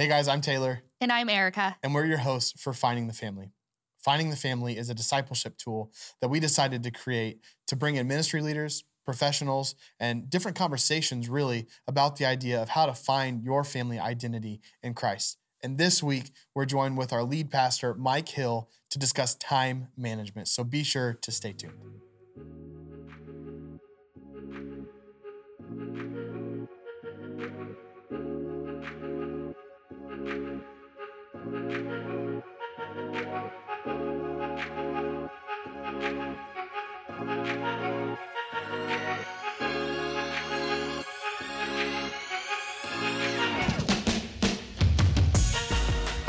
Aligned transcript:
Hey 0.00 0.08
guys, 0.08 0.28
I'm 0.28 0.40
Taylor, 0.40 0.80
And 1.02 1.12
I'm 1.12 1.28
Erica. 1.28 1.76
and 1.82 1.94
we're 1.94 2.06
your 2.06 2.16
hosts 2.16 2.58
for 2.58 2.72
Finding 2.72 3.06
the 3.06 3.12
Family. 3.12 3.52
Finding 3.98 4.30
the 4.30 4.36
Family 4.36 4.78
is 4.78 4.88
a 4.88 4.94
discipleship 4.94 5.58
tool 5.58 5.92
that 6.22 6.28
we 6.28 6.40
decided 6.40 6.82
to 6.84 6.90
create 6.90 7.42
to 7.66 7.76
bring 7.76 7.96
in 7.96 8.08
ministry 8.08 8.40
leaders, 8.40 8.82
professionals, 9.04 9.74
and 9.98 10.30
different 10.30 10.56
conversations 10.56 11.28
really 11.28 11.66
about 11.86 12.16
the 12.16 12.24
idea 12.24 12.62
of 12.62 12.70
how 12.70 12.86
to 12.86 12.94
find 12.94 13.44
your 13.44 13.62
family 13.62 13.98
identity 13.98 14.62
in 14.82 14.94
Christ. 14.94 15.36
And 15.62 15.76
this 15.76 16.02
week, 16.02 16.30
we're 16.54 16.64
joined 16.64 16.96
with 16.96 17.12
our 17.12 17.22
lead 17.22 17.50
pastor, 17.50 17.92
Mike 17.92 18.30
Hill, 18.30 18.70
to 18.88 18.98
discuss 18.98 19.34
time 19.34 19.88
management. 19.98 20.48
So 20.48 20.64
be 20.64 20.82
sure 20.82 21.12
to 21.12 21.30
stay 21.30 21.52
tuned. 21.52 21.74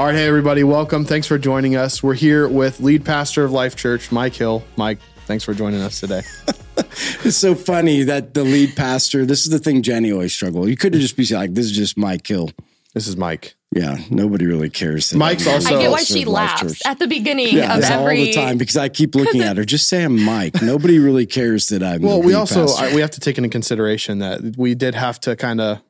All 0.02 0.08
right, 0.08 0.16
hey 0.16 0.26
everybody, 0.26 0.64
welcome. 0.64 1.05
Thanks 1.05 1.28
for 1.28 1.38
joining 1.38 1.76
us. 1.76 2.02
We're 2.02 2.16
here 2.16 2.48
with 2.48 2.80
lead 2.80 3.05
pastor 3.05 3.44
of 3.44 3.52
Life 3.52 3.76
Church, 3.76 4.12
Mike 4.12 4.34
Hill. 4.34 4.64
Mike, 4.76 4.98
thanks 5.27 5.44
for 5.44 5.54
joining 5.54 5.80
us 5.80 6.00
today. 6.00 6.24
It's 7.24 7.38
so 7.38 7.54
funny 7.54 8.02
that 8.02 8.34
the 8.34 8.44
lead 8.44 8.76
pastor, 8.76 9.27
this 9.27 9.46
is 9.46 9.52
the 9.52 9.60
thing 9.60 9.84
Jenny 9.84 10.12
always 10.12 10.34
struggled. 10.34 10.70
You 10.70 10.76
could 10.76 10.96
have 10.96 11.02
just 11.04 11.16
be 11.16 11.24
like, 11.27 11.54
this 11.54 11.66
is 11.66 11.72
just 11.72 11.98
Mike 11.98 12.26
Hill. 12.26 12.50
This 12.96 13.08
is 13.08 13.16
Mike. 13.16 13.54
Yeah, 13.76 14.00
nobody 14.10 14.48
really 14.48 14.72
cares. 14.72 15.13
Mike's 15.13 15.46
I'm 15.46 15.54
also- 15.54 15.77
I 15.77 15.82
get 15.84 15.91
why 15.91 16.02
she 16.02 16.26
laughs 16.26 16.84
at 16.84 16.98
the 16.98 17.05
beginning 17.05 17.55
Yeah, 17.55 17.74
of 17.74 17.79
it's 17.82 17.91
all 17.91 18.02
every 18.07 18.24
the 18.24 18.34
time 18.34 18.57
because 18.57 18.76
I 18.76 18.90
keep 18.90 19.13
looking 19.13 19.41
at 19.44 19.57
her. 19.57 19.66
Just 19.66 19.88
say 19.88 20.04
I'm 20.04 20.20
Mike. 20.20 20.60
Nobody 20.63 20.98
really 20.98 21.27
cares 21.27 21.68
that 21.68 21.84
I'm. 21.84 22.02
Well, 22.02 22.20
the 22.20 22.26
we 22.27 22.34
lead 22.34 22.40
also. 22.40 22.66
I, 22.70 22.96
we 22.96 23.02
have 23.02 23.12
to 23.12 23.20
take 23.20 23.38
into 23.38 23.49
consideration 23.52 24.18
that 24.18 24.55
we 24.57 24.74
did 24.74 24.96
have 24.96 25.20
to 25.22 25.35
kind 25.35 25.62
of 25.62 25.84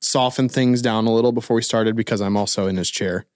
soften 0.00 0.48
things 0.48 0.80
down 0.80 1.08
a 1.08 1.12
little 1.12 1.32
before 1.32 1.56
we 1.56 1.62
started 1.62 1.96
because 1.96 2.20
I'm 2.20 2.36
also 2.36 2.68
in 2.68 2.76
his 2.76 2.90
chair. 2.90 3.26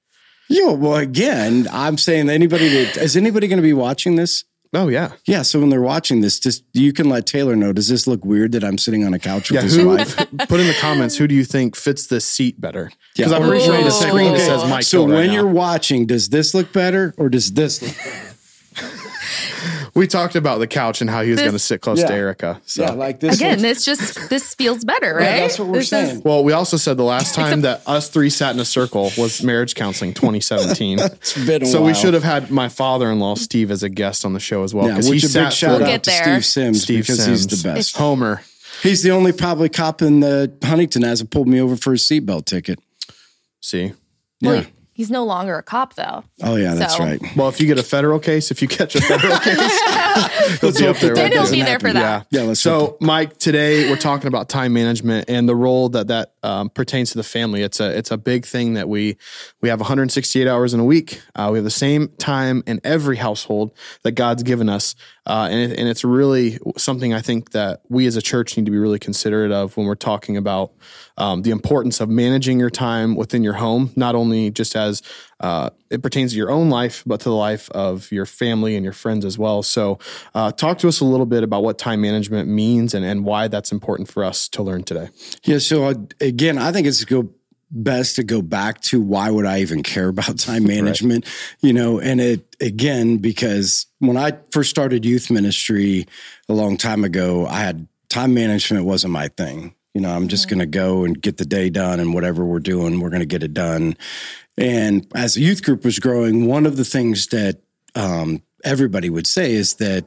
Yeah, 0.48 0.72
well, 0.72 0.96
again, 0.96 1.66
I'm 1.70 1.96
saying 1.98 2.28
anybody 2.28 2.68
that 2.68 2.96
is 2.98 3.16
anybody 3.16 3.48
going 3.48 3.58
to 3.58 3.62
be 3.62 3.72
watching 3.72 4.16
this? 4.16 4.44
Oh 4.74 4.88
yeah, 4.88 5.12
Yeah, 5.26 5.42
so 5.42 5.60
when 5.60 5.68
they're 5.68 5.82
watching 5.82 6.22
this, 6.22 6.38
just 6.40 6.64
you 6.72 6.94
can 6.94 7.10
let 7.10 7.26
Taylor 7.26 7.54
know. 7.54 7.74
Does 7.74 7.88
this 7.88 8.06
look 8.06 8.24
weird 8.24 8.52
that 8.52 8.64
I'm 8.64 8.78
sitting 8.78 9.04
on 9.04 9.12
a 9.12 9.18
couch 9.18 9.50
with 9.50 9.56
yeah. 9.56 9.62
his 9.64 9.76
Who 9.76 9.88
wife? 9.88 10.16
put 10.48 10.60
in 10.60 10.66
the 10.66 10.76
comments? 10.80 11.16
Who 11.18 11.26
do 11.26 11.34
you 11.34 11.44
think 11.44 11.76
fits 11.76 12.06
this 12.06 12.24
seat 12.24 12.58
better? 12.58 12.90
Yeah. 13.14 13.26
Because 13.26 13.32
I'm 13.32 13.42
pretty 13.46 13.64
sure 13.66 13.84
the 13.84 13.90
screen 13.90 14.32
Okay. 14.32 14.46
says 14.46 14.64
Mike. 14.70 14.84
So 14.84 15.06
right 15.06 15.14
when 15.14 15.32
you're 15.32 15.46
watching, 15.46 16.06
does 16.06 16.30
this 16.30 16.54
look 16.54 16.72
better 16.72 17.12
or 17.18 17.28
does 17.28 17.52
this 17.52 17.82
look 17.82 17.94
better? 17.98 18.98
we 19.94 20.06
talked 20.06 20.36
about 20.36 20.58
the 20.58 20.66
couch 20.66 21.00
and 21.02 21.10
how 21.10 21.22
he 21.22 21.30
was 21.32 21.40
going 21.40 21.52
to 21.52 21.58
sit 21.58 21.80
close 21.82 22.00
to 22.02 22.12
Erica. 22.12 22.60
So. 22.64 22.82
Yeah, 22.84 22.90
like 22.92 23.20
this. 23.20 23.36
again, 23.36 23.60
looks- 23.60 23.84
this 23.84 23.84
just 23.84 24.30
this 24.30 24.54
feels 24.54 24.84
better, 24.84 25.14
right? 25.14 25.22
Yeah, 25.24 25.40
that's 25.40 25.58
what 25.58 25.68
we're 25.68 25.74
This 25.80 25.92
is- 25.92 26.08
saying. 26.10 26.22
Well, 26.24 26.42
we 26.44 26.52
also 26.52 26.76
said 26.76 26.96
the 26.96 27.02
last 27.04 27.34
time 27.34 27.60
that 27.62 27.82
us 27.86 28.08
three 28.08 28.30
sat 28.30 28.54
in 28.54 28.60
a 28.60 28.64
circle 28.64 29.10
was 29.18 29.42
marriage 29.42 29.74
counseling 29.74 30.14
2017. 30.14 30.98
it's 31.00 31.44
been 31.46 31.62
a 31.62 31.66
so 31.66 31.82
we 31.84 31.92
should 31.94 32.14
have 32.14 32.22
had 32.24 32.50
my 32.50 32.68
father-in-law 32.68 33.34
Steve 33.34 33.70
as 33.70 33.82
a 33.82 33.88
guest 33.88 34.24
on 34.24 34.32
the 34.32 34.40
show 34.40 34.62
as 34.64 34.74
well 34.74 34.86
Yeah, 34.86 34.92
because 34.94 35.10
which 35.10 35.20
he 35.22 35.26
a 35.26 35.28
big 35.28 35.32
sat 35.32 35.52
shout 35.52 35.80
for 35.80 35.84
out 35.86 36.02
to 36.04 36.10
there. 36.10 36.22
Steve 36.24 36.44
Sims 36.44 36.82
Steve 36.82 37.00
because 37.02 37.24
Sims. 37.24 37.44
he's 37.50 37.62
the 37.62 37.68
best. 37.68 37.96
Homer. 37.96 38.42
He's 38.82 39.02
the 39.02 39.10
only 39.10 39.32
probably 39.32 39.68
cop 39.68 40.00
in 40.02 40.20
the 40.20 40.52
Huntington 40.64 41.02
hasn't 41.02 41.30
pulled 41.30 41.46
me 41.48 41.60
over 41.60 41.76
for 41.76 41.92
a 41.92 41.96
seatbelt 41.96 42.46
ticket. 42.46 42.78
See, 43.60 43.92
Well, 44.40 44.54
Yeah. 44.56 44.64
He's 45.02 45.10
no 45.10 45.24
longer 45.24 45.58
a 45.58 45.64
cop 45.64 45.94
though. 45.94 46.22
Oh 46.44 46.54
yeah, 46.54 46.74
that's 46.74 46.96
right. 47.00 47.20
well, 47.36 47.48
if 47.48 47.60
you 47.60 47.66
get 47.66 47.76
a 47.76 47.82
federal 47.82 48.20
case, 48.20 48.52
if 48.52 48.62
you 48.62 48.68
catch 48.68 48.94
a 48.94 49.00
federal 49.00 49.36
case, 49.40 50.60
he'll 50.60 50.72
be 50.72 50.86
up 50.86 50.96
there. 50.98 51.12
Then 51.12 51.30
with 51.30 51.40
he'll 51.40 51.50
be 51.50 51.62
there 51.62 51.80
for 51.80 51.92
that. 51.92 52.28
Yeah, 52.30 52.42
let's 52.42 52.60
So, 52.60 52.96
Mike, 53.00 53.36
today 53.38 53.90
we're 53.90 53.96
talking 53.96 54.28
about 54.28 54.48
time 54.48 54.72
management 54.72 55.28
and 55.28 55.48
the 55.48 55.56
role 55.56 55.88
that 55.88 56.06
that 56.06 56.34
um, 56.44 56.70
pertains 56.70 57.10
to 57.10 57.18
the 57.18 57.24
family. 57.24 57.62
It's 57.62 57.80
a 57.80 57.98
it's 57.98 58.12
a 58.12 58.16
big 58.16 58.46
thing 58.46 58.74
that 58.74 58.88
we 58.88 59.16
we 59.60 59.68
have 59.70 59.80
168 59.80 60.46
hours 60.46 60.72
in 60.72 60.78
a 60.78 60.84
week. 60.84 61.20
Uh, 61.34 61.48
we 61.50 61.58
have 61.58 61.64
the 61.64 61.70
same 61.70 62.08
time 62.18 62.62
in 62.64 62.80
every 62.84 63.16
household 63.16 63.72
that 64.04 64.12
God's 64.12 64.44
given 64.44 64.68
us, 64.68 64.94
uh, 65.26 65.48
and 65.50 65.72
it, 65.72 65.78
and 65.78 65.88
it's 65.88 66.04
really 66.04 66.58
something 66.76 67.14
I 67.14 67.20
think 67.20 67.50
that 67.52 67.82
we 67.88 68.06
as 68.06 68.16
a 68.16 68.22
church 68.22 68.56
need 68.56 68.64
to 68.66 68.72
be 68.72 68.78
really 68.78 68.98
considerate 68.98 69.52
of 69.52 69.76
when 69.76 69.86
we're 69.86 69.94
talking 69.94 70.36
about 70.36 70.72
um, 71.16 71.42
the 71.42 71.50
importance 71.50 72.00
of 72.00 72.08
managing 72.08 72.58
your 72.58 72.70
time 72.70 73.14
within 73.14 73.44
your 73.44 73.54
home, 73.54 73.92
not 73.94 74.14
only 74.14 74.50
just 74.50 74.74
as 74.74 75.02
uh, 75.40 75.70
it 75.90 76.02
pertains 76.02 76.32
to 76.32 76.38
your 76.38 76.50
own 76.50 76.70
life, 76.70 77.02
but 77.06 77.20
to 77.20 77.28
the 77.28 77.34
life 77.34 77.70
of 77.70 78.10
your 78.10 78.26
family 78.26 78.74
and 78.76 78.84
your 78.84 78.92
friends 78.92 79.24
as 79.24 79.38
well. 79.38 79.62
So, 79.62 79.98
uh, 80.34 80.52
talk 80.52 80.78
to 80.78 80.88
us 80.88 81.00
a 81.00 81.04
little 81.04 81.26
bit 81.26 81.42
about 81.42 81.62
what 81.62 81.78
time 81.78 82.00
management 82.00 82.48
means 82.48 82.94
and, 82.94 83.04
and 83.04 83.24
why 83.24 83.48
that's 83.48 83.72
important 83.72 84.08
for 84.08 84.24
us 84.24 84.48
to 84.48 84.62
learn 84.62 84.82
today. 84.82 85.08
Yeah. 85.44 85.58
So 85.58 85.84
uh, 85.84 85.94
again, 86.20 86.58
I 86.58 86.72
think 86.72 86.86
it's 86.86 87.04
go 87.04 87.30
best 87.72 88.16
to 88.16 88.22
go 88.22 88.42
back 88.42 88.80
to 88.82 89.00
why 89.00 89.30
would 89.30 89.46
I 89.46 89.60
even 89.60 89.82
care 89.82 90.08
about 90.08 90.38
time 90.38 90.64
management? 90.64 91.26
You 91.60 91.72
know, 91.72 91.98
and 91.98 92.20
it 92.20 92.56
again 92.60 93.18
because 93.18 93.86
when 93.98 94.16
I 94.16 94.38
first 94.50 94.70
started 94.70 95.04
youth 95.04 95.30
ministry 95.30 96.06
a 96.48 96.52
long 96.52 96.76
time 96.76 97.04
ago, 97.04 97.46
I 97.46 97.60
had 97.60 97.88
time 98.08 98.34
management 98.34 98.84
wasn't 98.84 99.12
my 99.12 99.28
thing. 99.28 99.74
You 99.94 100.00
know, 100.00 100.10
I'm 100.10 100.28
just 100.28 100.48
going 100.48 100.60
to 100.60 100.66
go 100.66 101.04
and 101.04 101.20
get 101.20 101.36
the 101.36 101.44
day 101.44 101.68
done 101.68 102.00
and 102.00 102.14
whatever 102.14 102.44
we're 102.44 102.60
doing, 102.60 103.00
we're 103.00 103.10
going 103.10 103.20
to 103.20 103.26
get 103.26 103.42
it 103.42 103.52
done. 103.52 103.96
And 104.56 105.06
as 105.14 105.34
the 105.34 105.42
youth 105.42 105.62
group 105.62 105.84
was 105.84 105.98
growing, 105.98 106.46
one 106.46 106.64
of 106.66 106.76
the 106.76 106.84
things 106.84 107.26
that 107.28 107.60
um, 107.94 108.42
everybody 108.64 109.10
would 109.10 109.26
say 109.26 109.52
is 109.52 109.74
that 109.74 110.06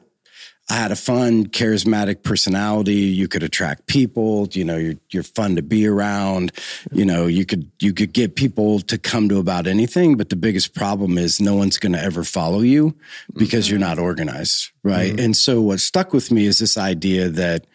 I 0.68 0.74
had 0.74 0.90
a 0.90 0.96
fun, 0.96 1.46
charismatic 1.46 2.24
personality. 2.24 2.94
You 2.94 3.28
could 3.28 3.44
attract 3.44 3.86
people. 3.86 4.48
You 4.50 4.64
know, 4.64 4.76
you're 4.76 4.96
you're 5.10 5.22
fun 5.22 5.54
to 5.56 5.62
be 5.62 5.86
around. 5.86 6.50
You 6.90 7.04
know, 7.04 7.26
you 7.26 7.46
could 7.46 7.70
you 7.80 7.92
could 7.92 8.12
get 8.12 8.34
people 8.34 8.80
to 8.80 8.98
come 8.98 9.28
to 9.28 9.38
about 9.38 9.68
anything. 9.68 10.16
But 10.16 10.30
the 10.30 10.36
biggest 10.36 10.74
problem 10.74 11.18
is 11.18 11.40
no 11.40 11.54
one's 11.54 11.78
going 11.78 11.92
to 11.92 12.02
ever 12.02 12.24
follow 12.24 12.60
you 12.60 12.96
because 13.36 13.70
you're 13.70 13.78
not 13.78 14.00
organized, 14.00 14.72
right? 14.82 15.12
Mm-hmm. 15.12 15.24
And 15.24 15.36
so 15.36 15.60
what 15.60 15.78
stuck 15.78 16.12
with 16.12 16.32
me 16.32 16.46
is 16.46 16.58
this 16.58 16.76
idea 16.76 17.28
that 17.28 17.66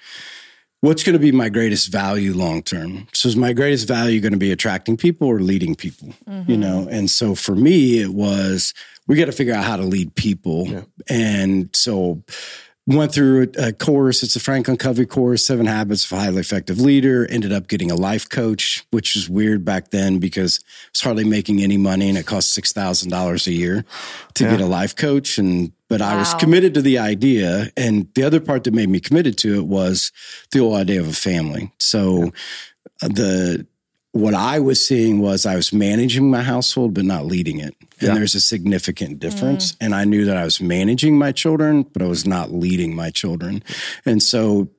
what's 0.82 1.04
going 1.04 1.14
to 1.14 1.20
be 1.20 1.32
my 1.32 1.48
greatest 1.48 1.92
value 1.92 2.34
long 2.34 2.62
term 2.62 3.08
so 3.14 3.30
is 3.30 3.36
my 3.36 3.54
greatest 3.54 3.88
value 3.88 4.20
going 4.20 4.34
to 4.34 4.40
be 4.40 4.52
attracting 4.52 4.98
people 4.98 5.28
or 5.28 5.40
leading 5.40 5.76
people 5.76 6.10
mm-hmm. 6.28 6.50
you 6.50 6.58
know 6.58 6.88
and 6.90 7.10
so 7.10 7.36
for 7.36 7.56
me 7.56 8.00
it 8.00 8.10
was 8.10 8.74
we 9.08 9.16
got 9.16 9.26
to 9.26 9.32
figure 9.32 9.54
out 9.54 9.64
how 9.64 9.78
to 9.78 9.84
lead 9.84 10.14
people 10.16 10.84
and 11.08 11.70
so 11.74 12.24
went 12.88 13.14
through 13.14 13.52
a, 13.58 13.68
a 13.68 13.74
course. 13.74 14.24
It's 14.24 14.36
a 14.36 14.40
franklin 14.40 14.78
covey 14.78 15.06
course 15.06 15.46
seven 15.46 15.66
habits 15.66 16.06
of 16.06 16.14
a 16.14 16.22
highly 16.22 16.40
effective 16.40 16.80
leader. 16.80 17.28
Ended 17.30 17.54
up 17.54 17.68
getting 17.68 17.92
a 17.92 17.96
life 17.96 18.30
coach 18.30 18.86
which 18.92 19.16
was 19.16 19.30
weird 19.30 19.64
back 19.64 19.92
then 19.92 20.20
because 20.20 20.60
i 20.64 20.90
was 20.94 21.02
hardly 21.02 21.24
making 21.24 21.62
any 21.62 21.78
money 21.78 22.10
and 22.10 22.18
it 22.18 22.26
cost 22.26 22.58
$6000 22.58 23.48
a 23.48 23.52
year 23.52 23.86
to 24.34 24.44
get 24.44 24.62
a 24.62 24.66
life 24.66 24.96
coach. 24.96 25.38
And 25.38 25.72
but 25.88 26.02
i 26.02 26.16
was 26.18 26.34
committed 26.36 26.74
to 26.74 26.82
the 26.82 26.98
idea. 26.98 27.72
And 27.78 28.08
the 28.16 28.24
other 28.24 28.40
part 28.40 28.64
that 28.64 28.74
made 28.74 28.90
me 28.90 29.00
committed 29.00 29.38
to 29.40 29.56
it 29.56 29.66
was 29.66 30.12
the 30.52 30.60
whole 30.60 30.76
idea 30.76 31.00
of 31.00 31.08
a 31.08 31.14
family. 31.14 31.72
So 31.80 32.32
uh, 33.02 33.08
the 33.08 33.68
what 34.14 34.34
I 34.34 34.60
was 34.60 34.86
seeing 34.86 35.22
was 35.22 35.46
I 35.46 35.56
was 35.56 35.72
managing 35.72 36.30
my 36.30 36.42
household, 36.42 36.94
but 36.94 37.06
not 37.06 37.26
leading 37.26 37.60
it. 37.60 37.76
And 38.00 38.10
Yeah. 38.10 38.14
there's 38.16 38.36
a 38.36 38.42
significant 38.42 39.20
difference. 39.20 39.76
And 39.80 39.96
I 39.96 40.04
knew 40.04 40.26
that 40.26 40.36
I 40.36 40.44
was 40.44 40.60
managing 40.60 41.18
my 41.18 41.32
children, 41.32 41.84
but 41.94 42.02
I 42.02 42.08
was 42.08 42.26
not 42.26 42.52
leading 42.52 42.94
my 42.96 43.10
children. 43.10 43.64
And 44.06 44.22
so 44.22 44.70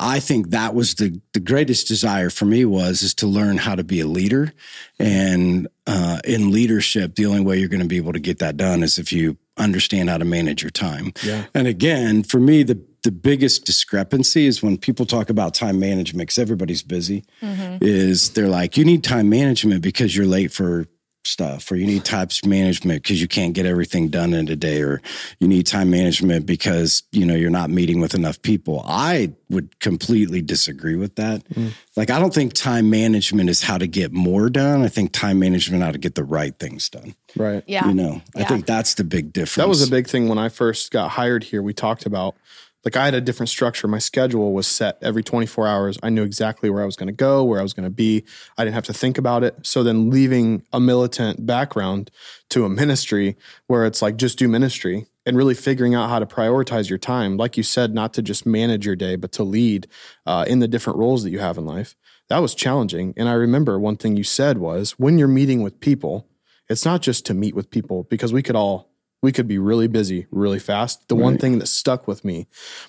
I 0.00 0.20
think 0.20 0.50
that 0.50 0.74
was 0.74 0.94
the, 0.94 1.20
the 1.34 1.40
greatest 1.40 1.86
desire 1.86 2.30
for 2.30 2.46
me 2.46 2.64
was 2.64 3.02
is 3.02 3.14
to 3.16 3.26
learn 3.26 3.58
how 3.58 3.74
to 3.74 3.84
be 3.84 4.00
a 4.00 4.06
leader. 4.06 4.52
And 4.98 5.68
uh, 5.86 6.18
in 6.24 6.50
leadership, 6.50 7.14
the 7.14 7.26
only 7.26 7.42
way 7.42 7.58
you're 7.58 7.68
going 7.68 7.82
to 7.82 7.86
be 7.86 7.98
able 7.98 8.12
to 8.14 8.18
get 8.20 8.38
that 8.38 8.56
done 8.56 8.82
is 8.82 8.98
if 8.98 9.12
you 9.12 9.36
understand 9.56 10.08
how 10.08 10.18
to 10.18 10.24
manage 10.24 10.62
your 10.62 10.70
time. 10.70 11.12
Yeah. 11.22 11.44
And 11.54 11.66
again, 11.66 12.22
for 12.22 12.40
me, 12.40 12.62
the 12.62 12.80
the 13.02 13.12
biggest 13.12 13.64
discrepancy 13.64 14.46
is 14.46 14.62
when 14.62 14.76
people 14.76 15.06
talk 15.06 15.30
about 15.30 15.54
time 15.54 15.78
management 15.78 16.28
because 16.28 16.38
everybody's 16.38 16.82
busy. 16.82 17.24
Mm-hmm. 17.42 17.78
Is 17.80 18.30
they're 18.30 18.48
like, 18.48 18.76
you 18.76 18.84
need 18.84 19.04
time 19.04 19.28
management 19.28 19.82
because 19.82 20.16
you're 20.16 20.26
late 20.26 20.52
for 20.52 20.86
stuff, 21.24 21.70
or 21.70 21.76
you 21.76 21.86
need 21.86 22.04
time 22.04 22.28
management 22.46 23.02
because 23.02 23.20
you 23.20 23.28
can't 23.28 23.52
get 23.52 23.66
everything 23.66 24.08
done 24.08 24.32
in 24.32 24.48
a 24.48 24.56
day, 24.56 24.82
or 24.82 25.00
you 25.38 25.46
need 25.46 25.66
time 25.66 25.90
management 25.90 26.46
because 26.46 27.02
you 27.12 27.26
know 27.26 27.34
you're 27.34 27.50
not 27.50 27.70
meeting 27.70 28.00
with 28.00 28.14
enough 28.14 28.40
people. 28.42 28.82
I 28.86 29.32
would 29.50 29.78
completely 29.80 30.42
disagree 30.42 30.96
with 30.96 31.16
that. 31.16 31.46
Mm. 31.50 31.72
Like, 31.96 32.10
I 32.10 32.18
don't 32.18 32.34
think 32.34 32.52
time 32.54 32.90
management 32.90 33.50
is 33.50 33.62
how 33.62 33.78
to 33.78 33.86
get 33.86 34.12
more 34.12 34.50
done. 34.50 34.82
I 34.82 34.88
think 34.88 35.12
time 35.12 35.38
management 35.38 35.82
how 35.82 35.92
to 35.92 35.98
get 35.98 36.14
the 36.14 36.24
right 36.24 36.58
things 36.58 36.88
done. 36.88 37.14
Right. 37.36 37.62
Yeah. 37.66 37.86
You 37.86 37.94
know, 37.94 38.22
I 38.36 38.44
think 38.44 38.66
that's 38.66 38.94
the 38.94 39.04
big 39.04 39.32
difference. 39.32 39.56
That 39.56 39.68
was 39.68 39.86
a 39.86 39.90
big 39.90 40.08
thing 40.08 40.28
when 40.28 40.38
I 40.38 40.48
first 40.48 40.90
got 40.90 41.10
hired 41.10 41.44
here. 41.44 41.62
We 41.62 41.72
talked 41.72 42.06
about 42.06 42.36
like 42.84 42.96
I 42.96 43.04
had 43.04 43.14
a 43.14 43.20
different 43.20 43.50
structure. 43.50 43.88
My 43.88 43.98
schedule 43.98 44.52
was 44.52 44.66
set 44.66 44.98
every 45.02 45.22
24 45.22 45.66
hours. 45.66 45.98
I 46.02 46.10
knew 46.10 46.22
exactly 46.22 46.70
where 46.70 46.82
I 46.82 46.86
was 46.86 46.96
going 46.96 47.08
to 47.08 47.12
go, 47.12 47.44
where 47.44 47.58
I 47.58 47.62
was 47.62 47.72
going 47.72 47.84
to 47.84 47.90
be. 47.90 48.24
I 48.56 48.64
didn't 48.64 48.74
have 48.74 48.84
to 48.84 48.92
think 48.92 49.18
about 49.18 49.42
it. 49.42 49.66
So 49.66 49.82
then 49.82 50.10
leaving 50.10 50.62
a 50.72 50.80
militant 50.80 51.44
background 51.44 52.10
to 52.50 52.64
a 52.64 52.68
ministry 52.68 53.36
where 53.66 53.84
it's 53.84 54.00
like 54.00 54.16
just 54.16 54.38
do 54.38 54.48
ministry 54.48 55.06
and 55.26 55.36
really 55.36 55.54
figuring 55.54 55.94
out 55.94 56.08
how 56.08 56.18
to 56.18 56.26
prioritize 56.26 56.88
your 56.88 56.98
time. 56.98 57.36
Like 57.36 57.56
you 57.56 57.62
said, 57.62 57.92
not 57.92 58.14
to 58.14 58.22
just 58.22 58.46
manage 58.46 58.86
your 58.86 58.96
day, 58.96 59.16
but 59.16 59.32
to 59.32 59.42
lead 59.42 59.88
uh, 60.24 60.44
in 60.48 60.60
the 60.60 60.68
different 60.68 60.98
roles 60.98 61.24
that 61.24 61.30
you 61.30 61.40
have 61.40 61.58
in 61.58 61.66
life. 61.66 61.96
That 62.28 62.38
was 62.38 62.54
challenging. 62.54 63.12
And 63.16 63.28
I 63.28 63.32
remember 63.32 63.78
one 63.78 63.96
thing 63.96 64.16
you 64.16 64.24
said 64.24 64.58
was 64.58 64.92
when 64.92 65.18
you're 65.18 65.28
meeting 65.28 65.62
with 65.62 65.80
people, 65.80 66.28
it's 66.68 66.84
not 66.84 67.02
just 67.02 67.26
to 67.26 67.34
meet 67.34 67.54
with 67.54 67.70
people 67.70 68.04
because 68.04 68.32
we 68.32 68.42
could 68.42 68.56
all 68.56 68.87
we 69.22 69.32
could 69.32 69.48
be 69.48 69.58
really 69.58 69.88
busy 69.88 70.26
really 70.30 70.58
fast. 70.58 71.08
The 71.08 71.16
right. 71.16 71.24
one 71.24 71.38
thing 71.38 71.58
that 71.58 71.66
stuck 71.66 72.06
with 72.06 72.24
me 72.24 72.46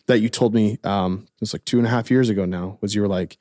that 0.07 0.19
you 0.19 0.29
told 0.29 0.53
me 0.53 0.77
um, 0.83 1.27
it 1.35 1.41
was 1.41 1.53
like 1.53 1.65
two 1.65 1.77
and 1.77 1.87
a 1.87 1.89
half 1.89 2.11
years 2.11 2.29
ago 2.29 2.45
now 2.45 2.77
was 2.81 2.95
you 2.95 3.01
were 3.01 3.07
like, 3.07 3.37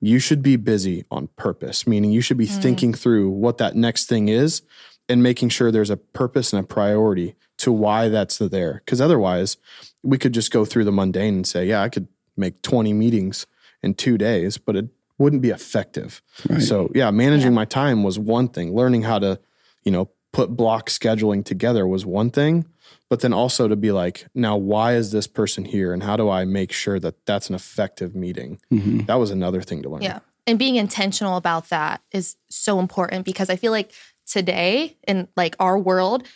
you 0.00 0.18
should 0.18 0.42
be 0.42 0.56
busy 0.56 1.04
on 1.10 1.28
purpose, 1.36 1.86
meaning 1.86 2.10
you 2.10 2.20
should 2.20 2.36
be 2.36 2.46
mm. 2.46 2.62
thinking 2.62 2.92
through 2.92 3.30
what 3.30 3.58
that 3.58 3.74
next 3.74 4.06
thing 4.06 4.28
is 4.28 4.62
and 5.08 5.22
making 5.22 5.48
sure 5.48 5.70
there's 5.70 5.90
a 5.90 5.96
purpose 5.96 6.52
and 6.52 6.62
a 6.62 6.66
priority 6.66 7.34
to 7.58 7.72
why 7.72 8.08
that's 8.08 8.38
there. 8.38 8.82
Because 8.84 9.00
otherwise, 9.00 9.56
we 10.02 10.18
could 10.18 10.34
just 10.34 10.50
go 10.50 10.64
through 10.64 10.84
the 10.84 10.92
mundane 10.92 11.34
and 11.34 11.46
say, 11.46 11.66
yeah, 11.66 11.82
I 11.82 11.88
could 11.88 12.08
make 12.36 12.62
20 12.62 12.92
meetings 12.92 13.46
in 13.82 13.94
two 13.94 14.18
days, 14.18 14.58
but 14.58 14.76
it 14.76 14.88
wouldn't 15.18 15.42
be 15.42 15.50
effective. 15.50 16.22
Right. 16.48 16.60
So, 16.60 16.90
yeah, 16.94 17.10
managing 17.10 17.52
yeah. 17.52 17.56
my 17.56 17.64
time 17.64 18.02
was 18.02 18.18
one 18.18 18.48
thing, 18.48 18.74
learning 18.74 19.02
how 19.02 19.18
to, 19.20 19.40
you 19.84 19.92
know, 19.92 20.10
put 20.36 20.54
block 20.54 20.90
scheduling 20.90 21.42
together 21.42 21.86
was 21.86 22.04
one 22.04 22.30
thing, 22.30 22.66
but 23.08 23.20
then 23.20 23.32
also 23.32 23.68
to 23.68 23.74
be 23.74 23.90
like, 23.90 24.26
now 24.34 24.54
why 24.54 24.92
is 24.92 25.10
this 25.10 25.26
person 25.26 25.64
here, 25.64 25.94
and 25.94 26.02
how 26.02 26.14
do 26.14 26.28
I 26.28 26.44
make 26.44 26.72
sure 26.72 27.00
that 27.00 27.24
that's 27.24 27.48
an 27.48 27.54
effective 27.54 28.14
meeting? 28.14 28.60
Mm-hmm. 28.70 29.06
That 29.06 29.14
was 29.14 29.30
another 29.30 29.62
thing 29.62 29.82
to 29.82 29.88
learn. 29.88 30.02
Yeah, 30.02 30.18
and 30.46 30.58
being 30.58 30.76
intentional 30.76 31.38
about 31.38 31.70
that 31.70 32.02
is 32.12 32.36
so 32.50 32.78
important 32.80 33.24
because 33.24 33.48
I 33.48 33.56
feel 33.56 33.72
like 33.72 33.92
today 34.26 34.98
in 35.08 35.26
like 35.38 35.56
our 35.58 35.78
world, 35.78 36.28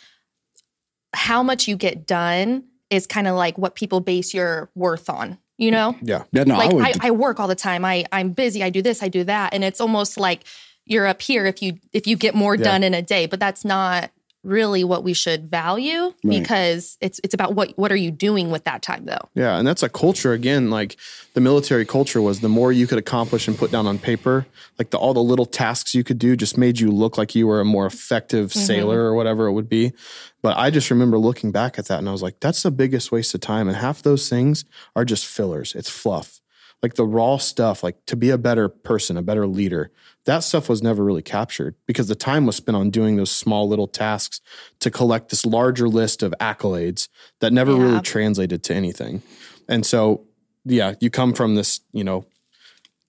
how 1.13 1.43
much 1.43 1.67
you 1.67 1.75
get 1.75 2.07
done 2.07 2.63
is 2.89 3.05
kind 3.05 3.27
of 3.27 3.35
like 3.35 3.59
what 3.59 3.75
people 3.75 3.99
base 3.99 4.33
your 4.33 4.71
worth 4.73 5.11
on 5.11 5.37
you 5.57 5.69
know? 5.69 5.95
Yeah, 6.01 6.23
yeah 6.31 6.43
no, 6.43 6.57
like 6.57 6.73
I, 6.73 6.89
I, 7.05 7.07
I, 7.09 7.11
work 7.11 7.39
all 7.39 7.47
the 7.47 7.53
time. 7.53 7.85
I 7.85 8.03
i'm 8.11 8.31
busy. 8.31 8.63
I 8.63 8.71
do 8.71 8.81
this. 8.81 9.03
I 9.03 9.09
do 9.09 9.23
that. 9.25 9.53
And 9.53 9.63
it's 9.63 9.79
almost 9.79 10.19
like 10.19 10.43
you're 10.85 11.07
up 11.07 11.21
here 11.21 11.45
if 11.45 11.61
you 11.61 11.77
if 11.93 12.07
you 12.07 12.15
get 12.15 12.35
more 12.35 12.55
yeah. 12.55 12.63
done 12.63 12.83
in 12.83 12.93
a 12.93 13.01
day 13.01 13.25
but 13.25 13.39
that's 13.39 13.63
not 13.63 14.11
really 14.43 14.83
what 14.83 15.03
we 15.03 15.13
should 15.13 15.51
value 15.51 16.05
right. 16.05 16.15
because 16.23 16.97
it's 16.99 17.21
it's 17.23 17.33
about 17.33 17.53
what 17.53 17.77
what 17.77 17.91
are 17.91 17.97
you 17.97 18.09
doing 18.09 18.49
with 18.49 18.63
that 18.63 18.81
time 18.81 19.05
though 19.05 19.29
yeah 19.35 19.57
and 19.57 19.67
that's 19.67 19.83
a 19.83 19.89
culture 19.89 20.33
again 20.33 20.71
like 20.71 20.97
the 21.35 21.41
military 21.41 21.85
culture 21.85 22.21
was 22.21 22.39
the 22.39 22.49
more 22.49 22.71
you 22.71 22.87
could 22.87 22.97
accomplish 22.97 23.47
and 23.47 23.55
put 23.55 23.71
down 23.71 23.85
on 23.85 23.99
paper 23.99 24.47
like 24.79 24.89
the 24.89 24.97
all 24.97 25.13
the 25.13 25.21
little 25.21 25.45
tasks 25.45 25.93
you 25.93 26.03
could 26.03 26.17
do 26.17 26.35
just 26.35 26.57
made 26.57 26.79
you 26.79 26.89
look 26.89 27.19
like 27.19 27.35
you 27.35 27.45
were 27.45 27.61
a 27.61 27.65
more 27.65 27.85
effective 27.85 28.49
mm-hmm. 28.49 28.59
sailor 28.61 29.01
or 29.01 29.13
whatever 29.13 29.45
it 29.45 29.51
would 29.51 29.69
be 29.69 29.93
but 30.41 30.57
i 30.57 30.71
just 30.71 30.89
remember 30.89 31.19
looking 31.19 31.51
back 31.51 31.77
at 31.77 31.85
that 31.85 31.99
and 31.99 32.09
i 32.09 32.11
was 32.11 32.23
like 32.23 32.39
that's 32.39 32.63
the 32.63 32.71
biggest 32.71 33.11
waste 33.11 33.35
of 33.35 33.41
time 33.41 33.67
and 33.67 33.77
half 33.77 34.01
those 34.01 34.27
things 34.27 34.65
are 34.95 35.05
just 35.05 35.25
fillers 35.25 35.75
it's 35.75 35.89
fluff 35.89 36.41
like 36.81 36.95
the 36.95 37.05
raw 37.05 37.37
stuff, 37.37 37.83
like 37.83 38.05
to 38.07 38.15
be 38.15 38.29
a 38.29 38.37
better 38.37 38.67
person, 38.67 39.17
a 39.17 39.21
better 39.21 39.45
leader, 39.45 39.91
that 40.25 40.39
stuff 40.39 40.69
was 40.69 40.83
never 40.83 41.03
really 41.03 41.21
captured 41.21 41.75
because 41.87 42.07
the 42.07 42.15
time 42.15 42.45
was 42.45 42.55
spent 42.55 42.75
on 42.75 42.89
doing 42.89 43.15
those 43.15 43.31
small 43.31 43.67
little 43.67 43.87
tasks 43.87 44.39
to 44.79 44.91
collect 44.91 45.29
this 45.29 45.45
larger 45.45 45.87
list 45.87 46.21
of 46.21 46.33
accolades 46.39 47.07
that 47.39 47.51
never 47.51 47.71
yeah. 47.73 47.83
really 47.83 48.01
translated 48.01 48.63
to 48.63 48.75
anything. 48.75 49.21
And 49.67 49.85
so, 49.85 50.25
yeah, 50.63 50.93
you 50.99 51.09
come 51.09 51.33
from 51.33 51.55
this, 51.55 51.81
you 51.91 52.03
know, 52.03 52.25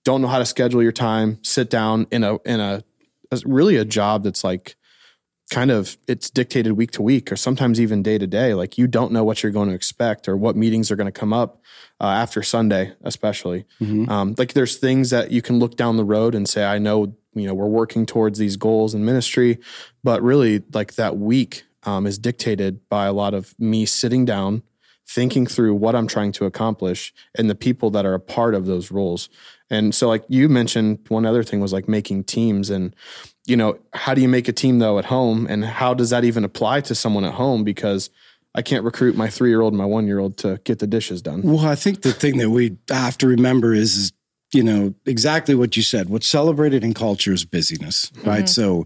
don't 0.03 0.21
know 0.21 0.27
how 0.27 0.39
to 0.39 0.45
schedule 0.45 0.81
your 0.81 0.91
time, 0.91 1.39
sit 1.43 1.69
down 1.69 2.07
in 2.11 2.23
a 2.23 2.37
in 2.45 2.59
a, 2.59 2.83
a 3.31 3.39
really 3.45 3.77
a 3.77 3.85
job 3.85 4.23
that's 4.23 4.43
like 4.43 4.75
kind 5.49 5.71
of 5.71 5.97
it's 6.07 6.29
dictated 6.29 6.73
week 6.73 6.91
to 6.91 7.01
week 7.01 7.31
or 7.31 7.35
sometimes 7.35 7.79
even 7.79 8.01
day 8.01 8.17
to 8.17 8.27
day. 8.27 8.53
Like 8.53 8.77
you 8.77 8.87
don't 8.87 9.11
know 9.11 9.23
what 9.23 9.43
you're 9.43 9.51
going 9.51 9.69
to 9.69 9.75
expect 9.75 10.27
or 10.27 10.35
what 10.37 10.55
meetings 10.55 10.89
are 10.91 10.95
going 10.95 11.11
to 11.11 11.11
come 11.11 11.33
up 11.33 11.61
uh, 11.99 12.07
after 12.07 12.43
sunday 12.43 12.93
especially. 13.03 13.65
Mm-hmm. 13.79 14.09
um, 14.09 14.35
like 14.37 14.53
there's 14.53 14.77
things 14.77 15.09
that 15.09 15.31
you 15.31 15.41
can 15.41 15.59
look 15.59 15.75
down 15.75 15.97
the 15.97 16.03
road 16.03 16.35
and 16.35 16.47
say 16.47 16.65
i 16.65 16.77
know 16.77 17.15
you 17.33 17.47
know 17.47 17.53
we're 17.53 17.67
working 17.67 18.05
towards 18.05 18.37
these 18.39 18.57
goals 18.57 18.93
in 18.93 19.05
ministry 19.05 19.59
but 20.03 20.21
really 20.21 20.63
like 20.73 20.95
that 20.95 21.17
week 21.17 21.63
um, 21.83 22.05
is 22.05 22.17
dictated 22.17 22.87
by 22.89 23.05
a 23.05 23.13
lot 23.13 23.33
of 23.33 23.57
me 23.59 23.85
sitting 23.85 24.25
down 24.25 24.63
thinking 25.07 25.45
through 25.45 25.73
what 25.73 25.95
i'm 25.95 26.07
trying 26.07 26.31
to 26.31 26.45
accomplish 26.45 27.13
and 27.35 27.49
the 27.49 27.55
people 27.55 27.89
that 27.89 28.05
are 28.05 28.13
a 28.13 28.19
part 28.19 28.53
of 28.55 28.65
those 28.65 28.91
roles 28.91 29.29
and 29.73 29.95
so 29.95 30.07
like 30.07 30.23
you 30.27 30.47
mentioned 30.49 30.99
one 31.07 31.25
other 31.25 31.43
thing 31.43 31.59
was 31.59 31.73
like 31.73 31.87
making 31.87 32.25
teams 32.25 32.69
and 32.69 32.95
you 33.45 33.57
know, 33.57 33.77
how 33.93 34.13
do 34.13 34.21
you 34.21 34.29
make 34.29 34.47
a 34.47 34.53
team 34.53 34.79
though 34.79 34.99
at 34.99 35.05
home? 35.05 35.47
And 35.49 35.65
how 35.65 35.93
does 35.93 36.11
that 36.11 36.23
even 36.23 36.43
apply 36.43 36.81
to 36.81 36.95
someone 36.95 37.25
at 37.25 37.33
home? 37.33 37.63
Because 37.63 38.09
I 38.55 38.61
can't 38.61 38.83
recruit 38.83 39.15
my 39.15 39.29
three 39.29 39.49
year 39.49 39.61
old 39.61 39.73
and 39.73 39.77
my 39.77 39.85
one 39.85 40.07
year 40.07 40.19
old 40.19 40.37
to 40.37 40.59
get 40.63 40.79
the 40.79 40.87
dishes 40.87 41.21
done. 41.21 41.41
Well, 41.41 41.65
I 41.65 41.75
think 41.75 42.03
the 42.03 42.13
thing 42.13 42.37
that 42.37 42.51
we 42.51 42.77
have 42.89 43.17
to 43.17 43.27
remember 43.27 43.73
is, 43.73 43.97
is 43.97 44.11
you 44.53 44.63
know, 44.63 44.93
exactly 45.07 45.55
what 45.55 45.75
you 45.75 45.81
said. 45.81 46.09
What's 46.09 46.27
celebrated 46.27 46.83
in 46.83 46.93
culture 46.93 47.33
is 47.33 47.43
busyness, 47.43 48.11
right? 48.23 48.43
Mm-hmm. 48.43 48.45
So 48.45 48.85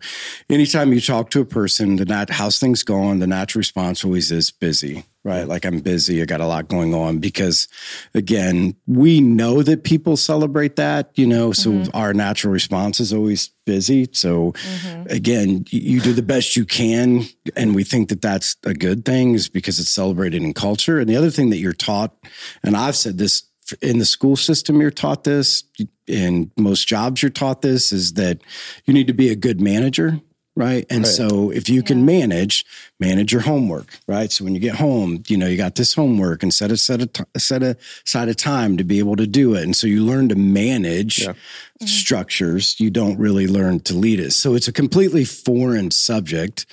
anytime 0.49 0.93
you 0.93 1.01
talk 1.01 1.29
to 1.31 1.41
a 1.41 1.45
person, 1.45 1.97
the 1.97 2.05
nat- 2.05 2.29
how's 2.29 2.57
things 2.57 2.83
going, 2.83 3.19
the 3.19 3.27
natural 3.27 3.59
response 3.59 4.05
always 4.05 4.31
is 4.31 4.49
busy, 4.49 5.03
right? 5.27 5.45
Like 5.45 5.65
I'm 5.65 5.81
busy, 5.81 6.21
I 6.21 6.25
got 6.25 6.39
a 6.39 6.47
lot 6.47 6.69
going 6.69 6.93
on 6.93 7.19
because 7.19 7.67
again, 8.13 8.77
we 8.87 9.19
know 9.19 9.61
that 9.61 9.83
people 9.83 10.15
celebrate 10.15 10.77
that, 10.77 11.11
you 11.15 11.27
know, 11.27 11.51
so 11.51 11.69
mm-hmm. 11.69 11.89
our 11.93 12.13
natural 12.13 12.53
response 12.53 13.01
is 13.01 13.11
always 13.11 13.49
busy. 13.65 14.07
So 14.13 14.53
mm-hmm. 14.53 15.09
again, 15.09 15.65
you 15.69 15.99
do 15.99 16.13
the 16.13 16.21
best 16.21 16.55
you 16.55 16.65
can. 16.65 17.25
And 17.57 17.75
we 17.75 17.83
think 17.83 18.07
that 18.07 18.21
that's 18.21 18.55
a 18.63 18.73
good 18.73 19.03
thing 19.03 19.33
is 19.33 19.49
because 19.49 19.79
it's 19.79 19.89
celebrated 19.89 20.41
in 20.43 20.53
culture. 20.53 20.97
And 20.97 21.09
the 21.09 21.17
other 21.17 21.29
thing 21.29 21.49
that 21.49 21.57
you're 21.57 21.73
taught, 21.73 22.15
and 22.63 22.77
I've 22.77 22.95
said 22.95 23.17
this 23.17 23.43
in 23.81 23.99
the 23.99 24.05
school 24.05 24.37
system 24.37 24.79
you're 24.79 24.89
taught 24.89 25.25
this 25.25 25.65
in 26.07 26.49
most 26.55 26.87
jobs 26.87 27.21
you're 27.21 27.29
taught 27.29 27.61
this 27.61 27.91
is 27.91 28.13
that 28.13 28.39
you 28.85 28.93
need 28.93 29.07
to 29.07 29.13
be 29.13 29.27
a 29.29 29.35
good 29.35 29.59
manager 29.59 30.21
right 30.57 30.85
and 30.89 31.03
right. 31.03 31.07
so 31.07 31.51
if 31.51 31.69
you 31.69 31.83
can 31.83 32.05
manage 32.05 32.65
manage 32.99 33.31
your 33.31 33.41
homework 33.41 33.99
right 34.07 34.31
so 34.31 34.43
when 34.43 34.53
you 34.53 34.59
get 34.59 34.75
home 34.75 35.23
you 35.27 35.37
know 35.37 35.47
you 35.47 35.55
got 35.55 35.75
this 35.75 35.93
homework 35.93 36.41
and 36.43 36.53
set 36.53 36.71
a 36.71 36.77
set 36.77 37.01
a 37.01 37.39
set 37.39 37.61
aside 37.61 38.27
a 38.27 38.33
time 38.33 38.75
to 38.75 38.83
be 38.83 38.99
able 38.99 39.15
to 39.15 39.27
do 39.27 39.53
it 39.53 39.63
and 39.63 39.75
so 39.75 39.85
you 39.87 40.03
learn 40.03 40.27
to 40.27 40.35
manage 40.35 41.19
yeah. 41.19 41.29
mm-hmm. 41.29 41.85
structures 41.85 42.79
you 42.79 42.89
don't 42.89 43.17
really 43.17 43.47
learn 43.47 43.79
to 43.79 43.93
lead 43.93 44.19
it 44.19 44.31
so 44.31 44.55
it's 44.55 44.67
a 44.67 44.73
completely 44.73 45.23
foreign 45.23 45.91
subject 45.91 46.65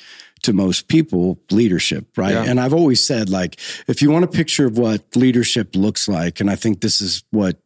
to 0.44 0.52
most 0.52 0.88
people 0.88 1.38
leadership, 1.50 2.06
right? 2.18 2.32
Yeah. 2.32 2.44
And 2.44 2.60
I've 2.60 2.74
always 2.74 3.02
said, 3.02 3.30
like, 3.30 3.58
if 3.88 4.02
you 4.02 4.10
want 4.10 4.26
a 4.26 4.28
picture 4.28 4.66
of 4.66 4.76
what 4.76 5.16
leadership 5.16 5.74
looks 5.74 6.06
like, 6.06 6.38
and 6.38 6.50
I 6.50 6.54
think 6.54 6.82
this 6.82 7.00
is 7.00 7.24
what 7.30 7.56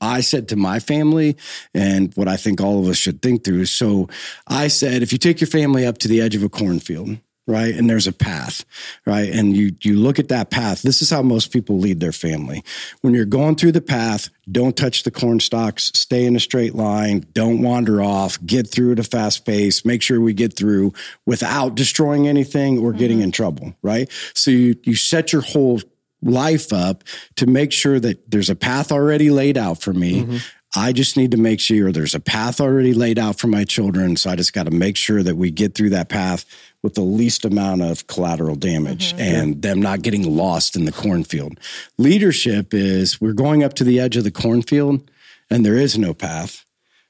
I 0.00 0.20
said 0.20 0.48
to 0.48 0.56
my 0.56 0.78
family 0.80 1.36
and 1.74 2.12
what 2.14 2.28
I 2.28 2.36
think 2.36 2.60
all 2.60 2.80
of 2.80 2.88
us 2.88 2.96
should 2.96 3.22
think 3.22 3.44
through. 3.44 3.60
Is 3.60 3.70
so 3.70 4.08
I 4.46 4.68
said, 4.68 5.02
if 5.02 5.12
you 5.12 5.18
take 5.18 5.40
your 5.40 5.48
family 5.48 5.86
up 5.86 5.98
to 5.98 6.08
the 6.08 6.20
edge 6.20 6.34
of 6.34 6.42
a 6.42 6.48
cornfield 6.48 7.18
right 7.46 7.74
and 7.74 7.90
there's 7.90 8.06
a 8.06 8.12
path 8.12 8.64
right 9.04 9.28
and 9.28 9.54
you 9.54 9.76
you 9.82 9.96
look 9.96 10.18
at 10.18 10.28
that 10.28 10.50
path 10.50 10.82
this 10.82 11.02
is 11.02 11.10
how 11.10 11.20
most 11.20 11.52
people 11.52 11.78
lead 11.78 12.00
their 12.00 12.12
family 12.12 12.64
when 13.02 13.12
you're 13.12 13.26
going 13.26 13.54
through 13.54 13.72
the 13.72 13.82
path 13.82 14.30
don't 14.50 14.76
touch 14.76 15.02
the 15.02 15.10
corn 15.10 15.38
stalks 15.38 15.90
stay 15.94 16.24
in 16.24 16.36
a 16.36 16.40
straight 16.40 16.74
line 16.74 17.24
don't 17.32 17.60
wander 17.60 18.02
off 18.02 18.38
get 18.46 18.66
through 18.66 18.92
at 18.92 18.98
a 18.98 19.04
fast 19.04 19.44
pace 19.44 19.84
make 19.84 20.00
sure 20.00 20.20
we 20.20 20.32
get 20.32 20.56
through 20.56 20.92
without 21.26 21.74
destroying 21.74 22.26
anything 22.26 22.78
or 22.78 22.92
getting 22.92 23.18
mm-hmm. 23.18 23.24
in 23.24 23.32
trouble 23.32 23.74
right 23.82 24.10
so 24.32 24.50
you 24.50 24.74
you 24.84 24.96
set 24.96 25.32
your 25.32 25.42
whole 25.42 25.80
life 26.24 26.72
up 26.72 27.04
to 27.36 27.46
make 27.46 27.72
sure 27.72 28.00
that 28.00 28.30
there's 28.30 28.50
a 28.50 28.56
path 28.56 28.90
already 28.90 29.30
laid 29.30 29.56
out 29.56 29.80
for 29.80 29.92
me 29.92 30.22
mm-hmm. 30.22 30.36
I 30.76 30.92
just 30.92 31.16
need 31.16 31.30
to 31.30 31.36
make 31.36 31.60
sure 31.60 31.92
there's 31.92 32.14
a 32.14 32.20
path 32.20 32.60
already 32.60 32.94
laid 32.94 33.18
out 33.18 33.38
for 33.38 33.46
my 33.46 33.64
children. 33.64 34.16
So 34.16 34.30
I 34.30 34.36
just 34.36 34.52
got 34.52 34.64
to 34.64 34.72
make 34.72 34.96
sure 34.96 35.22
that 35.22 35.36
we 35.36 35.50
get 35.50 35.74
through 35.74 35.90
that 35.90 36.08
path 36.08 36.44
with 36.82 36.94
the 36.94 37.02
least 37.02 37.44
amount 37.44 37.82
of 37.82 38.06
collateral 38.08 38.56
damage 38.56 39.12
mm-hmm. 39.12 39.20
and 39.20 39.62
them 39.62 39.80
not 39.80 40.02
getting 40.02 40.36
lost 40.36 40.74
in 40.74 40.84
the 40.84 40.92
cornfield. 40.92 41.58
Leadership 41.96 42.74
is 42.74 43.20
we're 43.20 43.32
going 43.32 43.62
up 43.62 43.74
to 43.74 43.84
the 43.84 44.00
edge 44.00 44.16
of 44.16 44.24
the 44.24 44.32
cornfield 44.32 45.08
and 45.48 45.64
there 45.64 45.76
is 45.76 45.96
no 45.96 46.12
path, 46.12 46.64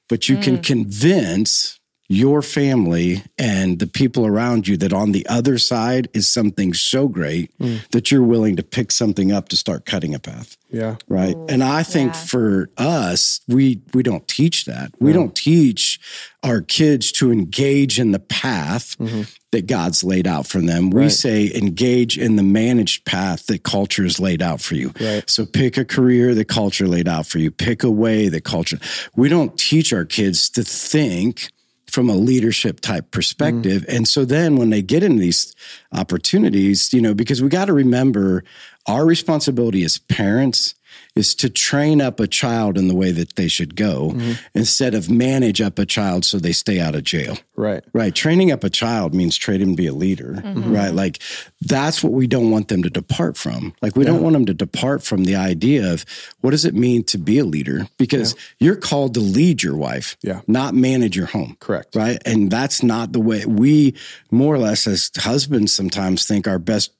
but 0.08 0.28
you 0.28 0.36
mm. 0.36 0.42
can 0.42 0.62
convince 0.62 1.80
your 2.14 2.42
family 2.42 3.22
and 3.38 3.78
the 3.78 3.86
people 3.86 4.26
around 4.26 4.68
you 4.68 4.76
that 4.76 4.92
on 4.92 5.12
the 5.12 5.26
other 5.26 5.58
side 5.58 6.08
is 6.14 6.28
something 6.28 6.72
so 6.72 7.08
great 7.08 7.56
mm. 7.58 7.86
that 7.88 8.10
you're 8.10 8.22
willing 8.22 8.56
to 8.56 8.62
pick 8.62 8.92
something 8.92 9.32
up 9.32 9.48
to 9.48 9.56
start 9.56 9.84
cutting 9.84 10.14
a 10.14 10.18
path. 10.18 10.56
Yeah. 10.70 10.96
Right. 11.08 11.36
Ooh, 11.36 11.46
and 11.48 11.62
I 11.62 11.82
think 11.84 12.14
yeah. 12.14 12.20
for 12.20 12.70
us, 12.76 13.40
we 13.46 13.80
we 13.92 14.02
don't 14.02 14.26
teach 14.26 14.64
that. 14.64 14.92
We 14.98 15.10
yeah. 15.10 15.18
don't 15.18 15.34
teach 15.34 16.00
our 16.42 16.60
kids 16.60 17.12
to 17.12 17.30
engage 17.30 18.00
in 18.00 18.10
the 18.10 18.18
path 18.18 18.98
mm-hmm. 18.98 19.22
that 19.52 19.66
God's 19.66 20.02
laid 20.02 20.26
out 20.26 20.46
for 20.46 20.60
them. 20.60 20.90
Right. 20.90 21.04
We 21.04 21.10
say 21.10 21.50
engage 21.54 22.18
in 22.18 22.36
the 22.36 22.42
managed 22.42 23.04
path 23.04 23.46
that 23.46 23.62
culture 23.62 24.02
has 24.02 24.18
laid 24.18 24.42
out 24.42 24.60
for 24.60 24.74
you. 24.74 24.92
Right. 25.00 25.28
So 25.30 25.46
pick 25.46 25.76
a 25.76 25.84
career 25.84 26.34
that 26.34 26.48
culture 26.48 26.88
laid 26.88 27.06
out 27.06 27.26
for 27.26 27.38
you. 27.38 27.52
Pick 27.52 27.84
a 27.84 27.90
way 27.90 28.28
that 28.28 28.44
culture. 28.44 28.78
We 29.14 29.28
don't 29.28 29.56
teach 29.56 29.92
our 29.92 30.04
kids 30.04 30.50
to 30.50 30.64
think 30.64 31.52
from 31.94 32.10
a 32.10 32.14
leadership 32.14 32.80
type 32.80 33.10
perspective. 33.12 33.82
Mm. 33.82 33.96
And 33.96 34.08
so 34.08 34.24
then 34.24 34.56
when 34.56 34.70
they 34.70 34.82
get 34.82 35.02
into 35.02 35.20
these 35.20 35.54
opportunities, 35.92 36.92
you 36.92 37.00
know, 37.00 37.14
because 37.14 37.40
we 37.40 37.48
got 37.48 37.66
to 37.66 37.72
remember 37.72 38.44
our 38.86 39.06
responsibility 39.06 39.84
as 39.84 39.98
parents 39.98 40.74
is 41.14 41.34
to 41.36 41.48
train 41.48 42.00
up 42.00 42.18
a 42.18 42.26
child 42.26 42.76
in 42.76 42.88
the 42.88 42.94
way 42.94 43.12
that 43.12 43.36
they 43.36 43.46
should 43.46 43.76
go 43.76 44.10
mm-hmm. 44.10 44.32
instead 44.54 44.94
of 44.94 45.08
manage 45.08 45.60
up 45.60 45.78
a 45.78 45.86
child 45.86 46.24
so 46.24 46.38
they 46.38 46.52
stay 46.52 46.80
out 46.80 46.94
of 46.94 47.04
jail. 47.04 47.38
Right. 47.56 47.84
Right. 47.92 48.14
Training 48.14 48.50
up 48.50 48.64
a 48.64 48.70
child 48.70 49.14
means 49.14 49.36
training 49.36 49.70
to 49.70 49.76
be 49.76 49.86
a 49.86 49.94
leader. 49.94 50.34
Mm-hmm. 50.34 50.74
Right. 50.74 50.92
Like 50.92 51.20
that's 51.60 52.02
what 52.02 52.12
we 52.12 52.26
don't 52.26 52.50
want 52.50 52.68
them 52.68 52.82
to 52.82 52.90
depart 52.90 53.36
from. 53.36 53.74
Like 53.80 53.94
we 53.94 54.04
yeah. 54.04 54.12
don't 54.12 54.22
want 54.22 54.34
them 54.34 54.46
to 54.46 54.54
depart 54.54 55.04
from 55.04 55.24
the 55.24 55.36
idea 55.36 55.92
of 55.92 56.04
what 56.40 56.50
does 56.50 56.64
it 56.64 56.74
mean 56.74 57.04
to 57.04 57.18
be 57.18 57.38
a 57.38 57.44
leader? 57.44 57.86
Because 57.96 58.34
yeah. 58.34 58.66
you're 58.66 58.76
called 58.76 59.14
to 59.14 59.20
lead 59.20 59.62
your 59.62 59.76
wife, 59.76 60.16
yeah. 60.22 60.40
not 60.48 60.74
manage 60.74 61.16
your 61.16 61.26
home. 61.26 61.56
Correct. 61.60 61.94
Right. 61.94 62.20
And 62.26 62.50
that's 62.50 62.82
not 62.82 63.12
the 63.12 63.20
way 63.20 63.46
we 63.46 63.94
more 64.32 64.52
or 64.54 64.58
less 64.58 64.88
as 64.88 65.12
husbands 65.16 65.72
sometimes 65.72 66.26
think 66.26 66.48
our 66.48 66.58
best 66.58 66.90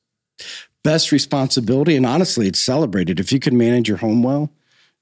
best 0.85 1.11
responsibility. 1.11 1.97
And 1.97 2.07
honestly, 2.07 2.47
it's 2.47 2.61
celebrated. 2.61 3.19
If 3.19 3.33
you 3.33 3.41
can 3.41 3.59
manage 3.59 3.89
your 3.89 3.99
home 3.99 4.23
well, 4.23 4.53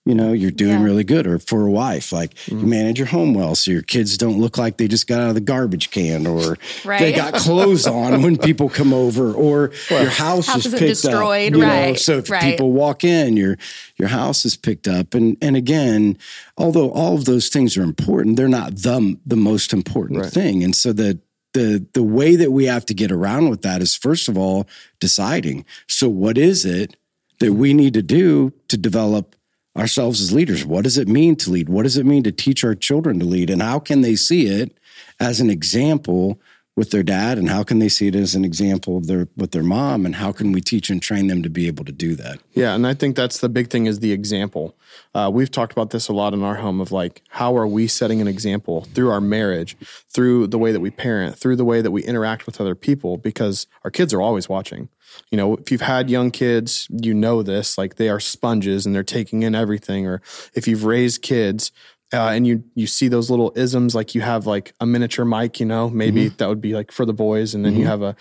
you 0.04 0.16
know, 0.16 0.32
you're 0.32 0.50
doing 0.50 0.80
yeah. 0.80 0.84
really 0.84 1.04
good. 1.04 1.26
Or 1.28 1.38
for 1.38 1.66
a 1.66 1.70
wife, 1.70 2.12
like 2.12 2.34
mm-hmm. 2.34 2.60
you 2.60 2.66
manage 2.66 2.98
your 2.98 3.06
home 3.06 3.34
well 3.34 3.54
so 3.54 3.70
your 3.70 3.82
kids 3.82 4.18
don't 4.18 4.40
look 4.40 4.58
like 4.58 4.76
they 4.76 4.88
just 4.88 5.06
got 5.06 5.20
out 5.20 5.28
of 5.28 5.34
the 5.34 5.40
garbage 5.40 5.90
can 5.90 6.26
or 6.26 6.56
right. 6.84 6.98
they 6.98 7.12
got 7.12 7.34
clothes 7.34 7.86
on 7.86 8.22
when 8.22 8.36
people 8.38 8.68
come 8.68 8.92
over 8.92 9.32
or 9.32 9.70
well, 9.90 10.02
your 10.02 10.10
house, 10.10 10.48
house 10.48 10.66
is 10.66 10.72
picked 10.72 11.02
destroyed, 11.02 11.52
up. 11.52 11.58
You 11.58 11.62
right. 11.64 11.88
Know? 11.90 11.94
So 11.94 12.18
if 12.18 12.30
right. 12.30 12.42
people 12.42 12.72
walk 12.72 13.04
in, 13.04 13.36
your 13.36 13.58
your 13.96 14.08
house 14.08 14.44
is 14.44 14.56
picked 14.56 14.88
up. 14.88 15.14
And 15.14 15.36
and 15.40 15.56
again, 15.56 16.18
although 16.58 16.90
all 16.90 17.14
of 17.14 17.24
those 17.24 17.48
things 17.48 17.76
are 17.76 17.84
important, 17.84 18.36
they're 18.36 18.48
not 18.48 18.74
the 18.74 19.16
the 19.24 19.36
most 19.36 19.72
important 19.72 20.20
right. 20.20 20.32
thing. 20.32 20.64
And 20.64 20.74
so 20.74 20.92
that 20.94 21.20
the 21.52 21.86
the 21.92 22.02
way 22.02 22.36
that 22.36 22.52
we 22.52 22.66
have 22.66 22.86
to 22.86 22.94
get 22.94 23.12
around 23.12 23.50
with 23.50 23.62
that 23.62 23.82
is 23.82 23.94
first 23.94 24.28
of 24.28 24.38
all 24.38 24.66
deciding. 25.00 25.64
So 25.86 26.08
what 26.08 26.38
is 26.38 26.64
it 26.64 26.96
that 27.40 27.52
we 27.52 27.74
need 27.74 27.94
to 27.94 28.02
do 28.02 28.52
to 28.68 28.76
develop 28.76 29.36
ourselves 29.76 30.20
as 30.20 30.32
leaders? 30.32 30.64
What 30.64 30.84
does 30.84 30.98
it 30.98 31.08
mean 31.08 31.36
to 31.36 31.50
lead? 31.50 31.68
What 31.68 31.84
does 31.84 31.96
it 31.96 32.06
mean 32.06 32.22
to 32.24 32.32
teach 32.32 32.64
our 32.64 32.74
children 32.74 33.18
to 33.18 33.24
lead? 33.24 33.50
And 33.50 33.62
how 33.62 33.78
can 33.78 34.00
they 34.00 34.16
see 34.16 34.46
it 34.46 34.76
as 35.18 35.40
an 35.40 35.50
example 35.50 36.40
with 36.74 36.90
their 36.90 37.02
dad 37.02 37.36
and 37.36 37.50
how 37.50 37.62
can 37.62 37.80
they 37.80 37.88
see 37.88 38.08
it 38.08 38.14
as 38.14 38.34
an 38.34 38.44
example 38.44 38.96
of 38.96 39.06
their 39.06 39.28
with 39.36 39.50
their 39.50 39.62
mom 39.62 40.06
and 40.06 40.16
how 40.16 40.32
can 40.32 40.52
we 40.52 40.60
teach 40.60 40.88
and 40.88 41.02
train 41.02 41.26
them 41.26 41.42
to 41.42 41.50
be 41.50 41.66
able 41.66 41.84
to 41.84 41.92
do 41.92 42.14
that? 42.14 42.40
Yeah 42.52 42.74
and 42.74 42.86
i 42.86 42.94
think 42.94 43.14
that's 43.14 43.38
the 43.40 43.48
big 43.48 43.68
thing 43.68 43.86
is 43.86 44.00
the 44.00 44.12
example. 44.12 44.74
Uh, 45.14 45.30
we've 45.32 45.50
talked 45.50 45.72
about 45.72 45.90
this 45.90 46.08
a 46.08 46.12
lot 46.12 46.32
in 46.32 46.42
our 46.42 46.56
home 46.56 46.80
of 46.80 46.90
like 46.90 47.22
how 47.30 47.56
are 47.56 47.66
we 47.66 47.86
setting 47.86 48.20
an 48.20 48.28
example 48.28 48.82
through 48.94 49.10
our 49.10 49.20
marriage 49.20 49.76
through 50.08 50.46
the 50.46 50.58
way 50.58 50.72
that 50.72 50.80
we 50.80 50.90
parent 50.90 51.36
through 51.36 51.56
the 51.56 51.64
way 51.64 51.82
that 51.82 51.90
we 51.90 52.02
interact 52.04 52.46
with 52.46 52.60
other 52.60 52.74
people 52.74 53.18
because 53.18 53.66
our 53.84 53.90
kids 53.90 54.14
are 54.14 54.22
always 54.22 54.48
watching. 54.48 54.88
You 55.30 55.36
know 55.36 55.56
if 55.56 55.70
you've 55.70 55.82
had 55.82 56.08
young 56.08 56.30
kids 56.30 56.88
you 56.90 57.12
know 57.12 57.42
this 57.42 57.76
like 57.76 57.96
they 57.96 58.08
are 58.08 58.20
sponges 58.20 58.86
and 58.86 58.94
they're 58.94 59.02
taking 59.02 59.42
in 59.42 59.54
everything 59.54 60.06
or 60.06 60.22
if 60.54 60.66
you've 60.66 60.84
raised 60.84 61.20
kids 61.20 61.70
uh, 62.12 62.28
and 62.28 62.46
you 62.46 62.64
you 62.74 62.86
see 62.86 63.08
those 63.08 63.30
little 63.30 63.52
isms 63.56 63.94
like 63.94 64.14
you 64.14 64.20
have 64.20 64.46
like 64.46 64.74
a 64.80 64.86
miniature 64.86 65.24
Mike 65.24 65.60
you 65.60 65.66
know, 65.66 65.88
maybe 65.88 66.26
mm-hmm. 66.26 66.36
that 66.36 66.48
would 66.48 66.60
be 66.60 66.74
like 66.74 66.92
for 66.92 67.04
the 67.04 67.14
boys, 67.14 67.54
and 67.54 67.64
then 67.64 67.72
mm-hmm. 67.72 67.82
you 67.82 67.86
have 67.86 68.02
a, 68.02 68.16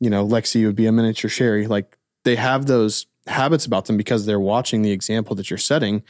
you 0.00 0.10
know, 0.10 0.26
Lexi 0.26 0.64
would 0.66 0.76
be 0.76 0.86
a 0.86 0.92
miniature 0.92 1.30
Sherry. 1.30 1.66
Like 1.66 1.96
they 2.24 2.36
have 2.36 2.66
those 2.66 3.06
habits 3.26 3.66
about 3.66 3.86
them 3.86 3.96
because 3.96 4.26
they're 4.26 4.40
watching 4.40 4.82
the 4.82 4.92
example 4.92 5.34
that 5.36 5.50
you're 5.50 5.58
setting. 5.58 6.02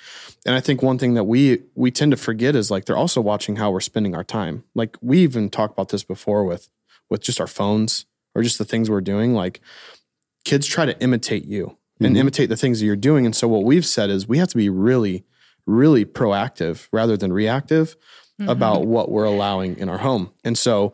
And 0.44 0.54
I 0.54 0.60
think 0.60 0.82
one 0.82 0.98
thing 0.98 1.14
that 1.14 1.24
we 1.24 1.62
we 1.74 1.90
tend 1.90 2.10
to 2.12 2.16
forget 2.16 2.54
is 2.54 2.70
like 2.70 2.84
they're 2.84 2.96
also 2.96 3.20
watching 3.20 3.56
how 3.56 3.70
we're 3.70 3.80
spending 3.80 4.14
our 4.14 4.24
time. 4.24 4.64
Like 4.74 4.96
we 5.00 5.18
even 5.18 5.50
talked 5.50 5.74
about 5.74 5.90
this 5.90 6.04
before 6.04 6.44
with 6.44 6.68
with 7.08 7.22
just 7.22 7.40
our 7.40 7.46
phones 7.46 8.06
or 8.34 8.42
just 8.42 8.58
the 8.58 8.64
things 8.64 8.90
we're 8.90 9.00
doing. 9.00 9.34
Like 9.34 9.60
kids 10.44 10.66
try 10.66 10.86
to 10.86 10.98
imitate 11.00 11.44
you 11.44 11.78
and 12.00 12.08
mm-hmm. 12.08 12.20
imitate 12.20 12.48
the 12.48 12.56
things 12.56 12.80
that 12.80 12.86
you're 12.86 12.96
doing. 12.96 13.24
And 13.24 13.34
so 13.34 13.48
what 13.48 13.64
we've 13.64 13.86
said 13.86 14.10
is 14.10 14.28
we 14.28 14.38
have 14.38 14.48
to 14.48 14.56
be 14.56 14.68
really 14.68 15.24
really 15.66 16.04
proactive 16.04 16.88
rather 16.92 17.16
than 17.16 17.32
reactive 17.32 17.96
mm-hmm. 18.40 18.48
about 18.48 18.86
what 18.86 19.10
we're 19.10 19.24
allowing 19.24 19.78
in 19.78 19.88
our 19.88 19.98
home. 19.98 20.32
And 20.44 20.56
so 20.56 20.92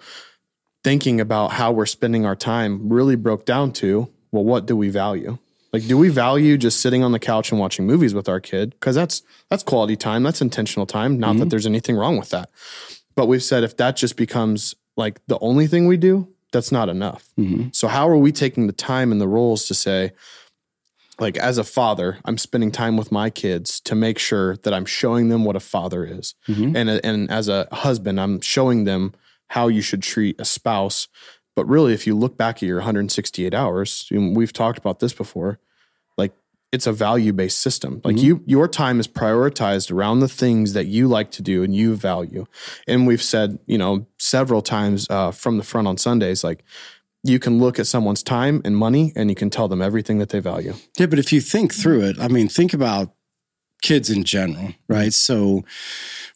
thinking 0.83 1.21
about 1.21 1.53
how 1.53 1.73
we're 1.73 1.87
spending 1.87 2.27
our 2.27 2.37
time 2.37 2.89
really 2.89 3.17
broke 3.17 3.45
down 3.45 3.73
to, 3.73 4.11
well, 4.33 4.45
what 4.45 4.67
do 4.67 4.77
we 4.77 4.89
value? 4.89 5.39
Like, 5.73 5.87
do 5.87 5.97
we 5.97 6.11
value 6.11 6.59
just 6.59 6.81
sitting 6.81 7.03
on 7.03 7.13
the 7.13 7.19
couch 7.19 7.51
and 7.51 7.59
watching 7.59 7.87
movies 7.87 8.13
with 8.13 8.29
our 8.29 8.41
kid? 8.41 8.71
Because 8.73 8.95
that's 8.95 9.23
that's 9.49 9.63
quality 9.63 9.97
time, 9.97 10.23
that's 10.23 10.43
intentional 10.43 10.87
time. 10.87 11.19
Not 11.19 11.31
mm-hmm. 11.31 11.41
that 11.41 11.51
there's 11.51 11.67
anything 11.67 11.97
wrong 11.97 12.19
with 12.19 12.29
that, 12.31 12.51
but 13.15 13.27
we've 13.27 13.43
said 13.43 13.65
if 13.65 13.77
that 13.79 13.97
just 13.97 14.17
becomes 14.17 14.75
like 14.97 15.25
the 15.29 15.39
only 15.39 15.67
thing 15.67 15.87
we 15.87 15.97
do, 15.97 16.29
that's 16.53 16.73
not 16.73 16.91
enough. 16.91 17.31
Mm-hmm. 17.39 17.69
So 17.73 17.89
how 17.89 18.07
are 18.09 18.19
we 18.19 18.33
taking 18.33 18.67
the 18.67 18.75
time 18.75 19.13
and 19.13 19.21
the 19.21 19.29
roles 19.29 19.67
to 19.69 19.75
say, 19.75 20.13
like 21.19 21.37
as 21.37 21.59
a 21.59 21.65
father, 21.65 22.19
I'm 22.25 22.39
spending 22.39 22.71
time 22.71 22.97
with 22.97 23.13
my 23.13 23.31
kids 23.31 23.81
to 23.81 23.95
make 23.95 24.19
sure 24.19 24.57
that 24.59 24.73
I'm 24.73 24.87
showing 24.87 25.29
them 25.29 25.45
what 25.45 25.57
a 25.57 25.61
father 25.61 26.05
is. 26.05 26.35
Mm-hmm. 26.49 26.77
And 26.77 26.91
and 26.91 27.31
as 27.31 27.49
a 27.49 27.69
husband, 27.73 28.21
I'm 28.21 28.41
showing 28.41 28.85
them 28.85 29.15
how 29.49 29.69
you 29.69 29.83
should 29.83 30.03
treat 30.03 30.41
a 30.41 30.45
spouse. 30.45 31.09
But 31.55 31.67
really, 31.69 31.93
if 31.93 32.07
you 32.07 32.17
look 32.17 32.39
back 32.39 32.57
at 32.57 32.63
your 32.63 32.79
168 32.79 33.53
hours, 33.53 34.09
we've 34.11 34.53
talked 34.53 34.79
about 34.79 35.01
this 35.01 35.13
before, 35.13 35.59
like 36.17 36.33
it's 36.73 36.87
a 36.87 36.93
value-based 36.93 37.59
system. 37.59 38.01
Like 38.03 38.17
mm-hmm. 38.17 38.25
you 38.25 38.43
your 38.47 38.67
time 38.67 38.99
is 38.99 39.07
prioritized 39.07 39.93
around 39.93 40.21
the 40.21 40.29
things 40.29 40.73
that 40.73 40.87
you 40.87 41.09
like 41.09 41.31
to 41.33 41.43
do 41.43 41.63
and 41.63 41.77
you 41.77 41.95
value. 41.95 42.47
And 42.89 43.07
we've 43.07 43.23
said, 43.23 43.59
you 43.67 43.77
know, 43.77 44.07
several 44.19 44.63
times 44.63 45.07
uh, 45.11 45.31
from 45.31 45.59
the 45.59 45.65
front 45.65 45.87
on 45.87 45.99
Sundays, 45.99 46.43
like 46.43 46.65
you 47.23 47.39
can 47.39 47.59
look 47.59 47.79
at 47.79 47.87
someone's 47.87 48.23
time 48.23 48.61
and 48.65 48.77
money 48.77 49.13
and 49.15 49.31
you 49.31 49.37
can 49.37 49.51
tell 49.51 49.69
them 49.69 49.81
everything 49.81 50.19
that 50.19 50.31
they 50.31 50.41
value. 50.41 50.75
Yeah, 50.99 51.07
but 51.07 51.19
if 51.19 51.33
you 51.33 51.41
think 51.41 51.73
through 51.73 52.03
it, 52.03 52.21
I 52.21 52.29
mean, 52.29 52.49
think 52.49 52.73
about 52.73 53.15
kids 53.83 54.09
in 54.11 54.25
general, 54.25 54.73
right? 54.89 55.13
So 55.13 55.65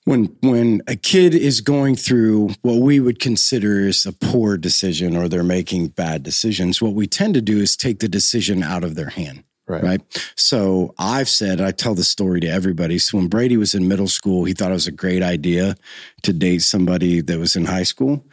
when 0.05 0.37
when 0.43 0.83
a 0.87 0.97
kid 0.97 1.35
is 1.35 1.61
going 1.61 1.97
through 1.97 2.51
what 2.63 2.81
we 2.81 3.01
would 3.01 3.19
consider 3.19 3.81
is 3.81 4.05
a 4.05 4.13
poor 4.13 4.57
decision 4.57 5.17
or 5.17 5.29
they're 5.29 5.43
making 5.43 5.89
bad 5.89 6.23
decisions, 6.23 6.83
what 6.83 6.95
we 6.95 7.07
tend 7.07 7.35
to 7.35 7.41
do 7.41 7.59
is 7.59 7.77
take 7.77 8.01
the 8.01 8.09
decision 8.09 8.63
out 8.63 8.85
of 8.85 8.95
their 8.95 9.11
hand. 9.11 9.45
Right. 9.69 9.83
right. 9.83 10.33
So 10.37 10.95
I've 10.97 11.29
said, 11.29 11.61
I 11.61 11.73
tell 11.73 11.97
the 11.97 12.05
story 12.05 12.39
to 12.41 12.47
everybody. 12.47 12.99
So 12.99 13.19
when 13.19 13.27
Brady 13.27 13.57
was 13.57 13.75
in 13.75 13.89
middle 13.89 14.07
school, 14.07 14.45
he 14.45 14.53
thought 14.53 14.71
it 14.71 14.75
was 14.75 14.87
a 14.87 14.93
great 14.93 15.25
idea 15.25 15.75
to 16.23 16.33
date 16.33 16.63
somebody 16.63 17.21
that 17.21 17.39
was 17.41 17.57
in 17.57 17.65
high 17.65 17.83
school. 17.83 18.25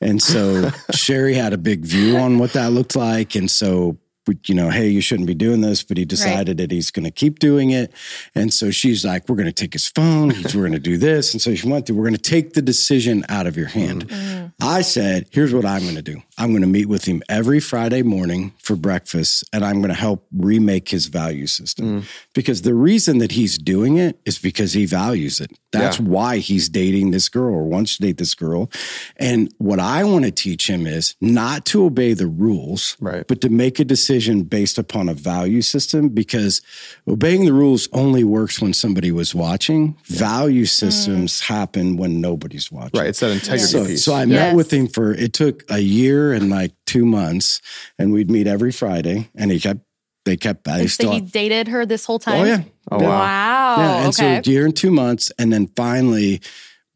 And 0.00 0.22
so 0.22 0.70
Sherry 0.92 1.34
had 1.34 1.52
a 1.52 1.58
big 1.58 1.80
view 1.80 2.16
on 2.16 2.38
what 2.38 2.52
that 2.52 2.72
looked 2.72 2.96
like. 2.96 3.34
And 3.34 3.50
so 3.50 3.98
you 4.46 4.54
know, 4.54 4.70
hey, 4.70 4.88
you 4.88 5.00
shouldn't 5.00 5.26
be 5.26 5.34
doing 5.34 5.60
this, 5.60 5.82
but 5.82 5.96
he 5.96 6.04
decided 6.04 6.48
right. 6.48 6.56
that 6.56 6.70
he's 6.70 6.90
going 6.90 7.04
to 7.04 7.10
keep 7.10 7.38
doing 7.38 7.70
it. 7.70 7.92
And 8.34 8.52
so 8.52 8.70
she's 8.70 9.04
like, 9.04 9.28
we're 9.28 9.36
going 9.36 9.46
to 9.46 9.52
take 9.52 9.72
his 9.72 9.88
phone. 9.88 10.28
we're 10.28 10.52
going 10.52 10.72
to 10.72 10.78
do 10.78 10.96
this. 10.96 11.32
And 11.32 11.40
so 11.40 11.54
she 11.54 11.68
went 11.68 11.86
through, 11.86 11.96
we're 11.96 12.04
going 12.04 12.14
to 12.14 12.20
take 12.20 12.54
the 12.54 12.62
decision 12.62 13.24
out 13.28 13.46
of 13.46 13.56
your 13.56 13.68
hand. 13.68 14.08
Mm-hmm. 14.08 14.46
I 14.60 14.82
said, 14.82 15.28
here's 15.30 15.54
what 15.54 15.64
I'm 15.64 15.82
going 15.82 15.96
to 15.96 16.02
do. 16.02 16.22
I'm 16.38 16.50
going 16.50 16.62
to 16.62 16.68
meet 16.68 16.86
with 16.86 17.04
him 17.04 17.22
every 17.28 17.60
Friday 17.60 18.02
morning 18.02 18.52
for 18.62 18.76
breakfast, 18.76 19.44
and 19.52 19.64
I'm 19.64 19.76
going 19.76 19.88
to 19.88 19.94
help 19.94 20.26
remake 20.34 20.90
his 20.90 21.06
value 21.06 21.46
system. 21.46 22.02
Mm. 22.02 22.08
Because 22.34 22.62
the 22.62 22.74
reason 22.74 23.18
that 23.18 23.32
he's 23.32 23.56
doing 23.58 23.96
it 23.96 24.18
is 24.24 24.38
because 24.38 24.72
he 24.72 24.86
values 24.86 25.40
it. 25.40 25.52
That's 25.72 25.98
yeah. 25.98 26.06
why 26.06 26.38
he's 26.38 26.68
dating 26.68 27.10
this 27.10 27.28
girl 27.28 27.54
or 27.54 27.64
wants 27.64 27.96
to 27.96 28.02
date 28.02 28.18
this 28.18 28.34
girl. 28.34 28.70
And 29.16 29.52
what 29.58 29.78
I 29.78 30.04
want 30.04 30.24
to 30.24 30.30
teach 30.30 30.68
him 30.68 30.86
is 30.86 31.14
not 31.20 31.64
to 31.66 31.84
obey 31.84 32.12
the 32.12 32.26
rules, 32.26 32.96
right. 33.00 33.26
but 33.26 33.40
to 33.42 33.48
make 33.48 33.78
a 33.78 33.84
decision 33.84 34.15
decision 34.16 34.42
based 34.44 34.78
upon 34.78 35.08
a 35.08 35.14
value 35.14 35.62
system 35.62 36.08
because 36.08 36.62
obeying 37.06 37.44
the 37.44 37.52
rules 37.52 37.88
only 37.92 38.24
works 38.24 38.60
when 38.60 38.72
somebody 38.72 39.12
was 39.12 39.34
watching. 39.34 39.96
Yeah. 40.06 40.18
Value 40.18 40.64
systems 40.64 41.40
mm. 41.40 41.46
happen 41.48 41.96
when 41.96 42.20
nobody's 42.20 42.72
watching. 42.72 42.98
Right. 42.98 43.08
It's 43.08 43.20
that 43.20 43.32
integrity 43.32 43.64
so, 43.64 43.86
piece. 43.86 44.04
So 44.04 44.14
I 44.14 44.24
yes. 44.24 44.28
met 44.28 44.56
with 44.56 44.72
him 44.72 44.88
for, 44.88 45.12
it 45.12 45.32
took 45.32 45.64
a 45.70 45.80
year 45.80 46.32
and 46.32 46.48
like 46.48 46.72
two 46.86 47.04
months 47.04 47.60
and 47.98 48.12
we'd 48.12 48.30
meet 48.30 48.46
every 48.46 48.72
Friday 48.72 49.28
and 49.34 49.50
he 49.50 49.60
kept 49.60 49.80
they 50.24 50.36
kept 50.36 50.64
they 50.64 50.88
still, 50.88 51.12
so 51.12 51.14
he 51.14 51.20
dated 51.20 51.68
her 51.68 51.86
this 51.86 52.04
whole 52.04 52.18
time. 52.18 52.40
Oh 52.40 52.44
yeah. 52.44 52.62
Oh 52.90 52.98
wow. 52.98 53.10
wow. 53.10 53.76
Yeah, 53.78 53.96
and 53.98 54.08
okay. 54.08 54.42
so 54.42 54.50
a 54.50 54.52
year 54.52 54.64
and 54.64 54.74
two 54.76 54.90
months, 54.90 55.30
and 55.38 55.52
then 55.52 55.68
finally 55.76 56.40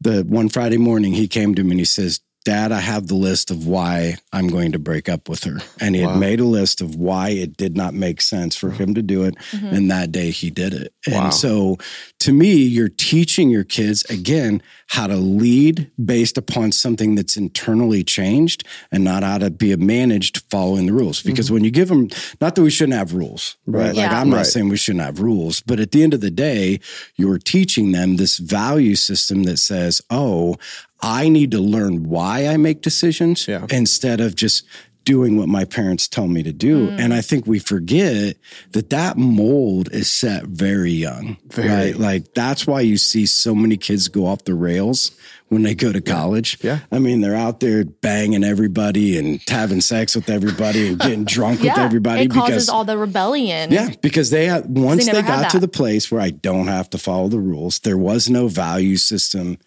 the 0.01 0.23
one 0.23 0.49
Friday 0.49 0.75
morning, 0.75 1.13
he 1.13 1.29
came 1.29 1.55
to 1.55 1.63
me 1.63 1.71
and 1.71 1.79
he 1.79 1.85
says, 1.85 2.19
Dad, 2.43 2.71
I 2.71 2.79
have 2.79 3.07
the 3.07 3.15
list 3.15 3.51
of 3.51 3.67
why 3.67 4.15
I'm 4.33 4.47
going 4.47 4.71
to 4.71 4.79
break 4.79 5.07
up 5.07 5.29
with 5.29 5.43
her. 5.43 5.59
And 5.79 5.95
he 5.95 6.03
wow. 6.03 6.11
had 6.11 6.19
made 6.19 6.39
a 6.39 6.45
list 6.45 6.81
of 6.81 6.95
why 6.95 7.29
it 7.29 7.55
did 7.55 7.77
not 7.77 7.93
make 7.93 8.19
sense 8.19 8.55
for 8.55 8.71
him 8.71 8.95
to 8.95 9.03
do 9.03 9.23
it. 9.23 9.35
Mm-hmm. 9.51 9.67
And 9.67 9.91
that 9.91 10.11
day 10.11 10.31
he 10.31 10.49
did 10.49 10.73
it. 10.73 10.91
Wow. 11.07 11.25
And 11.25 11.33
so 11.33 11.77
to 12.19 12.33
me, 12.33 12.53
you're 12.53 12.89
teaching 12.89 13.51
your 13.51 13.63
kids 13.63 14.03
again 14.05 14.63
how 14.87 15.05
to 15.05 15.17
lead 15.17 15.91
based 16.03 16.37
upon 16.37 16.71
something 16.71 17.13
that's 17.13 17.37
internally 17.37 18.03
changed 18.03 18.67
and 18.91 19.03
not 19.03 19.21
how 19.21 19.37
to 19.37 19.51
be 19.51 19.75
managed 19.75 20.43
following 20.49 20.87
the 20.87 20.93
rules. 20.93 21.21
Because 21.21 21.45
mm-hmm. 21.45 21.53
when 21.53 21.63
you 21.63 21.71
give 21.71 21.89
them, 21.89 22.09
not 22.41 22.55
that 22.55 22.63
we 22.63 22.71
shouldn't 22.71 22.97
have 22.97 23.13
rules, 23.13 23.55
right? 23.67 23.85
right. 23.85 23.95
Yeah. 23.95 24.07
Like 24.07 24.13
I'm 24.13 24.29
not 24.31 24.47
saying 24.47 24.69
we 24.69 24.77
shouldn't 24.77 25.05
have 25.05 25.19
rules, 25.19 25.61
but 25.61 25.79
at 25.79 25.91
the 25.91 26.01
end 26.01 26.15
of 26.15 26.21
the 26.21 26.31
day, 26.31 26.79
you're 27.15 27.37
teaching 27.37 27.91
them 27.91 28.17
this 28.17 28.39
value 28.39 28.95
system 28.95 29.43
that 29.43 29.57
says, 29.57 30.01
oh, 30.09 30.57
I 31.01 31.29
need 31.29 31.51
to 31.51 31.59
learn 31.59 32.03
why 32.09 32.47
I 32.47 32.57
make 32.57 32.81
decisions 32.81 33.47
yeah. 33.47 33.65
instead 33.69 34.19
of 34.19 34.35
just 34.35 34.65
doing 35.03 35.35
what 35.35 35.47
my 35.47 35.65
parents 35.65 36.07
tell 36.07 36.27
me 36.27 36.43
to 36.43 36.53
do. 36.53 36.89
Mm. 36.89 36.99
And 36.99 37.13
I 37.13 37.21
think 37.21 37.47
we 37.47 37.59
forget 37.59 38.37
that 38.71 38.91
that 38.91 39.17
mold 39.17 39.91
is 39.91 40.11
set 40.11 40.43
very 40.43 40.91
young, 40.91 41.37
very. 41.47 41.69
right? 41.69 41.97
Like 41.97 42.33
that's 42.33 42.67
why 42.67 42.81
you 42.81 42.97
see 42.97 43.25
so 43.25 43.55
many 43.55 43.77
kids 43.77 44.07
go 44.09 44.27
off 44.27 44.45
the 44.45 44.53
rails 44.53 45.11
when 45.47 45.63
they 45.63 45.73
go 45.73 45.91
to 45.91 46.01
college. 46.01 46.59
Yeah. 46.63 46.79
I 46.91 46.99
mean, 46.99 47.21
they're 47.21 47.35
out 47.35 47.59
there 47.59 47.83
banging 47.83 48.43
everybody 48.43 49.17
and 49.17 49.41
having 49.49 49.81
sex 49.81 50.15
with 50.15 50.29
everybody 50.29 50.89
and 50.89 50.99
getting 50.99 51.25
drunk 51.25 51.63
yeah, 51.63 51.73
with 51.73 51.79
everybody. 51.79 52.21
It 52.21 52.27
because, 52.29 52.49
causes 52.49 52.69
all 52.69 52.85
the 52.85 52.97
rebellion. 52.97 53.71
Yeah. 53.71 53.89
Because 54.01 54.29
they 54.29 54.45
have, 54.45 54.65
once 54.67 55.07
they, 55.07 55.11
they 55.11 55.23
got 55.23 55.49
to 55.51 55.59
the 55.59 55.67
place 55.67 56.11
where 56.11 56.21
I 56.21 56.29
don't 56.29 56.67
have 56.67 56.89
to 56.91 56.97
follow 56.97 57.27
the 57.27 57.39
rules, 57.39 57.79
there 57.79 57.97
was 57.97 58.29
no 58.29 58.47
value 58.47 58.97
system 58.97 59.57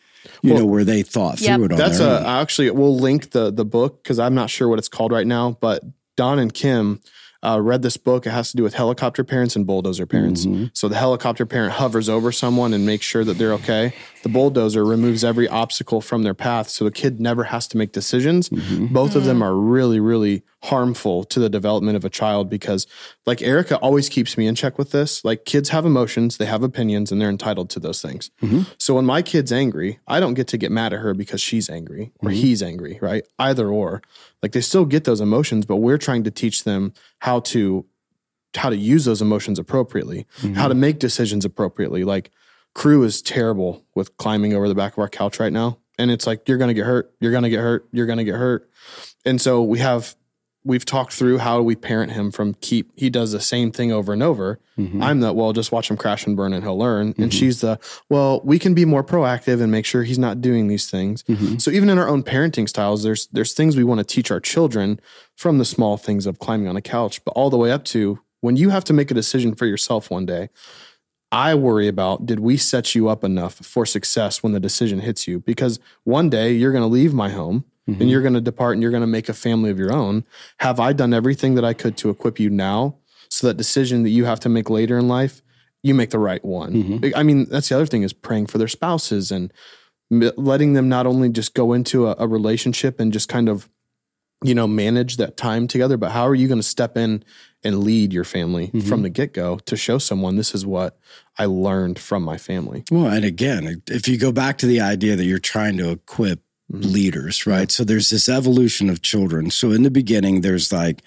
you 0.43 0.53
well, 0.53 0.61
know, 0.61 0.67
where 0.67 0.85
they 0.85 1.03
thought 1.03 1.41
yep. 1.41 1.57
through 1.57 1.67
it. 1.67 1.77
That's 1.77 2.01
a 2.01 2.21
own. 2.21 2.27
actually 2.27 2.71
we'll 2.71 2.97
link 2.97 3.31
the 3.31 3.51
the 3.51 3.65
book 3.65 4.03
because 4.03 4.19
I'm 4.19 4.35
not 4.35 4.51
sure 4.51 4.69
what 4.69 4.79
it's 4.79 4.89
called 4.89 5.13
right 5.13 5.27
now, 5.27 5.57
but 5.61 5.83
Don 6.17 6.39
and 6.39 6.53
Kim 6.53 7.01
uh, 7.45 7.61
read 7.61 7.83
this 7.83 7.97
book. 7.97 8.27
It 8.27 8.31
has 8.31 8.51
to 8.53 8.57
do 8.57 8.63
with 8.63 8.75
helicopter 8.75 9.23
parents 9.23 9.55
and 9.55 9.67
bulldozer 9.67 10.07
parents. 10.07 10.47
Mm-hmm. 10.47 10.67
So 10.73 10.89
the 10.89 10.97
helicopter 10.97 11.45
parent 11.45 11.75
hovers 11.75 12.09
over 12.09 12.33
someone 12.33 12.73
and 12.73 12.87
makes 12.87 13.05
sure 13.05 13.23
that 13.25 13.35
they're 13.35 13.53
okay. 13.55 13.93
The 14.23 14.31
bulldozer 14.31 14.85
removes 14.85 15.23
every 15.23 15.47
obstacle 15.47 16.01
from 16.01 16.23
their 16.23 16.35
path, 16.35 16.69
so 16.71 16.85
the 16.85 16.91
kid 16.91 17.21
never 17.21 17.45
has 17.45 17.69
to 17.69 17.77
make 17.77 17.93
decisions. 17.93 18.49
Mm-hmm. 18.49 18.87
Both 18.87 19.11
mm-hmm. 19.11 19.19
of 19.19 19.25
them 19.25 19.43
are 19.43 19.55
really, 19.55 20.01
really 20.01 20.43
harmful 20.65 21.25
to 21.25 21.41
the 21.41 21.49
development 21.49 21.97
of 21.97 22.05
a 22.05 22.11
child 22.11 22.49
because, 22.49 22.87
like 23.27 23.43
Erica 23.43 23.77
always 23.79 24.09
keeps 24.09 24.37
me 24.39 24.47
in 24.47 24.55
check 24.55 24.79
with 24.79 24.91
this. 24.91 25.25
Like 25.25 25.45
kids 25.45 25.69
have 25.71 25.85
emotions, 25.85 26.37
they 26.37 26.47
have 26.47 26.63
opinions, 26.63 27.13
and 27.13 27.21
they're 27.21 27.31
entitled 27.31 27.71
to 27.71 27.81
those 27.81 28.01
things. 28.01 28.31
Mm-hmm. 28.43 28.63
So 28.79 28.95
when 28.95 29.05
my 29.05 29.23
kid's 29.23 29.53
angry, 29.53 30.01
I 30.07 30.21
don't 30.21 30.35
get 30.35 30.49
to 30.49 30.59
get 30.59 30.73
mad 30.73 30.93
at 30.93 31.01
her 31.01 31.15
because 31.15 31.41
she's 31.41 31.69
angry 31.69 32.13
or 32.21 32.31
mm-hmm. 32.31 32.41
he's 32.41 32.63
angry, 32.63 32.99
right? 33.01 33.25
Either 33.39 33.69
or. 33.69 34.03
Like 34.43 34.53
they 34.53 34.61
still 34.61 34.85
get 34.85 35.05
those 35.05 35.21
emotions, 35.21 35.67
but 35.67 35.77
we're 35.77 35.99
trying 35.99 36.25
to 36.25 36.31
teach 36.31 36.65
them 36.65 36.93
how 37.21 37.41
to 37.41 37.87
how 38.57 38.71
to 38.71 38.77
use 38.77 39.05
those 39.05 39.21
emotions 39.21 39.59
appropriately, 39.59 40.27
mm-hmm. 40.39 40.55
how 40.55 40.69
to 40.69 40.75
make 40.75 40.99
decisions 40.99 41.45
appropriately. 41.45 42.05
Like 42.05 42.31
crew 42.75 43.03
is 43.03 43.21
terrible 43.21 43.85
with 43.95 44.17
climbing 44.17 44.55
over 44.55 44.69
the 44.69 44.75
back 44.75 44.93
of 44.93 44.99
our 44.99 45.09
couch 45.09 45.41
right 45.41 45.53
now. 45.53 45.79
And 45.99 46.11
it's 46.11 46.27
like 46.27 46.49
you're 46.49 46.59
gonna 46.59 46.75
get 46.75 46.87
hurt, 46.87 47.13
you're 47.21 47.33
gonna 47.33 47.51
get 47.51 47.61
hurt, 47.61 47.87
you're 47.93 48.07
gonna 48.07 48.25
get 48.25 48.37
hurt. 48.37 48.71
And 49.25 49.41
so 49.41 49.63
we 49.63 49.79
have 49.79 50.15
we've 50.65 50.85
talked 50.85 51.13
through 51.13 51.39
how 51.39 51.61
we 51.61 51.77
parent 51.77 52.13
him 52.13 52.31
from 52.31 52.55
keep 52.55 52.91
he 52.97 53.11
does 53.11 53.33
the 53.33 53.41
same 53.41 53.71
thing 53.71 53.93
over 53.93 54.13
and 54.13 54.23
over 54.23 54.59
mm-hmm. 54.79 55.03
i'm 55.03 55.21
the 55.21 55.33
well 55.33 55.53
just 55.53 55.71
watch 55.71 55.91
him 55.91 55.97
crash 55.97 56.27
and 56.27 56.37
burn 56.37 56.53
and 56.53 56.65
he'll 56.65 56.79
learn 56.79 57.13
mm-hmm. 57.13 57.23
and 57.23 57.35
she's 57.35 57.61
the 57.61 57.79
well 58.09 58.41
we 58.45 58.59
can 58.59 58.75
be 58.75 58.85
more 58.85 59.05
proactive 59.05 59.61
and 59.61 59.71
make 59.71 59.85
sure 59.85 60.03
he's 60.03 60.19
not 60.19 60.41
doing 60.41 60.69
these 60.69 60.91
things 60.91 61.23
mm-hmm. 61.25 61.59
so 61.59 61.71
even 61.71 61.89
in 61.89 61.99
our 61.99 62.09
own 62.09 62.23
parenting 62.23 62.69
styles 62.69 63.03
there's 63.03 63.27
there's 63.29 63.53
things 63.53 63.77
we 63.77 63.85
want 63.85 63.99
to 63.99 64.05
teach 64.05 64.31
our 64.31 64.41
children 64.41 64.99
from 65.37 65.59
the 65.59 65.65
small 65.65 65.97
things 65.97 66.27
of 66.27 66.39
climbing 66.39 66.69
on 66.69 66.77
a 66.77 66.83
couch 66.83 67.25
but 67.25 67.33
all 67.33 67.51
the 67.51 67.59
way 67.59 67.71
up 67.71 67.85
to 67.85 68.21
when 68.41 68.57
you 68.57 68.71
have 68.71 68.85
to 68.85 68.93
make 68.93 69.11
a 69.11 69.15
decision 69.15 69.55
for 69.55 69.67
yourself 69.67 70.11
one 70.11 70.27
day 70.27 70.49
I 71.33 71.57
worry 71.57 71.89
about 71.89 72.27
did 72.27 72.39
we 72.39 72.57
set 72.57 72.95
you 72.95 73.09
up 73.09 73.25
enough 73.25 73.55
for 73.55 73.85
success 73.85 74.41
when 74.41 74.53
the 74.53 74.61
decision 74.61 75.01
hits 75.01 75.27
you? 75.27 75.41
Because 75.41 75.81
one 76.05 76.31
day 76.31 76.53
you're 76.53 76.71
going 76.71 76.85
to 76.85 76.87
leave 76.87 77.13
my 77.13 77.31
home 77.31 77.65
mm-hmm. 77.89 78.01
and 78.01 78.11
you're 78.11 78.23
going 78.23 78.35
to 78.35 78.41
depart 78.41 78.75
and 78.75 78.83
you're 78.83 78.91
going 78.91 79.03
to 79.03 79.07
make 79.07 79.29
a 79.29 79.35
family 79.35 79.71
of 79.71 79.79
your 79.79 79.93
own. 79.93 80.25
Have 80.61 80.81
I 80.81 80.93
done 80.93 81.15
everything 81.15 81.55
that 81.55 81.65
I 81.65 81.75
could 81.75 81.97
to 81.99 82.11
equip 82.11 82.39
you 82.39 82.51
now 82.51 82.97
so 83.29 83.47
that 83.47 83.57
decision 83.57 84.03
that 84.03 84.11
you 84.11 84.25
have 84.25 84.41
to 84.41 84.49
make 84.49 84.71
later 84.71 84.99
in 84.99 85.09
life, 85.09 85.43
you 85.83 85.95
make 85.95 86.11
the 86.11 86.19
right 86.19 86.45
one? 86.45 86.73
Mm-hmm. 86.73 87.17
I 87.17 87.23
mean, 87.23 87.47
that's 87.49 87.69
the 87.69 87.77
other 87.77 87.87
thing 87.87 88.03
is 88.03 88.13
praying 88.13 88.47
for 88.47 88.59
their 88.59 88.69
spouses 88.69 89.31
and 89.31 89.53
letting 90.11 90.75
them 90.75 90.89
not 90.89 91.07
only 91.07 91.29
just 91.29 91.55
go 91.55 91.73
into 91.73 92.07
a, 92.07 92.17
a 92.19 92.27
relationship 92.27 93.01
and 93.01 93.13
just 93.13 93.29
kind 93.29 93.49
of 93.49 93.69
you 94.43 94.55
know 94.55 94.67
manage 94.67 95.17
that 95.17 95.37
time 95.37 95.67
together 95.67 95.97
but 95.97 96.11
how 96.11 96.27
are 96.27 96.35
you 96.35 96.47
going 96.47 96.59
to 96.59 96.63
step 96.63 96.97
in 96.97 97.25
and 97.63 97.83
lead 97.83 98.13
your 98.13 98.25
family 98.25 98.67
mm-hmm. 98.67 98.81
from 98.81 99.03
the 99.03 99.09
get-go 99.09 99.59
to 99.61 99.77
show 99.77 99.97
someone 99.97 100.37
this 100.37 100.55
is 100.55 100.67
what 100.67 100.99
i 101.39 101.47
learned 101.47 101.99
from 101.99 102.23
my 102.23 102.37
family 102.37 102.85
well 102.91 103.07
and 103.07 103.25
again 103.25 103.83
if 103.89 104.07
you 104.07 104.19
go 104.19 104.31
back 104.31 104.59
to 104.59 104.67
the 104.67 104.81
idea 104.81 105.17
that 105.17 105.25
you're 105.25 105.39
trying 105.39 105.77
to 105.79 105.91
equip. 105.91 106.41
Leaders, 106.83 107.47
right? 107.47 107.71
So 107.71 107.85
there's 107.85 108.11
this 108.11 108.29
evolution 108.29 108.91
of 108.91 109.03
children. 109.03 109.51
So 109.51 109.71
in 109.73 109.83
the 109.83 109.91
beginning, 109.91 110.41
there's 110.41 110.73
like, 110.73 111.03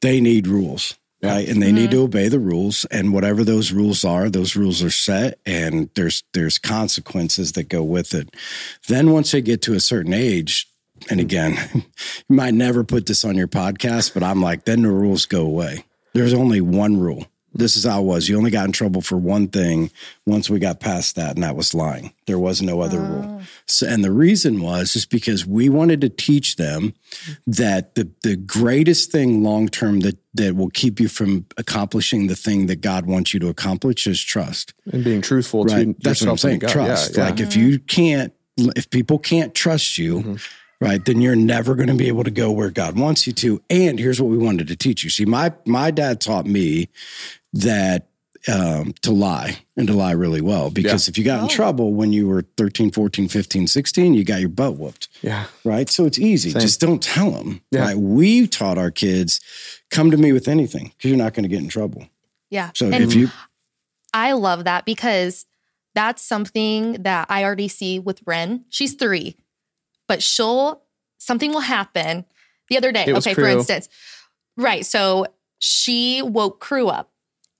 they 0.00 0.20
need 0.20 0.46
rules, 0.46 0.98
right? 1.22 1.48
And 1.48 1.62
they 1.62 1.68
mm-hmm. 1.68 1.76
need 1.76 1.90
to 1.92 2.02
obey 2.02 2.28
the 2.28 2.38
rules. 2.38 2.84
And 2.86 3.12
whatever 3.12 3.44
those 3.44 3.72
rules 3.72 4.04
are, 4.04 4.28
those 4.30 4.56
rules 4.56 4.82
are 4.82 4.90
set 4.90 5.38
and 5.44 5.90
there's 5.94 6.22
there's 6.32 6.58
consequences 6.58 7.52
that 7.52 7.68
go 7.68 7.82
with 7.82 8.14
it. 8.14 8.34
Then 8.88 9.12
once 9.12 9.32
they 9.32 9.42
get 9.42 9.62
to 9.62 9.74
a 9.74 9.80
certain 9.80 10.12
age, 10.12 10.66
and 11.08 11.20
again, 11.20 11.58
you 11.74 12.36
might 12.36 12.54
never 12.54 12.84
put 12.84 13.06
this 13.06 13.24
on 13.24 13.36
your 13.36 13.48
podcast, 13.48 14.14
but 14.14 14.22
I'm 14.22 14.42
like, 14.42 14.64
then 14.64 14.82
the 14.82 14.90
rules 14.90 15.26
go 15.26 15.42
away. 15.42 15.84
There's 16.14 16.34
only 16.34 16.60
one 16.60 16.98
rule 16.98 17.26
this 17.52 17.76
is 17.76 17.84
how 17.84 18.00
it 18.00 18.04
was. 18.04 18.28
You 18.28 18.36
only 18.36 18.50
got 18.50 18.66
in 18.66 18.72
trouble 18.72 19.00
for 19.00 19.16
one 19.16 19.48
thing 19.48 19.90
once 20.26 20.48
we 20.48 20.58
got 20.58 20.80
past 20.80 21.16
that, 21.16 21.34
and 21.34 21.42
that 21.42 21.56
was 21.56 21.74
lying. 21.74 22.12
There 22.26 22.38
was 22.38 22.62
no 22.62 22.80
other 22.80 23.00
oh. 23.00 23.04
rule. 23.04 23.42
So, 23.66 23.86
and 23.86 24.04
the 24.04 24.12
reason 24.12 24.60
was 24.60 24.92
just 24.92 25.10
because 25.10 25.46
we 25.46 25.68
wanted 25.68 26.00
to 26.02 26.08
teach 26.08 26.56
them 26.56 26.94
that 27.46 27.94
the 27.94 28.10
the 28.22 28.36
greatest 28.36 29.10
thing 29.10 29.42
long 29.42 29.68
term 29.68 30.00
that 30.00 30.18
that 30.34 30.54
will 30.54 30.70
keep 30.70 31.00
you 31.00 31.08
from 31.08 31.46
accomplishing 31.56 32.28
the 32.28 32.36
thing 32.36 32.66
that 32.66 32.80
God 32.80 33.06
wants 33.06 33.34
you 33.34 33.40
to 33.40 33.48
accomplish 33.48 34.06
is 34.06 34.22
trust 34.22 34.74
and 34.92 35.02
being 35.02 35.22
truthful 35.22 35.64
right? 35.64 35.86
to 35.86 35.96
That's 35.98 36.20
what 36.22 36.30
I'm 36.30 36.38
saying. 36.38 36.60
Trust. 36.60 37.16
Yeah, 37.16 37.24
yeah. 37.24 37.30
Like 37.30 37.40
if 37.40 37.56
you 37.56 37.78
can't, 37.80 38.32
if 38.56 38.88
people 38.90 39.18
can't 39.18 39.54
trust 39.54 39.98
you. 39.98 40.18
Mm-hmm 40.18 40.36
right 40.80 41.04
then 41.04 41.20
you're 41.20 41.36
never 41.36 41.74
going 41.74 41.88
to 41.88 41.94
be 41.94 42.08
able 42.08 42.24
to 42.24 42.30
go 42.30 42.50
where 42.50 42.70
god 42.70 42.98
wants 42.98 43.26
you 43.26 43.32
to 43.32 43.60
and 43.70 43.98
here's 43.98 44.20
what 44.20 44.30
we 44.30 44.38
wanted 44.38 44.66
to 44.66 44.76
teach 44.76 45.04
you 45.04 45.10
see 45.10 45.24
my 45.24 45.52
my 45.64 45.90
dad 45.90 46.20
taught 46.20 46.46
me 46.46 46.88
that 47.52 48.10
um, 48.48 48.94
to 49.02 49.10
lie 49.10 49.58
and 49.76 49.86
to 49.88 49.94
lie 49.94 50.12
really 50.12 50.40
well. 50.40 50.70
Because 50.70 51.06
yeah. 51.06 51.12
if 51.12 51.18
you 51.18 51.24
got 51.24 51.40
oh. 51.40 51.42
in 51.44 51.48
trouble 51.48 51.92
when 51.92 52.12
you 52.12 52.28
were 52.28 52.42
13 52.56 52.90
14 52.90 53.28
15 53.28 53.66
16 53.66 54.14
you 54.14 54.24
got 54.24 54.40
your 54.40 54.48
butt 54.48 54.76
whooped. 54.76 55.08
Yeah. 55.22 55.46
Right? 55.64 55.88
So 55.88 56.06
it's 56.06 56.18
easy. 56.18 56.50
Same. 56.50 56.60
just 56.60 56.80
don't 56.80 57.02
tell 57.02 57.30
them 57.30 57.60
yeah. 57.70 57.82
right? 57.82 57.96
We 57.96 58.46
taught 58.46 58.78
our 58.78 58.90
kids 58.90 59.40
come 59.90 60.10
to 60.10 60.16
me 60.16 60.32
with 60.32 60.48
anything 60.48 60.92
because 60.96 61.10
you're 61.10 61.18
not 61.18 61.34
going 61.34 61.42
to 61.44 61.48
get 61.48 61.60
in 61.60 61.68
trouble. 61.68 62.06
Yeah. 62.50 62.70
So 62.74 62.86
and 62.86 63.04
if 63.04 63.14
you 63.14 63.28
i 64.12 64.32
love 64.32 64.64
that 64.64 64.84
because 64.84 65.46
that's 65.94 66.20
something 66.20 66.94
that 66.94 67.26
i 67.30 67.44
already 67.44 67.68
see 67.68 67.98
with 67.98 68.22
ren. 68.26 68.64
She's 68.70 68.94
three 68.94 69.36
but 70.08 70.22
she'll 70.22 70.82
something 71.18 71.52
will 71.52 71.60
happen. 71.60 72.24
The 72.68 72.76
other 72.76 72.92
day 72.92 73.12
okay 73.12 73.34
crew. 73.34 73.44
for 73.44 73.50
instance 73.50 73.88
right 74.56 74.84
so 74.86 75.26
she 75.58 76.22
woke 76.22 76.60
crew 76.60 76.88
up 76.88 77.10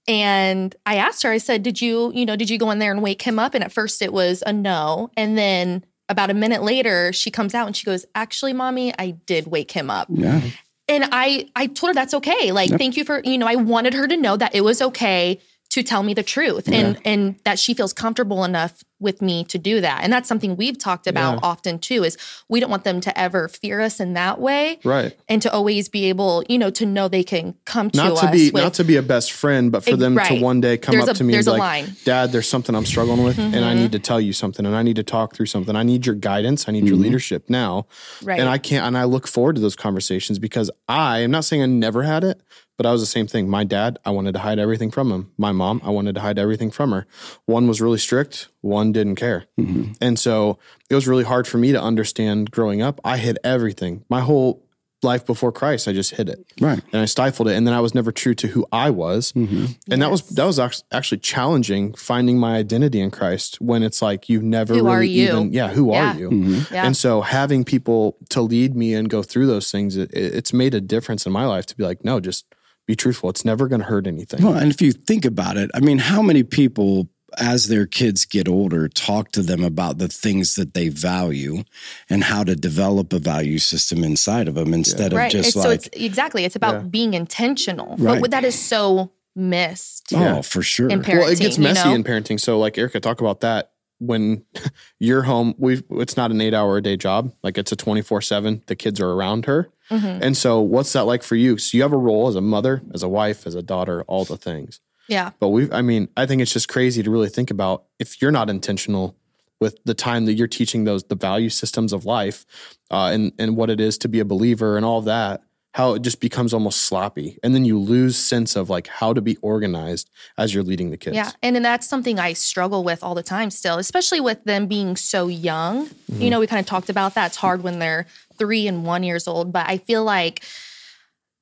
and 0.09 0.75
I 0.87 0.97
asked 0.97 1.23
her, 1.23 1.31
I 1.31 1.39
said, 1.39 1.63
Did 1.63 1.81
you, 1.81 2.13
you 2.15 2.27
know, 2.27 2.37
did 2.37 2.51
you 2.51 2.59
go 2.59 2.71
in 2.71 2.79
there 2.79 2.93
and 2.93 3.03
wake 3.03 3.23
him 3.23 3.39
up? 3.39 3.55
And 3.55 3.63
at 3.63 3.73
first 3.73 4.03
it 4.03 4.13
was 4.13 4.43
a 4.47 4.53
no. 4.53 5.11
And 5.17 5.37
then 5.37 5.85
about 6.09 6.31
a 6.31 6.35
minute 6.35 6.63
later, 6.63 7.13
she 7.13 7.31
comes 7.31 7.55
out 7.55 7.67
and 7.67 7.77
she 7.77 7.85
goes, 7.85 8.07
Actually, 8.15 8.53
mommy, 8.53 8.93
I 8.99 9.11
did 9.11 9.47
wake 9.47 9.73
him 9.73 9.91
up. 9.91 10.09
Yeah. 10.11 10.41
And 10.89 11.09
I 11.13 11.49
I 11.55 11.67
told 11.67 11.91
her 11.91 11.95
that's 11.95 12.15
okay. 12.15 12.51
Like, 12.51 12.71
yep. 12.71 12.79
thank 12.79 12.97
you 12.97 13.05
for, 13.05 13.21
you 13.25 13.39
know, 13.39 13.47
I 13.47 13.57
wanted 13.57 13.95
her 13.95 14.09
to 14.09 14.17
know 14.17 14.37
that 14.37 14.55
it 14.55 14.63
was 14.63 14.83
okay 14.83 15.41
to 15.71 15.83
tell 15.85 16.03
me 16.03 16.15
the 16.15 16.23
truth 16.23 16.69
yeah. 16.69 16.79
and 16.79 17.01
and 17.05 17.37
that 17.45 17.59
she 17.59 17.75
feels 17.75 17.93
comfortable 17.93 18.45
enough 18.45 18.83
with 19.01 19.23
me 19.23 19.45
to 19.45 19.59
do 19.59 19.81
that. 19.81 20.03
And 20.03 20.13
that's 20.13 20.29
something 20.29 20.57
we've 20.57 20.79
talked 20.79 21.07
about 21.07 21.35
yeah. 21.35 21.41
often 21.43 21.79
too 21.79 22.05
is 22.05 22.17
we 22.49 22.61
don't 22.61 22.71
want 22.71 22.85
them 22.85 23.01
to 23.01 23.19
ever 23.19 23.49
fear 23.49 23.81
us 23.81 24.01
in 24.01 24.13
that 24.15 24.41
way. 24.41 24.79
Right. 24.85 25.17
And 25.29 25.41
to 25.43 25.53
always 25.53 25.89
be 25.89 26.07
able, 26.07 26.45
you 26.49 26.59
know, 26.59 26.71
to 26.71 26.87
know 26.87 27.09
they 27.09 27.25
can 27.25 27.55
come 27.65 27.91
to 27.91 27.97
not 27.97 28.13
us. 28.13 28.21
To 28.21 28.31
be, 28.31 28.51
with, 28.51 28.63
not 28.63 28.75
to 28.75 28.85
be 28.85 28.97
a 28.97 29.03
best 29.03 29.33
friend, 29.33 29.73
but 29.73 29.85
for 29.85 29.97
them 29.97 30.17
right. 30.17 30.39
to 30.39 30.43
one 30.43 30.61
day 30.61 30.77
come 30.77 30.95
there's 30.95 31.09
up 31.09 31.15
a, 31.15 31.19
to 31.19 31.25
me 31.25 31.35
and 31.35 31.45
be 31.45 31.51
like, 31.51 31.59
line. 31.59 31.97
Dad, 32.05 32.33
there's 32.33 32.49
something 32.49 32.75
I'm 32.75 32.87
struggling 32.87 33.25
with 33.25 33.37
mm-hmm. 33.37 33.55
and 33.55 33.65
I 33.65 33.73
mm-hmm. 33.73 33.83
need 33.83 33.93
to 33.93 33.99
tell 33.99 34.21
you 34.21 34.33
something 34.33 34.67
and 34.67 34.77
I 34.77 34.83
need 34.83 34.97
to 34.97 35.03
talk 35.03 35.35
through 35.35 35.47
something. 35.47 35.75
I 35.77 35.83
need 35.83 36.07
your 36.07 36.15
guidance. 36.15 36.69
I 36.69 36.73
need 36.73 36.81
mm-hmm. 36.81 36.89
your 36.89 36.97
leadership 36.97 37.49
now. 37.49 37.87
Right. 38.23 38.39
And 38.39 38.49
I 38.49 38.59
can't, 38.59 38.87
and 38.87 38.97
I 38.97 39.05
look 39.05 39.27
forward 39.27 39.57
to 39.57 39.61
those 39.61 39.77
conversations 39.77 40.39
because 40.39 40.71
I 40.89 41.21
am 41.21 41.31
not 41.31 41.45
saying 41.45 41.63
I 41.63 41.67
never 41.67 42.03
had 42.03 42.25
it, 42.25 42.43
but 42.77 42.87
I 42.87 42.93
was 42.93 43.03
the 43.03 43.07
same 43.07 43.27
thing. 43.27 43.49
My 43.49 43.63
dad, 43.63 43.99
I 44.07 44.11
wanted 44.11 44.33
to 44.33 44.39
hide 44.39 44.59
everything 44.59 44.91
from 44.91 45.13
him. 45.13 45.33
My 45.37 45.53
mom, 45.53 45.83
I 45.85 45.91
wanted 45.91 46.15
to 46.15 46.23
hide 46.23 46.39
everything 46.39 46.71
from 46.71 46.93
her. 46.93 47.07
One 47.45 47.69
was 47.69 47.81
really 47.81 47.99
strict 47.99 48.49
one 48.61 48.93
didn't 48.93 49.17
care. 49.17 49.47
Mm-hmm. 49.59 49.93
And 50.01 50.19
so 50.19 50.59
it 50.89 50.95
was 50.95 51.07
really 51.09 51.25
hard 51.25 51.47
for 51.47 51.59
me 51.59 51.73
to 51.73 51.81
understand 51.81 52.51
growing 52.51 52.83
up. 52.83 53.01
I 53.05 53.17
hid 53.17 53.39
everything. 53.43 54.05
My 54.09 54.21
whole 54.21 54.67
life 55.03 55.25
before 55.25 55.51
Christ, 55.51 55.89
I 55.89 55.95
just 55.95 56.11
hid 56.17 56.29
it. 56.29 56.45
Right. 56.61 56.83
And 56.93 57.01
I 57.01 57.07
stifled 57.07 57.49
it. 57.49 57.55
And 57.57 57.67
then 57.67 57.73
I 57.73 57.81
was 57.81 57.95
never 57.95 58.13
true 58.13 58.35
to 58.35 58.49
who 58.49 58.67
I 58.71 58.91
was. 58.91 59.33
Mm-hmm. 59.33 59.65
And 59.91 60.03
that 60.03 60.11
was 60.11 60.29
that 60.31 60.45
was 60.45 60.59
actually 60.93 61.19
challenging 61.19 61.95
finding 61.95 62.39
my 62.39 62.57
identity 62.57 63.01
in 63.01 63.11
Christ 63.11 63.59
when 63.63 63.83
it's 63.83 64.03
like 64.03 64.29
you 64.29 64.43
never 64.43 64.75
Who 64.75 64.85
really 64.85 64.95
are 64.97 65.03
you? 65.03 65.23
even 65.29 65.53
yeah, 65.55 65.69
who 65.69 65.91
Yeah. 65.91 66.13
are 66.15 66.19
you? 66.19 66.29
Mm-hmm. 66.31 66.75
Yeah. 66.75 66.85
And 66.85 66.95
so 66.95 67.23
having 67.23 67.65
people 67.65 68.19
to 68.29 68.43
lead 68.43 68.77
me 68.77 68.93
and 68.93 69.09
go 69.09 69.23
through 69.23 69.47
those 69.47 69.71
things, 69.71 69.97
it, 69.97 70.11
it's 70.13 70.53
made 70.53 70.75
a 70.75 70.83
difference 70.83 71.25
in 71.25 71.33
my 71.33 71.47
life 71.47 71.65
to 71.67 71.77
be 71.77 71.83
like, 71.85 72.05
no, 72.05 72.21
just 72.21 72.45
be 72.87 72.95
truthful. 72.95 73.31
It's 73.31 73.45
never 73.45 73.69
going 73.69 73.81
to 73.81 73.87
hurt 73.87 74.07
anything. 74.07 74.45
Well, 74.45 74.55
and 74.55 74.71
if 74.71 74.83
you 74.83 74.93
think 74.93 75.25
about 75.25 75.57
it, 75.57 75.71
I 75.75 75.81
mean, 75.81 75.97
how 75.99 76.21
many 76.21 76.43
people, 76.43 77.09
as 77.39 77.69
their 77.69 77.87
kids 77.87 78.25
get 78.25 78.49
older, 78.49 78.89
talk 78.89 79.31
to 79.33 79.43
them 79.43 79.63
about 79.65 79.99
the 79.99 80.09
things 80.09 80.55
that 80.55 80.75
they 80.75 80.89
value 80.89 81.65
and 82.09 82.25
how 82.25 82.45
to 82.45 82.55
develop 82.57 83.13
a 83.13 83.19
value 83.19 83.59
system 83.59 84.03
inside 84.05 84.49
of 84.49 84.55
them 84.55 84.73
instead 84.75 85.13
right. 85.13 85.27
of 85.27 85.33
just 85.33 85.49
It's, 85.51 85.63
so 85.63 85.69
like, 85.69 85.87
it's 85.87 85.89
exactly 85.93 86.45
it's 86.45 86.57
about 86.57 86.75
Yeah. 86.75 86.81
being 86.89 87.15
intentional. 87.15 87.97
Right. 87.99 88.21
But 88.21 88.31
that 88.33 88.45
is 88.45 88.59
so 88.59 89.13
missed 89.37 90.13
oh, 90.15 90.43
for 90.43 90.63
sure. 90.63 90.89
in 90.89 91.01
parenting. 91.03 91.19
well, 91.19 91.29
it 91.29 91.39
gets 91.39 91.57
you 91.57 91.65
messy 91.65 91.89
know? 91.89 91.95
in 91.95 92.05
parenting. 92.05 92.39
So, 92.41 92.59
like 92.59 92.77
Erica, 92.79 93.01
talk 93.01 93.21
about 93.21 93.41
that 93.41 93.73
when 93.99 94.45
you're 94.99 95.23
home. 95.23 95.55
We 95.59 95.83
it's 95.91 96.17
not 96.17 96.31
an 96.31 96.41
eight 96.41 96.55
hour 96.55 96.77
a 96.77 96.83
day 96.83 96.97
job. 96.97 97.33
Like 97.43 97.57
it's 97.59 97.73
a 97.73 97.77
twenty 97.77 98.03
four 98.03 98.21
seven. 98.21 98.63
The 98.67 98.77
kids 98.77 99.01
are 99.01 99.11
around 99.11 99.47
her, 99.47 99.71
Mm-hmm. 99.91 100.23
and 100.23 100.37
so 100.37 100.61
what's 100.61 100.93
that 100.93 101.05
like 101.05 101.23
for 101.25 101.35
you? 101.37 101.59
So 101.59 101.77
you 101.77 101.83
have 101.83 101.93
a 101.93 101.97
role 101.97 102.29
as 102.29 102.37
a 102.37 102.41
mother, 102.41 102.83
as 102.95 103.03
a 103.03 103.09
wife, 103.09 103.47
as 103.47 103.55
a 103.57 103.63
daughter, 103.63 104.03
all 104.03 104.25
the 104.25 104.37
things. 104.37 104.81
Yeah. 105.11 105.31
But 105.41 105.49
we, 105.49 105.71
I 105.73 105.83
mean, 105.83 106.09
I 106.17 106.25
think 106.25 106.41
it's 106.41 106.53
just 106.53 106.69
crazy 106.69 107.03
to 107.03 107.11
really 107.11 107.29
think 107.29 107.51
about 107.51 107.85
if 107.99 108.23
you're 108.23 108.31
not 108.31 108.49
intentional 108.49 109.17
with 109.59 109.77
the 109.85 109.93
time 109.93 110.25
that 110.25 110.35
you're 110.35 110.49
teaching 110.49 110.85
those 110.85 111.03
the 111.05 111.17
value 111.17 111.51
systems 111.51 111.93
of 111.93 112.05
life, 112.05 112.47
uh, 112.91 113.11
and 113.13 113.33
and 113.39 113.57
what 113.57 113.69
it 113.71 113.81
is 113.81 113.99
to 113.99 114.09
be 114.09 114.21
a 114.21 114.25
believer 114.25 114.77
and 114.77 114.87
all 114.87 115.01
of 115.01 115.05
that. 115.07 115.43
How 115.75 115.95
it 115.95 116.03
just 116.03 116.21
becomes 116.21 116.53
almost 116.55 116.83
sloppy, 116.83 117.39
and 117.45 117.55
then 117.55 117.65
you 117.65 117.79
lose 117.79 118.17
sense 118.17 118.57
of 118.57 118.71
like 118.71 118.87
how 118.87 119.13
to 119.13 119.21
be 119.21 119.37
organized 119.37 120.11
as 120.39 120.55
you're 120.55 120.65
leading 120.65 120.91
the 120.91 120.97
kids. 120.97 121.15
Yeah. 121.15 121.31
And 121.43 121.55
then 121.55 121.63
that's 121.63 121.87
something 121.87 122.19
I 122.19 122.33
struggle 122.33 122.83
with 122.83 123.05
all 123.05 123.15
the 123.15 123.23
time 123.23 123.51
still, 123.51 123.79
especially 123.79 124.21
with 124.21 124.43
them 124.45 124.67
being 124.67 124.97
so 124.97 125.29
young. 125.29 125.87
Mm-hmm. 125.87 126.23
You 126.23 126.31
know, 126.31 126.41
we 126.41 126.49
kind 126.49 126.59
of 126.59 126.67
talked 126.67 126.89
about 126.89 127.15
that. 127.15 127.27
It's 127.27 127.37
hard 127.37 127.63
when 127.63 127.79
they're 127.79 128.07
three 128.37 128.67
and 128.67 128.85
one 128.85 129.05
years 129.05 129.29
old. 129.29 129.53
But 129.53 129.69
I 129.69 129.79
feel 129.79 130.03
like 130.03 130.43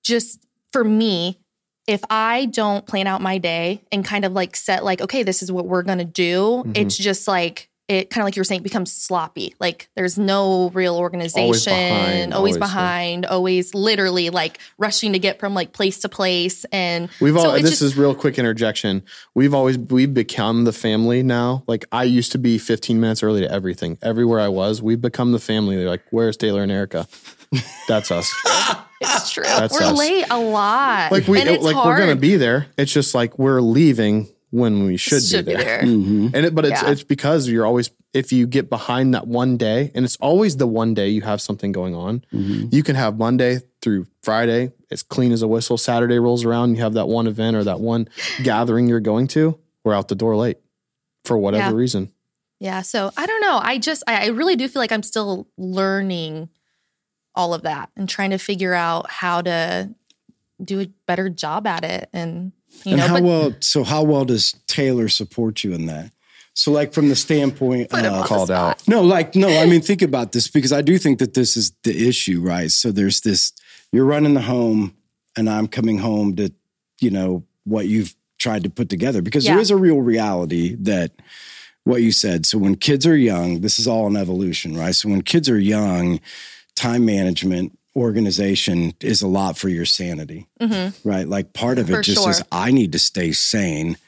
just 0.02 0.44
for 0.72 0.84
me, 0.84 1.38
if 1.88 2.02
I 2.10 2.44
don't 2.46 2.86
plan 2.86 3.08
out 3.08 3.20
my 3.20 3.38
day 3.38 3.82
and 3.90 4.04
kind 4.04 4.24
of 4.24 4.32
like 4.32 4.54
set 4.54 4.84
like, 4.84 5.00
okay, 5.00 5.24
this 5.24 5.42
is 5.42 5.50
what 5.50 5.66
we're 5.66 5.82
gonna 5.82 6.04
do, 6.04 6.62
Mm-hmm. 6.64 6.72
it's 6.76 6.96
just 6.96 7.26
like 7.26 7.68
it 7.88 8.10
kind 8.10 8.20
of 8.20 8.26
like 8.26 8.36
you 8.36 8.40
were 8.40 8.44
saying, 8.44 8.62
becomes 8.62 8.92
sloppy. 8.92 9.54
Like 9.58 9.88
there's 9.96 10.18
no 10.18 10.68
real 10.74 10.94
organization, 10.98 11.72
behind, 11.72 12.34
always, 12.34 12.34
always, 12.34 12.54
yeah. 12.56 12.58
behind, 12.58 13.24
always 13.24 13.72
literally 13.74 14.28
like 14.28 14.58
rushing 14.76 15.14
to 15.14 15.18
get 15.18 15.40
from 15.40 15.54
like 15.54 15.72
place 15.72 16.00
to 16.00 16.10
place. 16.10 16.66
And 16.70 17.08
We've 17.18 17.34
all 17.34 17.44
so 17.44 17.54
it's 17.54 17.62
this 17.62 17.70
just- 17.70 17.82
is 17.82 17.96
real 17.96 18.14
quick 18.14 18.38
interjection. 18.38 19.04
We've 19.34 19.54
always 19.54 19.78
we've 19.78 20.12
become 20.12 20.64
the 20.64 20.72
family 20.74 21.22
now. 21.22 21.64
Like 21.66 21.86
I 21.90 22.04
used 22.04 22.30
to 22.32 22.38
be 22.38 22.58
15 22.58 23.00
minutes 23.00 23.22
early 23.22 23.40
to 23.40 23.50
everything. 23.50 23.96
Everywhere 24.02 24.40
I 24.40 24.48
was, 24.48 24.82
we've 24.82 25.00
become 25.00 25.32
the 25.32 25.38
family. 25.40 25.76
They're 25.76 25.88
like, 25.88 26.04
"Where's 26.10 26.36
Taylor 26.36 26.62
and 26.62 26.70
Erica?" 26.70 27.08
That's 27.88 28.10
us. 28.10 28.30
It's 29.00 29.30
true. 29.34 29.44
That's 29.44 29.72
we're 29.78 29.86
us. 29.86 29.98
late 29.98 30.26
a 30.30 30.38
lot. 30.38 31.12
Like 31.12 31.26
we 31.28 31.40
and 31.40 31.48
it's 31.48 31.64
like 31.64 31.74
hard. 31.76 31.86
we're 31.86 31.96
going 32.04 32.16
to 32.16 32.20
be 32.20 32.36
there. 32.36 32.66
It's 32.76 32.92
just 32.92 33.14
like 33.14 33.38
we're 33.38 33.60
leaving 33.60 34.28
when 34.50 34.84
we 34.84 34.96
should, 34.96 35.22
Should 35.22 35.44
be 35.44 35.52
be 35.52 35.56
there. 35.62 35.82
there. 35.82 35.82
Mhm. 35.82 36.30
And 36.34 36.46
it, 36.46 36.54
but 36.54 36.64
it's 36.64 36.82
Yeah. 36.82 36.90
it's 36.90 37.02
because 37.02 37.48
you're 37.48 37.66
always 37.66 37.90
if 38.14 38.32
you 38.32 38.46
get 38.46 38.70
behind 38.70 39.12
that 39.14 39.26
one 39.26 39.58
day, 39.58 39.90
and 39.94 40.02
it's 40.04 40.16
always 40.16 40.56
the 40.56 40.66
one 40.66 40.94
day 40.94 41.08
you 41.10 41.20
have 41.20 41.42
something 41.42 41.72
going 41.72 41.94
on. 41.94 42.24
Mm-hmm. 42.32 42.68
You 42.74 42.82
can 42.82 42.96
have 42.96 43.18
Monday 43.18 43.58
through 43.82 44.06
Friday, 44.22 44.72
it's 44.90 45.02
clean 45.02 45.30
as 45.30 45.42
a 45.42 45.46
whistle. 45.48 45.76
Saturday 45.76 46.18
rolls 46.18 46.42
around, 46.44 46.74
you 46.74 46.80
have 46.82 46.94
that 46.94 47.06
one 47.06 47.26
event 47.26 47.54
or 47.56 47.64
that 47.64 47.80
one 47.80 48.08
gathering 48.42 48.88
you're 48.88 48.98
going 49.00 49.26
to. 49.28 49.58
We're 49.84 49.94
out 49.94 50.08
the 50.08 50.14
door 50.14 50.34
late 50.36 50.56
for 51.24 51.36
whatever 51.36 51.70
Yeah. 51.72 51.76
reason. 51.76 52.10
Yeah. 52.60 52.80
So 52.80 53.10
I 53.18 53.26
don't 53.26 53.42
know. 53.42 53.60
I 53.62 53.76
just, 53.78 54.02
I, 54.08 54.24
I 54.24 54.26
really 54.28 54.56
do 54.56 54.66
feel 54.68 54.80
like 54.80 54.90
I'm 54.90 55.02
still 55.02 55.46
learning 55.58 56.48
all 57.38 57.54
of 57.54 57.62
that 57.62 57.88
and 57.96 58.08
trying 58.08 58.30
to 58.30 58.38
figure 58.38 58.74
out 58.74 59.08
how 59.08 59.40
to 59.40 59.88
do 60.62 60.80
a 60.80 60.86
better 61.06 61.28
job 61.30 61.66
at 61.66 61.84
it. 61.84 62.10
And, 62.12 62.52
you 62.84 62.92
and 62.92 62.96
know, 63.00 63.06
how 63.06 63.14
but 63.14 63.22
well, 63.22 63.54
so 63.60 63.84
how 63.84 64.02
well 64.02 64.24
does 64.24 64.56
Taylor 64.66 65.08
support 65.08 65.62
you 65.62 65.72
in 65.72 65.86
that? 65.86 66.10
So, 66.54 66.72
like 66.72 66.92
from 66.92 67.08
the 67.08 67.14
standpoint 67.14 67.90
put 67.90 68.04
of 68.04 68.12
the 68.12 68.22
called 68.24 68.50
out. 68.50 68.86
No, 68.88 69.02
like 69.02 69.36
no. 69.36 69.48
I 69.48 69.66
mean, 69.66 69.80
think 69.80 70.02
about 70.02 70.32
this 70.32 70.48
because 70.48 70.72
I 70.72 70.82
do 70.82 70.98
think 70.98 71.20
that 71.20 71.34
this 71.34 71.56
is 71.56 71.72
the 71.84 72.08
issue, 72.08 72.40
right? 72.42 72.72
So 72.72 72.90
there's 72.90 73.20
this: 73.20 73.52
you're 73.92 74.04
running 74.04 74.34
the 74.34 74.40
home, 74.40 74.96
and 75.36 75.48
I'm 75.48 75.68
coming 75.68 75.98
home 75.98 76.34
to, 76.34 76.52
you 76.98 77.10
know, 77.10 77.44
what 77.62 77.86
you've 77.86 78.16
tried 78.38 78.64
to 78.64 78.70
put 78.70 78.88
together 78.88 79.22
because 79.22 79.44
there 79.44 79.54
Yeah. 79.54 79.60
is 79.60 79.70
a 79.70 79.76
real 79.76 80.00
reality 80.00 80.74
that 80.80 81.12
what 81.84 82.02
you 82.02 82.10
said. 82.10 82.44
So 82.44 82.58
when 82.58 82.74
kids 82.74 83.06
are 83.06 83.16
young, 83.16 83.60
this 83.60 83.78
is 83.78 83.86
all 83.86 84.08
an 84.08 84.16
evolution, 84.16 84.76
right? 84.76 84.94
So 84.94 85.08
when 85.08 85.22
kids 85.22 85.48
are 85.48 85.58
young, 85.58 86.18
time 86.78 87.04
management, 87.04 87.76
organization 87.96 88.94
is 89.00 89.22
a 89.22 89.28
lot 89.28 89.56
for 89.58 89.68
your 89.68 89.84
sanity, 89.84 90.46
right? 91.04 91.26
Like 91.28 91.52
part 91.52 91.78
of 91.78 91.90
it 91.90 91.94
For 91.96 92.02
just 92.02 92.22
sure. 92.22 92.30
is 92.30 92.42
I 92.50 92.70
need 92.70 92.92
to 92.92 92.98
stay 92.98 93.32
sane. 93.32 93.96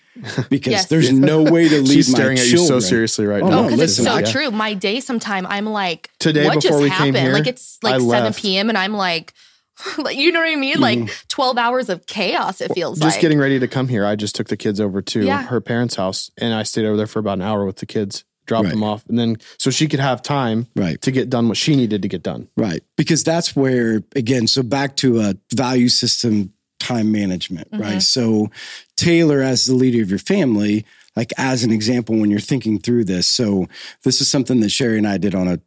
Because 0.51 0.73
Yes. 0.73 0.87
there's 0.89 1.11
no 1.13 1.43
way 1.45 1.69
to 1.69 1.79
leave 1.83 1.89
She's 1.89 2.11
my 2.13 2.19
staring 2.19 2.39
at 2.39 2.47
you 2.51 2.59
so 2.59 2.79
seriously 2.81 3.27
right 3.27 3.43
Oh, 3.43 3.49
now. 3.49 3.57
no, 3.57 3.63
because 3.65 3.79
listen, 3.79 4.07
it's 4.07 4.13
so 4.13 4.19
I- 4.19 4.23
true. 4.45 4.51
My 4.51 4.75
day 4.75 5.01
sometime 5.01 5.47
I'm 5.47 5.67
like, 5.67 6.11
Today 6.19 6.45
what 6.47 6.57
before 6.57 6.71
just 6.71 6.83
we 6.83 6.89
came 6.91 6.99
happened? 7.15 7.17
here, 7.19 7.33
like 7.33 7.47
it's 7.47 7.79
I 7.85 7.93
like 7.93 8.01
7 8.01 8.09
left. 8.09 8.43
p.m. 8.43 8.69
and 8.69 8.77
I'm 8.77 8.93
like, 8.93 9.33
like, 9.99 10.17
you 10.17 10.31
know 10.33 10.41
what 10.41 10.49
I 10.51 10.57
mean? 10.57 10.81
Like 10.81 10.99
Mm-hmm. 10.99 11.27
12 11.29 11.57
hours 11.59 11.89
of 11.89 12.07
chaos, 12.07 12.61
it 12.61 12.73
feels 12.75 12.99
Just 12.99 13.17
like. 13.17 13.21
getting 13.23 13.39
ready 13.39 13.59
to 13.61 13.69
come 13.69 13.89
here, 13.89 14.05
I 14.05 14.15
just 14.17 14.35
took 14.35 14.49
the 14.49 14.57
kids 14.59 14.79
over 14.81 15.01
to 15.01 15.25
Yeah. 15.25 15.43
her 15.45 15.61
parents' 15.61 15.95
house 15.95 16.31
and 16.37 16.53
I 16.53 16.65
stayed 16.65 16.85
over 16.87 16.97
there 16.99 17.07
for 17.07 17.21
about 17.21 17.39
an 17.39 17.43
hour 17.43 17.65
with 17.65 17.77
the 17.77 17.87
kids, 17.87 18.25
dropped 18.46 18.64
Right. 18.64 18.70
them 18.70 18.83
off, 18.83 19.05
and 19.09 19.18
then 19.18 19.37
so 19.59 19.70
she 19.70 19.87
could 19.87 20.00
have 20.00 20.22
time 20.22 20.66
Right. 20.74 21.00
to 21.03 21.11
get 21.11 21.31
done 21.31 21.48
what 21.48 21.57
she 21.57 21.76
needed 21.76 22.03
to 22.03 22.09
get 22.09 22.22
done. 22.22 22.48
Right. 22.57 22.83
Because 22.96 23.22
that's 23.22 23.55
where, 23.55 24.03
again, 24.16 24.46
so 24.46 24.62
back 24.62 24.96
to 24.96 25.20
a 25.20 25.37
value 25.55 25.88
system 25.88 26.53
time 26.81 27.12
management, 27.12 27.68
right? 27.72 27.83
Mm-hmm. 27.83 27.98
So, 28.00 28.50
Taylor, 28.96 29.42
as 29.42 29.66
the 29.66 29.74
leader 29.74 30.03
of 30.03 30.11
your 30.11 30.18
family, 30.18 30.85
like 31.14 31.33
as 31.38 31.62
an 31.62 31.70
example, 31.70 32.16
when 32.16 32.31
you're 32.31 32.40
thinking 32.40 32.79
through 32.79 33.05
this, 33.05 33.29
so 33.29 33.66
this 34.03 34.20
is 34.20 34.31
something 34.31 34.61
that 34.61 34.70
Sherry 34.70 34.98
and 34.98 35.07
I 35.07 35.18
did 35.18 35.35
on 35.35 35.46
a 35.46 35.61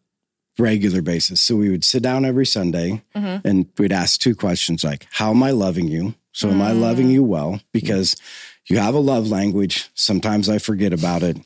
regular 0.57 1.01
basis. 1.01 1.41
So, 1.41 1.55
we 1.55 1.69
would 1.69 1.86
sit 1.86 2.03
down 2.03 2.25
every 2.25 2.45
Sunday 2.45 3.03
mm-hmm. 3.15 3.47
and 3.47 3.67
we'd 3.77 3.93
ask 3.93 4.19
two 4.19 4.36
questions 4.36 4.83
like, 4.83 5.07
How 5.12 5.29
am 5.29 5.43
I 5.43 5.51
loving 5.51 5.88
you? 5.88 6.15
So, 6.33 6.49
am 6.49 6.62
I 6.62 6.71
loving 6.71 7.07
mm. 7.07 7.12
you 7.12 7.23
well? 7.23 7.62
Because 7.71 8.15
you 8.65 8.79
have 8.79 8.95
a 8.95 8.99
love 8.99 9.29
language. 9.29 9.89
Sometimes 9.93 10.49
I 10.49 10.57
forget 10.57 10.91
about 10.93 11.21
it. 11.21 11.38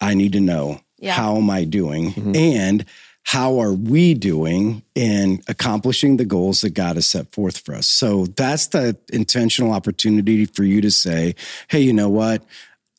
I 0.00 0.14
need 0.14 0.32
to 0.32 0.40
know 0.40 0.80
Yeah. 0.98 1.14
how 1.14 1.36
am 1.36 1.50
I 1.50 1.64
doing? 1.64 2.12
Mm-hmm. 2.12 2.36
And 2.36 2.84
how 3.22 3.60
are 3.60 3.72
we 3.72 4.14
doing 4.14 4.82
in 4.94 5.42
accomplishing 5.46 6.16
the 6.16 6.24
goals 6.24 6.62
that 6.62 6.70
God 6.70 6.96
has 6.96 7.06
set 7.06 7.30
forth 7.32 7.58
for 7.58 7.74
us? 7.74 7.86
So 7.86 8.26
that's 8.26 8.68
the 8.68 8.96
intentional 9.12 9.72
opportunity 9.72 10.46
for 10.46 10.64
you 10.64 10.80
to 10.80 10.90
say, 10.90 11.34
"Hey, 11.68 11.80
you 11.80 11.92
know 11.92 12.08
what? 12.08 12.42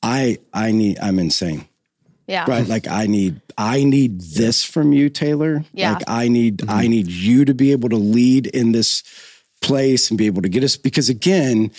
I 0.03 0.37
I 0.53 0.71
need 0.71 0.99
I'm 0.99 1.19
insane." 1.19 1.67
yeah. 2.31 2.45
Right? 2.47 2.65
Like 2.65 2.87
I 2.87 3.07
need 3.07 3.41
I 3.57 3.83
need 3.83 4.21
this 4.21 4.63
from 4.63 4.93
you, 4.93 5.09
Taylor. 5.09 5.65
Yeah. 5.73 5.93
Like 5.93 6.03
I 6.07 6.29
need 6.29 6.63
I 6.63 6.83
mm-hmm. 6.83 6.89
need 6.89 7.07
you 7.07 7.45
to 7.45 7.53
be 7.53 7.73
able 7.73 7.89
to 7.89 7.97
lead 7.97 8.47
in 8.47 8.71
this 8.71 9.03
place 9.61 10.09
and 10.09 10.17
be 10.17 10.27
able 10.27 10.41
to 10.41 10.49
get 10.49 10.63
us 10.63 10.77
because 10.77 11.09
again, 11.09 11.71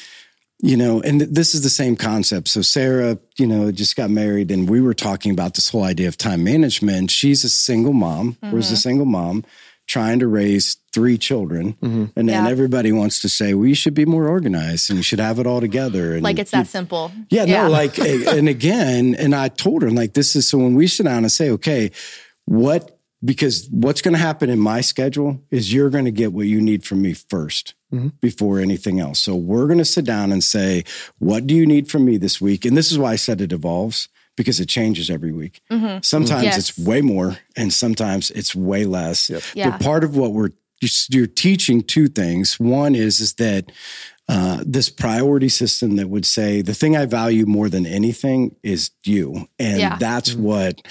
you 0.64 0.77
know, 0.77 1.01
and 1.03 1.20
th- 1.20 1.31
this 1.33 1.55
is 1.55 1.62
the 1.62 1.68
same 1.70 1.96
concept. 1.96 2.46
So 2.48 2.62
Sarah, 2.62 3.18
you 3.38 3.46
know, 3.46 3.70
just 3.72 3.96
got 3.96 4.11
married 4.11 4.51
and 4.51 4.70
we 4.70 4.81
were 4.81 4.94
talking 4.94 5.33
about 5.33 5.55
this 5.55 5.68
whole 5.70 5.83
idea 5.83 6.07
of 6.09 6.16
time 6.16 6.44
management. 6.44 7.11
She's 7.11 7.42
a 7.44 7.48
single 7.48 7.92
mom, 7.92 8.37
was 8.40 8.66
Mm-hmm. 8.66 8.75
a 8.75 8.77
single 8.77 9.07
mom 9.07 9.44
trying 9.88 10.20
to 10.20 10.29
raise 10.29 10.77
three 10.92 11.18
children. 11.18 11.77
And 11.83 12.12
then 12.14 12.29
Yeah. 12.29 12.48
everybody 12.48 12.92
wants 12.92 13.20
to 13.22 13.29
say, 13.29 13.53
well, 13.55 13.75
should 13.75 13.94
be 13.94 14.05
more 14.07 14.29
organized 14.29 14.88
and 14.88 14.98
you 14.98 15.03
should 15.03 15.18
have 15.18 15.40
it 15.40 15.46
all 15.46 15.61
together. 15.61 16.14
And 16.14 16.22
Like 16.22 16.38
it's 16.38 16.53
that 16.53 16.68
simple. 16.68 17.11
yeah, 17.29 17.44
no, 17.44 17.68
like, 17.68 17.98
and 17.98 18.48
again, 18.48 19.16
and 19.16 19.35
I 19.35 19.48
told 19.48 19.83
her, 19.83 19.90
like, 19.90 20.12
this 20.14 20.37
is 20.37 20.46
so 20.48 20.59
when 20.59 20.77
we 20.77 20.87
sit 20.87 21.05
down 21.05 21.25
and 21.25 21.33
say, 21.33 21.51
okay, 21.51 21.90
what, 22.46 22.96
because 23.24 23.68
what's 23.70 24.02
going 24.02 24.14
to 24.14 24.20
happen 24.20 24.50
in 24.50 24.58
my 24.58 24.80
schedule 24.80 25.40
is 25.50 25.72
you're 25.72 25.90
going 25.90 26.04
to 26.06 26.11
get 26.11 26.32
what 26.32 26.46
you 26.46 26.61
need 26.61 26.85
from 26.85 27.02
me 27.02 27.14
1st 27.14 27.74
before 28.20 28.58
anything 28.58 29.00
else. 29.00 29.18
So 29.20 29.37
we're 29.37 29.66
going 29.66 29.78
to 29.78 29.85
sit 29.85 30.04
down 30.06 30.32
and 30.32 30.42
say, 30.42 30.85
what 31.18 31.46
do 31.46 31.54
you 31.54 31.66
need 31.66 31.90
from 31.90 32.04
me 32.06 32.16
this 32.16 32.40
week? 32.40 32.64
And 32.64 32.74
this 32.76 32.90
is 32.90 32.98
why 32.98 33.12
I 33.12 33.16
said 33.16 33.40
it 33.42 33.52
evolves 33.52 34.08
because 34.35 34.61
it 34.61 34.66
changes 34.68 35.11
every 35.11 35.30
week. 35.32 35.61
Sometimes 36.02 36.44
Yes. 36.44 36.58
it's 36.58 36.78
way 36.78 37.02
more 37.02 37.38
and 37.54 37.70
sometimes 37.72 38.30
it's 38.30 38.54
way 38.54 38.87
less. 38.87 39.30
Yeah. 39.54 39.70
But 39.70 39.80
part 39.80 40.04
of 40.04 40.16
what 40.16 40.32
we're 40.32 40.50
you're 41.11 41.28
teaching 41.28 41.80
two 41.82 42.08
things. 42.08 42.58
One 42.58 42.96
is 42.96 43.20
is 43.20 43.35
that 43.35 43.70
uh, 44.28 44.64
this 44.66 44.88
priority 44.88 45.48
system 45.48 45.94
that 45.94 46.08
would 46.08 46.26
say 46.26 46.61
the 46.61 46.74
thing 46.74 46.96
I 46.96 47.04
value 47.06 47.46
more 47.46 47.68
than 47.68 47.87
anything 47.87 48.56
is 48.64 48.90
you, 49.04 49.46
and 49.61 49.78
Yeah. 49.78 49.96
that's 49.98 50.30
Mm-hmm. 50.30 50.42
what 50.42 50.88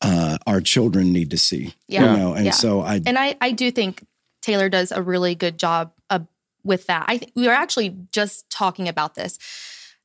uh, 0.00 0.38
our 0.46 0.60
children 0.60 1.12
need 1.12 1.30
to 1.30 1.38
see. 1.38 1.74
Yeah. 1.88 2.12
You 2.12 2.18
know, 2.18 2.34
and 2.34 2.44
Yeah. 2.46 2.50
so 2.52 2.80
I 2.80 3.00
And 3.04 3.18
I, 3.18 3.36
I 3.40 3.52
do 3.52 3.70
think 3.70 4.04
Taylor 4.42 4.68
does 4.68 4.92
a 4.92 5.02
really 5.02 5.34
good 5.34 5.58
job 5.58 5.92
of, 6.10 6.26
with 6.64 6.86
that. 6.86 7.04
I 7.08 7.16
th- 7.18 7.32
we 7.34 7.46
were 7.46 7.52
actually 7.54 7.96
just 8.12 8.48
talking 8.50 8.88
about 8.88 9.14
this. 9.14 9.38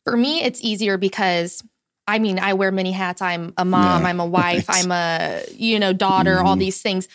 For 0.03 0.17
me, 0.17 0.41
it's 0.43 0.63
easier 0.63 0.97
because 0.97 1.63
I 2.05 2.19
mean, 2.19 2.37
I 2.37 2.53
wear 2.53 2.69
many 2.71 2.91
hats. 2.91 3.21
I'm 3.21 3.53
a 3.57 3.63
mom, 3.63 4.01
Yeah. 4.01 4.09
I'm 4.09 4.19
a 4.19 4.25
wife. 4.25 4.65
I'm 4.69 4.91
a, 4.91 5.41
you 5.53 5.79
know, 5.79 5.93
daughter, 5.93 6.41
all 6.43 6.55
Mhm. 6.57 6.59
these 6.59 6.81
things. 6.81 7.07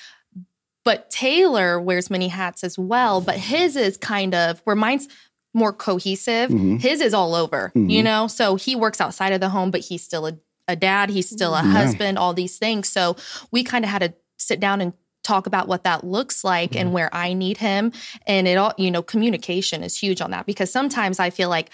But 0.85 1.11
Taylor 1.11 1.79
wears 1.79 2.09
many 2.09 2.29
hats 2.29 2.65
as 2.65 2.79
well, 2.79 3.21
but 3.21 3.37
his 3.37 3.77
is 3.77 3.99
kind 3.99 4.35
of 4.35 4.61
where 4.65 4.77
mine's 4.77 5.07
more 5.53 5.73
cohesive. 5.75 6.49
Mhm. 6.51 6.81
His 6.81 7.01
is 7.03 7.13
all 7.13 7.35
over, 7.35 7.71
you 7.75 8.01
Mhm. 8.01 8.05
know? 8.05 8.27
So 8.29 8.57
he 8.57 8.75
works 8.77 8.99
outside 9.01 9.33
of 9.35 9.41
the 9.41 9.51
home, 9.51 9.71
but 9.71 9.81
he's 9.83 10.03
still 10.03 10.27
a, 10.27 10.39
a 10.69 10.77
dad, 10.77 11.11
he's 11.11 11.29
still 11.29 11.55
a 11.55 11.63
Yeah. 11.63 11.71
husband, 11.73 12.19
all 12.19 12.35
these 12.35 12.59
things. 12.59 12.89
So 12.89 13.17
we 13.51 13.65
kind 13.65 13.85
of 13.85 13.91
had 13.91 14.03
to 14.03 14.15
sit 14.37 14.61
down 14.61 14.81
and 14.81 14.93
talk 15.25 15.47
about 15.47 15.67
what 15.69 15.85
that 15.85 16.05
looks 16.05 16.45
like 16.45 16.77
and 16.77 16.93
where 16.93 17.15
I 17.15 17.33
need 17.35 17.59
him. 17.59 17.93
And 18.27 18.47
it 18.47 18.57
all, 18.57 18.73
you 18.79 18.91
know, 18.91 19.03
communication 19.03 19.83
is 19.83 19.99
huge 19.99 20.21
on 20.21 20.31
that 20.31 20.47
because 20.47 20.71
sometimes 20.73 21.19
I 21.19 21.31
feel 21.31 21.49
like 21.49 21.71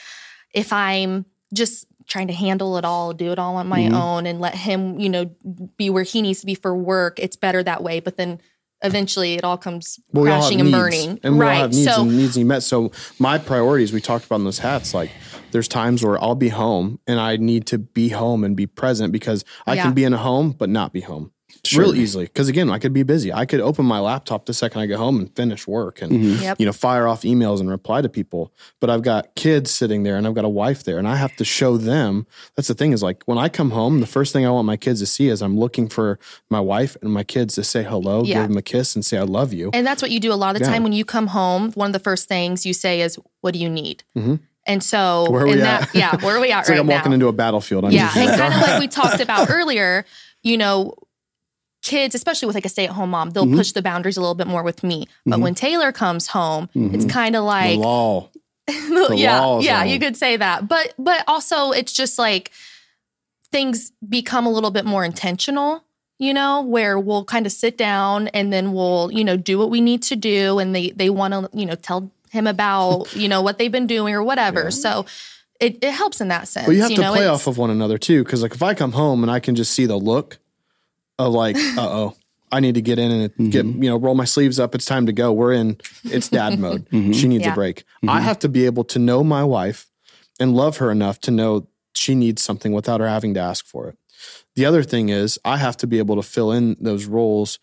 if 0.53 0.73
I'm 0.73 1.27
just 1.53 1.87
trying 2.07 2.27
to 2.29 2.33
handle 2.35 2.77
it 2.79 2.85
all, 2.85 3.13
do 3.13 3.31
it 3.33 3.39
all 3.39 3.57
on 3.57 3.67
my 3.69 3.81
Mhm. 3.83 3.93
own 3.95 4.27
and 4.27 4.41
let 4.41 4.55
him, 4.55 4.99
you 4.99 5.09
know, 5.09 5.31
be 5.77 5.89
where 5.91 6.03
he 6.05 6.21
needs 6.23 6.41
to 6.41 6.47
be 6.47 6.55
for 6.55 6.75
work, 6.77 7.19
it's 7.19 7.37
better 7.37 7.63
that 7.63 7.83
way. 7.83 8.01
But 8.01 8.17
then 8.17 8.41
eventually 8.83 9.35
it 9.35 9.45
all 9.45 9.57
comes 9.57 9.99
But 10.13 10.21
we 10.23 10.31
all 10.31 10.41
crashing 10.41 10.61
and 10.61 10.71
needs, 10.71 10.79
burning. 10.79 11.21
and 11.23 11.35
we 11.39 11.41
right. 11.41 11.55
all 11.55 11.61
have 11.63 11.73
needs 11.73 11.95
so 11.95 12.03
and 12.03 12.17
needs 12.17 12.35
to 12.35 12.45
met. 12.45 12.63
So 12.63 12.93
my 13.19 13.39
priorities, 13.39 13.93
we 13.93 14.01
talked 14.01 14.27
about 14.27 14.37
in 14.41 14.45
those 14.45 14.59
hats, 14.59 14.93
like 14.93 15.11
there's 15.55 15.69
times 15.69 16.03
where 16.05 16.21
I'll 16.23 16.35
be 16.35 16.49
home 16.49 16.99
and 17.07 17.21
I 17.21 17.37
need 17.37 17.65
to 17.69 17.79
be 17.79 18.09
home 18.09 18.43
and 18.43 18.57
be 18.57 18.67
present 18.67 19.13
because 19.13 19.45
I 19.69 19.75
Yeah. 19.75 19.85
can 19.85 19.95
be 19.95 20.03
in 20.03 20.13
a 20.13 20.19
home 20.19 20.51
but 20.51 20.69
not 20.69 20.93
be 20.93 21.01
home. 21.03 21.31
Sure. 21.65 21.85
Real 21.85 21.95
easily. 21.95 22.25
Because 22.25 22.49
again, 22.49 22.69
I 22.69 22.79
could 22.81 22.93
be 22.93 23.05
busy. 23.05 23.33
I 23.33 23.47
could 23.47 23.61
open 23.61 23.87
my 23.87 24.01
laptop 24.01 24.45
the 24.47 24.53
second 24.53 24.81
I 24.83 24.87
get 24.87 24.99
home 24.99 25.19
and 25.21 25.35
finish 25.37 25.67
work 25.69 26.03
and 26.03 26.11
Mhm. 26.13 26.43
Yep. 26.43 26.61
you 26.61 26.67
know, 26.67 26.73
fire 26.73 27.07
off 27.07 27.23
emails 27.23 27.61
and 27.61 27.71
reply 27.71 28.03
to 28.03 28.09
people. 28.09 28.53
But 28.81 28.91
I've 28.91 29.03
got 29.03 29.35
kids 29.37 29.71
sitting 29.71 30.03
there 30.03 30.17
and 30.17 30.27
I've 30.27 30.35
got 30.35 30.45
a 30.45 30.49
wife 30.49 30.83
there 30.83 30.99
and 30.99 31.07
I 31.07 31.15
have 31.17 31.37
to 31.37 31.45
show 31.45 31.77
them. 31.77 32.27
That's 32.57 32.67
the 32.69 32.75
thing 32.75 32.93
is 32.93 33.03
like 33.03 33.23
when 33.27 33.39
I 33.39 33.49
come 33.49 33.71
home, 33.71 34.01
the 34.01 34.07
first 34.07 34.33
thing 34.33 34.45
I 34.45 34.51
want 34.51 34.67
my 34.67 34.77
kids 34.77 34.99
to 35.01 35.07
see 35.07 35.29
is 35.29 35.41
I'm 35.41 35.57
looking 35.57 35.89
for 35.89 36.19
my 36.51 36.61
wife 36.61 36.97
and 37.01 37.13
my 37.13 37.23
kids 37.23 37.55
to 37.55 37.63
say 37.65 37.85
hello, 37.85 38.25
Yeah. 38.25 38.41
give 38.41 38.49
them 38.49 38.59
a 38.59 38.63
kiss 38.63 38.95
and 38.97 39.05
say 39.05 39.17
I 39.17 39.23
love 39.23 39.53
you. 39.55 39.71
And 39.73 39.87
that's 39.87 40.03
what 40.03 40.11
you 40.11 40.19
do 40.21 40.33
a 40.33 40.35
lot 40.35 40.57
of 40.57 40.61
the 40.61 40.67
Yeah. 40.67 40.73
time 40.75 40.83
when 40.83 40.93
you 40.93 41.05
come 41.05 41.29
home. 41.29 41.71
One 41.73 41.91
of 41.91 41.93
the 41.95 41.99
first 42.11 42.29
things 42.29 42.67
you 42.67 42.75
say 42.75 43.01
is, 43.01 43.17
"What 43.43 43.55
do 43.55 43.61
you 43.61 43.71
need?" 43.71 44.03
Mhm. 44.19 44.41
And 44.67 44.83
so, 44.83 45.31
Where 45.31 45.43
are 45.43 45.47
we 45.47 45.53
in 45.55 45.61
at? 45.61 45.81
that, 45.93 45.95
yeah, 45.95 46.17
where 46.25 46.37
are 46.37 46.41
we 46.41 46.51
at 46.53 46.61
It's 46.61 46.69
right 46.71 46.77
like 46.77 46.81
I'm 46.81 46.87
walking 46.89 47.13
into 47.13 47.29
a 47.29 47.33
battlefield. 47.33 47.85
I'm 47.85 47.91
yeah, 47.93 48.11
and 48.17 48.39
kind 48.39 48.55
of 48.55 48.61
like 48.61 48.81
we 48.81 48.89
talked 49.01 49.21
about 49.21 49.51
earlier, 49.51 50.05
you 50.43 50.57
know, 50.57 50.95
kids, 51.83 52.15
especially 52.15 52.47
with 52.47 52.55
like 52.55 52.65
a 52.65 52.71
stay-at-home 52.71 53.11
mom, 53.11 53.31
they'll 53.31 53.45
Mhm. 53.45 53.57
push 53.57 53.73
the 53.73 53.83
boundaries 53.83 54.17
a 54.17 54.21
little 54.21 54.35
bit 54.35 54.47
more 54.47 54.63
with 54.63 54.83
me. 54.83 55.07
But 55.27 55.39
Mhm. 55.39 55.43
when 55.43 55.55
Taylor 55.55 55.93
comes 55.93 56.29
home, 56.29 56.71
it's 56.75 57.05
Mhm. 57.05 57.11
kind 57.11 57.37
of 57.37 57.41
the 57.43 57.47
like, 57.47 57.79
law. 57.79 58.31
The 58.67 59.15
yeah, 59.19 59.59
yeah, 59.61 59.85
you 59.85 59.99
could 60.01 60.17
say 60.17 60.39
that. 60.39 60.67
But 60.67 60.95
but 60.99 61.25
also, 61.29 61.73
it's 61.73 61.93
just 61.93 62.19
like 62.19 62.51
things 63.53 63.93
become 64.09 64.47
a 64.47 64.51
little 64.51 64.71
bit 64.71 64.85
more 64.85 65.05
intentional 65.05 65.85
you 66.19 66.33
know 66.33 66.63
where 66.63 66.97
we'll 66.99 67.25
kind 67.25 67.45
of 67.45 67.51
sit 67.53 67.77
down 67.77 68.29
and 68.29 68.53
then 68.53 68.73
we'll 68.73 69.11
you 69.13 69.25
know 69.25 69.37
do 69.37 69.59
what 69.59 69.69
we 69.69 69.81
need 69.81 70.01
to 70.03 70.15
do 70.17 70.59
and 70.61 70.75
they 70.75 70.91
they 70.91 71.11
want 71.11 71.35
to 71.35 71.49
you 71.53 71.67
know 71.67 71.75
tell 71.75 72.11
him 72.35 72.47
about 72.47 73.15
you 73.17 73.29
know 73.29 73.41
what 73.41 73.57
they've 73.59 73.73
been 73.73 73.87
doing 73.87 74.15
or 74.15 74.23
whatever 74.23 74.65
Yeah. 74.65 74.69
so 74.71 75.07
it, 75.61 75.79
it 75.83 75.93
helps 75.93 76.21
in 76.21 76.29
that 76.29 76.47
sense 76.49 76.67
But 76.67 76.73
you 76.77 76.83
have 76.83 76.93
to 76.95 77.01
know, 77.01 77.13
play 77.13 77.21
it's- 77.21 77.35
off 77.41 77.47
of 77.47 77.57
one 77.57 77.71
another 77.71 77.97
too. 77.97 78.23
Because 78.25 78.43
like 78.43 78.55
if 78.55 78.63
I 78.63 78.75
come 78.75 78.93
home 78.93 79.23
and 79.23 79.31
I 79.31 79.39
can 79.41 79.55
just 79.55 79.73
see 79.73 79.87
the 79.87 79.97
look 79.97 80.39
of 81.19 81.33
like, 81.33 81.57
uh 81.79 81.89
oh, 82.01 82.17
I 82.53 82.61
need 82.61 82.75
to 82.75 82.83
get 82.83 82.99
in 82.99 83.11
and 83.39 83.53
get 83.53 83.65
you 83.65 83.89
know 83.89 83.97
roll 83.97 84.15
my 84.17 84.25
sleeves 84.27 84.59
up. 84.61 84.75
It's 84.75 84.85
time 84.85 85.07
to 85.07 85.13
go. 85.13 85.33
We're 85.33 85.53
in. 85.53 85.79
It's 86.05 86.29
dad 86.29 86.59
mode. 86.65 86.87
She 86.91 87.29
needs 87.29 87.45
Yeah. 87.45 87.53
a 87.53 87.55
break. 87.55 87.85
I 88.07 88.21
have 88.21 88.39
to 88.41 88.49
be 88.49 88.67
able 88.67 88.85
to 88.85 88.99
know 88.99 89.23
my 89.25 89.45
wife 89.45 89.89
and 90.41 90.55
love 90.55 90.79
her 90.79 90.91
enough 90.91 91.21
to 91.21 91.31
know 91.31 91.69
she 91.95 92.15
needs 92.17 92.43
something 92.43 92.73
without 92.73 93.01
her 93.01 93.09
having 93.09 93.33
to 93.35 93.41
ask 93.41 93.65
for 93.65 93.89
it. 93.89 93.97
The 94.57 94.65
other 94.67 94.83
thing 94.83 95.09
is 95.09 95.39
I 95.45 95.57
have 95.59 95.77
to 95.79 95.87
be 95.87 95.99
able 95.99 96.17
to 96.17 96.23
fill 96.23 96.51
in 96.53 96.77
those 96.81 97.07
roles. 97.07 97.59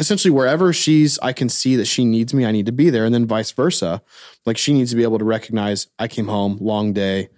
Essentially, 0.00 0.32
wherever 0.32 0.72
she's, 0.72 1.18
I 1.20 1.32
can 1.32 1.48
see 1.48 1.76
that 1.76 1.84
she 1.84 2.04
needs 2.04 2.34
me. 2.34 2.44
I 2.44 2.50
need 2.50 2.66
to 2.66 2.72
be 2.72 2.90
there, 2.90 3.04
and 3.04 3.14
then 3.14 3.26
vice 3.26 3.52
versa. 3.52 4.02
Like 4.46 4.58
she 4.58 4.72
needs 4.72 4.90
to 4.90 4.96
be 4.96 5.02
able 5.02 5.18
to 5.18 5.24
recognize 5.24 5.86
I 5.98 6.08
came 6.08 6.28
home, 6.28 6.58
long 6.60 6.92
day, 6.92 7.28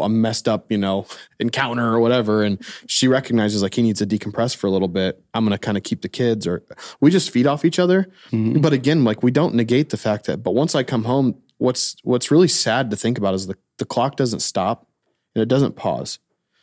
a 0.00 0.08
messed 0.08 0.48
up, 0.48 0.70
you 0.70 0.78
know, 0.78 1.06
encounter 1.40 1.92
or 1.92 2.00
whatever. 2.00 2.42
And 2.42 2.64
she 2.86 3.08
recognizes 3.08 3.62
like 3.62 3.74
he 3.74 3.82
needs 3.82 3.98
to 4.00 4.06
decompress 4.06 4.54
for 4.54 4.66
a 4.66 4.70
little 4.70 4.88
bit. 4.88 5.22
I'm 5.34 5.44
going 5.44 5.52
to 5.52 5.58
kind 5.58 5.76
of 5.76 5.82
keep 5.82 6.02
the 6.02 6.08
kids 6.08 6.46
or 6.46 6.62
we 7.00 7.10
just 7.10 7.30
feed 7.30 7.46
off 7.46 7.64
each 7.64 7.78
other. 7.78 8.10
Mm-hmm. 8.30 8.60
But 8.60 8.72
again, 8.72 9.04
like 9.04 9.22
we 9.22 9.30
don't 9.30 9.54
negate 9.54 9.90
the 9.90 9.96
fact 9.96 10.26
that, 10.26 10.42
but 10.42 10.52
once 10.52 10.74
I 10.74 10.82
come 10.82 11.04
home, 11.04 11.36
what's, 11.58 11.96
what's 12.02 12.30
really 12.30 12.48
sad 12.48 12.90
to 12.90 12.96
think 12.96 13.18
about 13.18 13.34
is 13.34 13.46
the, 13.46 13.56
the 13.78 13.84
clock 13.84 14.16
doesn't 14.16 14.40
stop 14.40 14.86
and 15.34 15.42
it 15.42 15.48
doesn't 15.48 15.76
pause. 15.76 16.18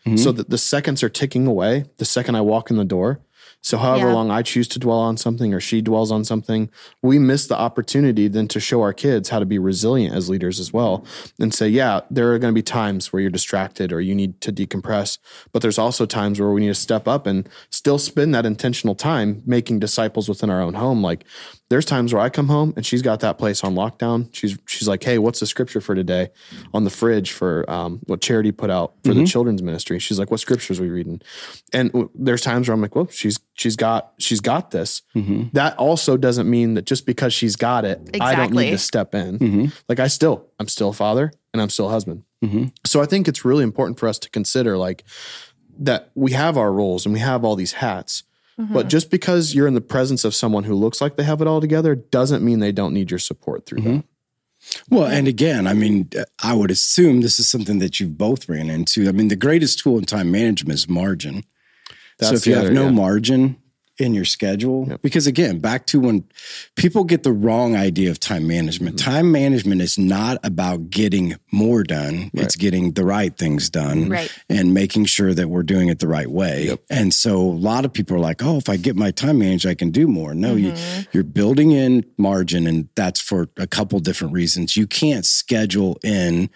Mm-hmm. 0.05 0.17
So 0.17 0.31
that 0.31 0.49
the 0.49 0.57
seconds 0.57 1.03
are 1.03 1.09
ticking 1.09 1.47
away 1.47 1.85
the 1.97 2.05
second 2.05 2.35
I 2.35 2.41
walk 2.41 2.69
in 2.71 2.77
the 2.77 2.85
door. 2.85 3.19
So 3.61 3.77
however 3.77 4.07
Yeah. 4.07 4.13
long 4.13 4.31
I 4.31 4.43
choose 4.43 4.67
to 4.69 4.79
dwell 4.79 4.99
on 4.99 5.17
something 5.17 5.53
or 5.53 5.59
she 5.59 5.81
dwells 5.81 6.11
on 6.11 6.23
something, 6.23 6.69
we 7.01 7.19
miss 7.19 7.47
the 7.47 7.57
opportunity 7.57 8.27
then 8.29 8.47
to 8.49 8.59
show 8.59 8.81
our 8.81 8.93
kids 8.93 9.29
how 9.29 9.39
to 9.39 9.45
be 9.45 9.59
resilient 9.59 10.15
as 10.15 10.29
leaders 10.29 10.59
as 10.59 10.71
well 10.71 11.03
and 11.39 11.53
say, 11.53 11.67
yeah, 11.67 12.01
there 12.09 12.31
are 12.33 12.39
going 12.39 12.53
to 12.53 12.55
be 12.57 12.61
times 12.63 13.11
where 13.11 13.21
you're 13.21 13.29
distracted 13.29 13.91
or 13.91 13.99
you 13.99 14.15
need 14.15 14.39
to 14.41 14.53
decompress, 14.53 15.17
but 15.51 15.61
there's 15.61 15.77
also 15.77 16.05
times 16.05 16.39
where 16.39 16.51
we 16.51 16.61
need 16.61 16.67
to 16.67 16.75
step 16.75 17.07
up 17.07 17.27
and 17.27 17.49
still 17.69 17.97
spend 17.97 18.33
that 18.33 18.45
intentional 18.45 18.95
time 18.95 19.41
making 19.45 19.79
disciples 19.79 20.29
within 20.29 20.49
our 20.49 20.61
own 20.61 20.75
home. 20.75 21.01
Like 21.01 21.25
there's 21.69 21.85
times 21.85 22.13
where 22.13 22.21
I 22.21 22.29
come 22.29 22.47
home 22.47 22.73
and 22.75 22.85
she's 22.85 23.01
got 23.01 23.19
that 23.21 23.37
place 23.37 23.63
on 23.63 23.75
lockdown. 23.75 24.29
She's 24.33 24.57
she's 24.67 24.87
like, 24.87 25.03
"Hey, 25.03 25.17
what's 25.17 25.39
the 25.39 25.45
scripture 25.45 25.81
for 25.81 25.95
today?" 25.95 26.29
on 26.73 26.83
the 26.83 26.89
fridge 26.89 27.31
for 27.31 27.69
um, 27.69 27.99
what 28.05 28.21
Charity 28.21 28.51
put 28.51 28.69
out 28.69 28.93
for 29.03 29.13
the 29.13 29.21
mm-hmm. 29.21 29.25
children's 29.25 29.61
ministry. 29.61 29.99
She's 29.99 30.17
like, 30.17 30.31
"What 30.31 30.39
scriptures 30.39 30.79
are 30.79 30.83
we 30.83 30.89
reading?" 30.89 31.21
And 31.73 31.91
w- 31.91 32.09
there's 32.15 32.41
times 32.41 32.67
where 32.67 32.73
I'm 32.73 32.81
like, 32.81 32.95
"Well, 32.95 33.07
she's 33.09 33.39
she's 33.53 33.75
got 33.75 34.13
she's 34.17 34.39
got 34.39 34.71
this." 34.71 35.01
Mm-hmm. 35.15 35.49
That 35.53 35.77
also 35.77 36.15
doesn't 36.15 36.49
mean 36.49 36.75
that 36.75 36.85
just 36.85 37.05
because 37.05 37.33
she's 37.33 37.55
got 37.55 37.83
it, 37.85 38.17
I 38.21 38.35
don't 38.35 38.53
need 38.53 38.71
to 38.71 38.77
step 38.77 39.13
in. 39.13 39.39
Mm-hmm. 39.39 39.65
Like 39.89 39.99
I 39.99 40.07
still, 40.07 40.47
I'm 40.59 40.67
still 40.67 40.89
a 40.89 40.93
father 40.93 41.33
and 41.53 41.61
I'm 41.61 41.69
still 41.69 41.87
a 41.87 41.91
husband. 41.91 42.23
So 42.85 43.01
I 43.01 43.05
think 43.05 43.27
it's 43.27 43.43
really 43.43 43.63
important 43.63 43.99
for 43.99 44.07
us 44.07 44.19
to 44.19 44.29
consider 44.29 44.77
like 44.77 45.03
that 45.79 46.11
we 46.15 46.31
have 46.31 46.57
our 46.57 46.71
roles 46.71 47.05
and 47.05 47.13
we 47.13 47.19
have 47.19 47.43
all 47.43 47.55
these 47.55 47.73
hats. 47.73 48.23
But 48.57 48.63
mm-hmm. 48.63 48.87
just 48.87 49.11
because 49.11 49.53
you're 49.53 49.67
in 49.67 49.75
the 49.75 49.81
presence 49.81 50.25
of 50.25 50.33
someone 50.33 50.63
who 50.63 50.73
looks 50.73 50.99
like 50.99 51.15
they 51.15 51.23
have 51.23 51.41
it 51.41 51.47
all 51.47 51.61
together 51.61 51.93
doesn't 51.93 52.43
mean 52.43 52.59
they 52.59 52.71
don't 52.71 52.93
need 52.93 53.11
your 53.11 53.19
support 53.19 53.67
through 53.67 53.79
mm-hmm. 53.79 53.95
that. 53.97 54.05
Well, 54.89 55.05
and 55.05 55.27
again, 55.27 55.67
I 55.67 55.73
mean, 55.73 56.09
I 56.41 56.55
would 56.55 56.71
assume 56.71 57.21
this 57.21 57.39
is 57.39 57.47
something 57.47 57.77
that 57.79 57.99
you've 57.99 58.17
both 58.17 58.49
ran 58.49 58.71
into. 58.71 59.07
I 59.07 59.11
mean, 59.11 59.27
the 59.27 59.35
greatest 59.35 59.79
tool 59.79 59.99
in 59.99 60.05
time 60.05 60.31
management 60.31 60.73
is 60.73 60.89
margin. 60.89 61.43
so 62.19 62.33
if 62.33 62.47
you 62.47 62.55
the 62.55 62.63
have 62.63 62.73
no 62.73 62.85
yeah. 62.85 62.91
margin 62.91 63.57
in 63.99 64.13
your 64.13 64.25
schedule, 64.25 64.97
because 65.01 65.27
again, 65.27 65.59
back 65.59 65.85
to 65.87 65.99
when 65.99 66.23
people 66.75 67.03
get 67.03 67.23
the 67.23 67.31
wrong 67.31 67.75
idea 67.75 68.11
of 68.11 68.19
time 68.19 68.47
management. 68.47 68.97
Mm-hmm. 68.97 69.09
Time 69.11 69.31
management 69.31 69.81
is 69.81 69.97
not 69.97 70.37
about 70.43 70.89
getting 70.89 71.35
more 71.51 71.83
done; 71.83 72.29
it's 72.33 72.55
getting 72.55 72.91
the 72.93 73.03
right 73.03 73.35
things 73.35 73.69
done, 73.69 74.09
Right. 74.09 74.31
and 74.49 74.73
making 74.73 75.05
sure 75.05 75.33
that 75.33 75.49
we're 75.49 75.63
doing 75.63 75.89
it 75.89 75.99
the 75.99 76.07
right 76.07 76.29
way. 76.29 76.77
And 76.89 77.13
so, 77.13 77.39
a 77.39 77.41
lot 77.41 77.85
of 77.85 77.93
people 77.93 78.15
are 78.15 78.19
like, 78.19 78.43
"Oh, 78.43 78.57
if 78.57 78.69
I 78.69 78.77
get 78.77 78.95
my 78.95 79.11
time 79.11 79.39
managed, 79.39 79.65
I 79.65 79.75
can 79.75 79.91
do 79.91 80.07
more." 80.07 80.33
No, 80.35 80.55
you, 80.55 80.73
you're 81.11 81.23
building 81.23 81.71
in 81.71 82.05
margin, 82.17 82.67
and 82.67 82.89
that's 82.95 83.19
for 83.19 83.49
a 83.57 83.67
couple 83.67 83.99
different 83.99 84.33
reasons. 84.33 84.77
You 84.77 84.87
can't 84.87 85.25
schedule 85.25 85.97
in 86.03 86.49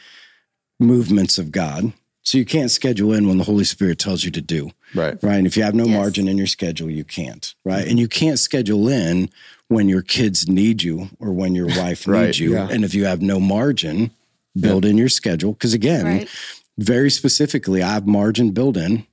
movements 0.79 1.37
of 1.37 1.51
God. 1.51 1.93
So 2.23 2.37
you 2.37 2.45
can't 2.45 2.69
schedule 2.69 3.13
in 3.13 3.27
when 3.27 3.39
the 3.39 3.43
Holy 3.45 3.63
Spirit 3.63 3.97
tells 3.97 4.23
you 4.23 4.31
to 4.31 4.41
do. 4.41 4.71
Right. 4.93 5.17
Right. 5.21 5.35
And 5.35 5.47
if 5.47 5.55
you 5.57 5.63
have 5.63 5.75
no 5.75 5.85
Yes. 5.85 5.95
margin 5.97 6.27
in 6.27 6.37
your 6.37 6.47
schedule, 6.47 6.89
you 6.89 7.03
can't. 7.03 7.53
Right. 7.63 7.87
And 7.87 7.99
you 7.99 8.07
can't 8.07 8.39
schedule 8.39 8.87
in 8.87 9.29
when 9.67 9.87
your 9.87 10.01
kids 10.01 10.47
need 10.47 10.83
you 10.83 11.09
or 11.19 11.31
when 11.31 11.55
your 11.55 11.67
wife 11.67 12.07
Right, 12.07 12.25
needs 12.27 12.39
you. 12.39 12.53
yeah. 12.53 12.67
And 12.69 12.83
if 12.83 12.93
you 12.93 13.05
have 13.05 13.21
no 13.21 13.39
margin, 13.39 14.11
build 14.59 14.83
in 14.85 14.97
your 14.97 15.09
schedule. 15.09 15.53
Because 15.53 15.73
again, 15.73 16.05
Right. 16.05 16.29
very 16.77 17.09
specifically, 17.09 17.81
I 17.81 17.93
have 17.93 18.05
margin 18.07 18.51
built 18.51 18.75
in 18.77 19.05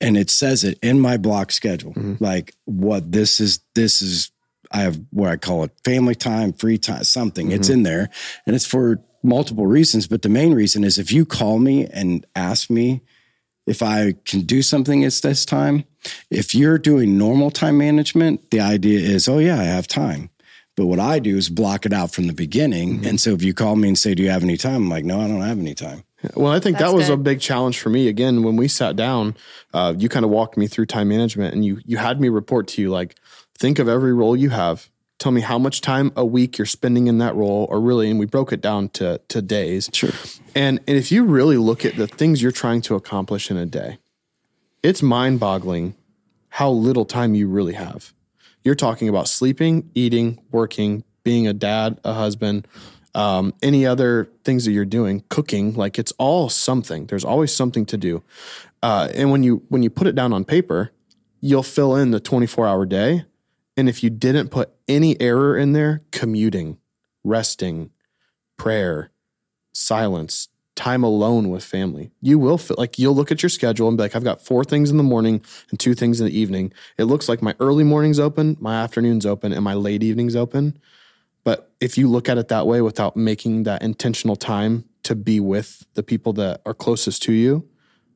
and 0.00 0.16
it 0.18 0.28
says 0.28 0.64
it 0.64 0.78
in 0.82 1.00
my 1.00 1.16
block 1.16 1.50
schedule. 1.50 1.94
Mm-hmm. 1.94 2.22
Like 2.22 2.54
what 2.66 3.12
this 3.12 3.40
is, 3.40 3.60
this 3.74 4.02
is, 4.02 4.30
I 4.70 4.80
have 4.82 5.00
what 5.10 5.30
I 5.30 5.36
call 5.36 5.64
it 5.64 5.70
family 5.84 6.14
time, 6.14 6.52
free 6.52 6.76
time, 6.76 7.04
something. 7.04 7.52
It's 7.52 7.68
mm-hmm. 7.68 7.78
in 7.78 7.82
there 7.84 8.10
and 8.46 8.54
it's 8.54 8.66
for 8.66 9.00
multiple 9.22 9.66
reasons. 9.66 10.06
But 10.06 10.20
the 10.22 10.28
main 10.28 10.52
reason 10.52 10.84
is 10.84 10.98
if 10.98 11.10
you 11.10 11.24
call 11.24 11.58
me 11.58 11.86
and 11.86 12.26
ask 12.36 12.68
me 12.68 13.00
if 13.66 13.82
I 13.82 14.14
can 14.24 14.42
do 14.42 14.62
something 14.62 15.02
it's 15.02 15.20
this 15.20 15.44
time, 15.44 15.84
if 16.30 16.54
you're 16.54 16.78
doing 16.78 17.18
normal 17.18 17.50
time 17.50 17.78
management, 17.78 18.50
the 18.50 18.60
idea 18.60 19.00
is, 19.00 19.28
oh, 19.28 19.38
yeah, 19.38 19.58
I 19.58 19.64
have 19.64 19.88
time. 19.88 20.30
But 20.76 20.86
what 20.86 21.00
I 21.00 21.18
do 21.18 21.36
is 21.36 21.48
block 21.48 21.86
it 21.86 21.92
out 21.92 22.12
from 22.12 22.26
the 22.26 22.32
beginning. 22.32 22.98
Mm-hmm. 22.98 23.06
And 23.06 23.20
so 23.20 23.30
if 23.30 23.42
you 23.42 23.54
call 23.54 23.76
me 23.76 23.88
and 23.88 23.98
say, 23.98 24.14
Do 24.14 24.22
you 24.22 24.30
have 24.30 24.42
any 24.42 24.58
time? 24.58 24.76
I'm 24.76 24.88
like, 24.90 25.06
No, 25.06 25.20
I 25.20 25.26
don't 25.26 25.40
have 25.40 25.58
any 25.58 25.74
time. 25.74 26.04
Well, 26.34 26.52
I 26.52 26.60
think 26.60 26.78
That's 26.78 26.90
that 26.90 26.96
was 26.96 27.08
a 27.08 27.16
big 27.16 27.40
challenge 27.40 27.78
for 27.78 27.88
me. 27.88 28.08
Again, 28.08 28.42
when 28.42 28.56
we 28.56 28.68
sat 28.68 28.96
down, 28.96 29.36
uh, 29.72 29.94
you 29.96 30.08
kind 30.08 30.24
of 30.24 30.30
walked 30.30 30.56
me 30.56 30.66
through 30.66 30.86
time 30.86 31.08
management, 31.08 31.54
and 31.54 31.64
you 31.64 31.80
you 31.86 31.96
had 31.96 32.20
me 32.20 32.28
report 32.28 32.68
to 32.68 32.82
you 32.82 32.90
like, 32.90 33.16
think 33.56 33.78
of 33.78 33.88
every 33.88 34.12
role 34.12 34.36
you 34.36 34.50
have. 34.50 34.90
Tell 35.18 35.32
me 35.32 35.40
how 35.40 35.58
much 35.58 35.80
time 35.80 36.12
a 36.14 36.24
week 36.24 36.58
you're 36.58 36.66
spending 36.66 37.06
in 37.06 37.18
that 37.18 37.34
role, 37.34 37.66
or 37.70 37.80
really, 37.80 38.10
and 38.10 38.18
we 38.18 38.26
broke 38.26 38.52
it 38.52 38.60
down 38.60 38.90
to 38.90 39.20
to 39.28 39.42
days. 39.42 39.88
Sure. 39.92 40.10
And 40.54 40.78
and 40.86 40.96
if 40.96 41.10
you 41.10 41.24
really 41.24 41.56
look 41.56 41.84
at 41.84 41.96
the 41.96 42.06
things 42.06 42.42
you're 42.42 42.52
trying 42.52 42.82
to 42.82 42.94
accomplish 42.94 43.50
in 43.50 43.56
a 43.56 43.66
day, 43.66 43.98
it's 44.82 45.02
mind 45.02 45.40
boggling 45.40 45.94
how 46.50 46.70
little 46.70 47.04
time 47.04 47.34
you 47.34 47.48
really 47.48 47.74
have. 47.74 48.12
You're 48.62 48.74
talking 48.74 49.08
about 49.08 49.28
sleeping, 49.28 49.90
eating, 49.94 50.40
working, 50.50 51.04
being 51.22 51.46
a 51.46 51.52
dad, 51.52 52.00
a 52.04 52.14
husband, 52.14 52.66
um, 53.14 53.54
any 53.62 53.86
other 53.86 54.30
things 54.44 54.64
that 54.64 54.72
you're 54.72 54.84
doing, 54.84 55.24
cooking. 55.28 55.74
Like 55.74 55.98
it's 55.98 56.12
all 56.18 56.48
something. 56.48 57.06
There's 57.06 57.24
always 57.24 57.54
something 57.54 57.86
to 57.86 57.96
do. 57.96 58.22
Uh, 58.82 59.08
and 59.14 59.30
when 59.30 59.42
you 59.42 59.62
when 59.68 59.82
you 59.82 59.90
put 59.90 60.06
it 60.06 60.14
down 60.14 60.32
on 60.32 60.44
paper, 60.44 60.92
you'll 61.40 61.62
fill 61.62 61.96
in 61.96 62.10
the 62.10 62.20
24 62.20 62.66
hour 62.66 62.86
day. 62.86 63.24
And 63.76 63.88
if 63.88 64.02
you 64.02 64.10
didn't 64.10 64.48
put 64.48 64.70
any 64.88 65.20
error 65.20 65.56
in 65.56 65.72
there, 65.72 66.02
commuting, 66.10 66.78
resting, 67.24 67.90
prayer, 68.56 69.10
silence, 69.72 70.48
time 70.74 71.02
alone 71.02 71.48
with 71.48 71.64
family. 71.64 72.10
You 72.20 72.38
will 72.38 72.58
feel 72.58 72.76
like 72.78 72.98
you'll 72.98 73.14
look 73.14 73.32
at 73.32 73.42
your 73.42 73.50
schedule 73.50 73.88
and 73.88 73.96
be 73.96 74.02
like, 74.02 74.14
I've 74.14 74.24
got 74.24 74.42
four 74.42 74.62
things 74.62 74.90
in 74.90 74.98
the 74.98 75.02
morning 75.02 75.42
and 75.70 75.80
two 75.80 75.94
things 75.94 76.20
in 76.20 76.26
the 76.26 76.38
evening. 76.38 76.72
It 76.98 77.04
looks 77.04 77.28
like 77.28 77.42
my 77.42 77.54
early 77.60 77.82
morning's 77.82 78.20
open, 78.20 78.56
my 78.60 78.82
afternoon's 78.82 79.24
open, 79.26 79.52
and 79.52 79.64
my 79.64 79.74
late 79.74 80.02
evening's 80.02 80.36
open. 80.36 80.78
But 81.44 81.72
if 81.80 81.96
you 81.96 82.08
look 82.08 82.28
at 82.28 82.38
it 82.38 82.48
that 82.48 82.66
way 82.66 82.82
without 82.82 83.16
making 83.16 83.62
that 83.62 83.82
intentional 83.82 84.36
time 84.36 84.84
to 85.04 85.14
be 85.14 85.40
with 85.40 85.86
the 85.94 86.02
people 86.02 86.32
that 86.34 86.60
are 86.66 86.74
closest 86.74 87.22
to 87.22 87.32
you, 87.32 87.66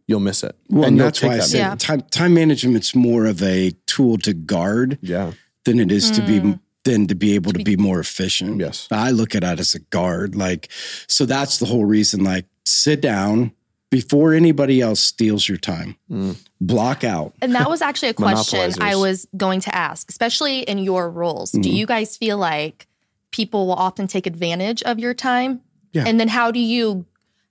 you'll 0.07 0.20
miss 0.20 0.42
it. 0.42 0.55
Well, 0.68 0.85
and 0.85 1.01
that's 1.01 1.23
why 1.23 1.35
I 1.35 1.37
that 1.37 1.44
say 1.44 1.59
Yeah. 1.59 1.77
time, 1.77 2.03
time 2.11 2.35
management's 2.35 2.94
more 2.94 3.27
of 3.27 3.42
a 3.42 3.70
tool 3.87 4.18
to 4.18 4.35
guard 4.35 4.99
Yeah. 5.01 5.33
Than 5.64 5.79
it 5.79 5.92
is 5.92 6.11
to 6.12 6.23
be 6.23 6.40
mm. 6.40 6.61
than 6.85 7.07
to 7.07 7.14
be 7.14 7.35
able 7.35 7.53
to 7.53 7.62
be 7.62 7.77
more 7.77 8.01
efficient. 8.01 8.61
Yes. 8.61 8.88
I 8.90 9.11
look 9.11 9.35
at 9.35 9.42
it 9.42 9.61
as 9.61 9.75
a 9.75 9.81
guard. 9.81 10.35
Like, 10.35 10.70
so 11.07 11.27
that's 11.27 11.59
the 11.59 11.66
whole 11.66 11.85
reason. 11.85 12.25
Like, 12.25 12.46
sit 12.64 13.01
down 13.01 13.53
before 13.90 14.33
anybody 14.33 14.81
else 14.81 15.01
steals 15.01 15.49
your 15.49 15.59
time. 15.59 15.96
Mm. 16.11 16.37
Block 16.61 17.05
out. 17.05 17.35
And 17.42 17.55
that 17.55 17.68
was 17.68 17.83
actually 17.83 18.11
a 18.11 18.14
question 18.27 18.73
I 18.81 18.96
was 18.96 19.27
going 19.37 19.61
to 19.61 19.75
ask, 19.75 20.09
especially 20.09 20.61
in 20.61 20.79
your 20.79 21.11
roles. 21.11 21.51
Do 21.51 21.61
mm-hmm. 21.61 21.73
you 21.73 21.87
guys 21.87 22.16
feel 22.16 22.38
like 22.38 22.87
people 23.33 23.66
will 23.66 23.75
often 23.75 24.07
take 24.07 24.27
advantage 24.27 24.83
of 24.85 24.99
your 24.99 25.14
time? 25.14 25.61
Yeah. 25.92 26.05
And 26.07 26.20
then 26.20 26.29
how 26.29 26.51
do 26.51 26.61
you 26.61 27.05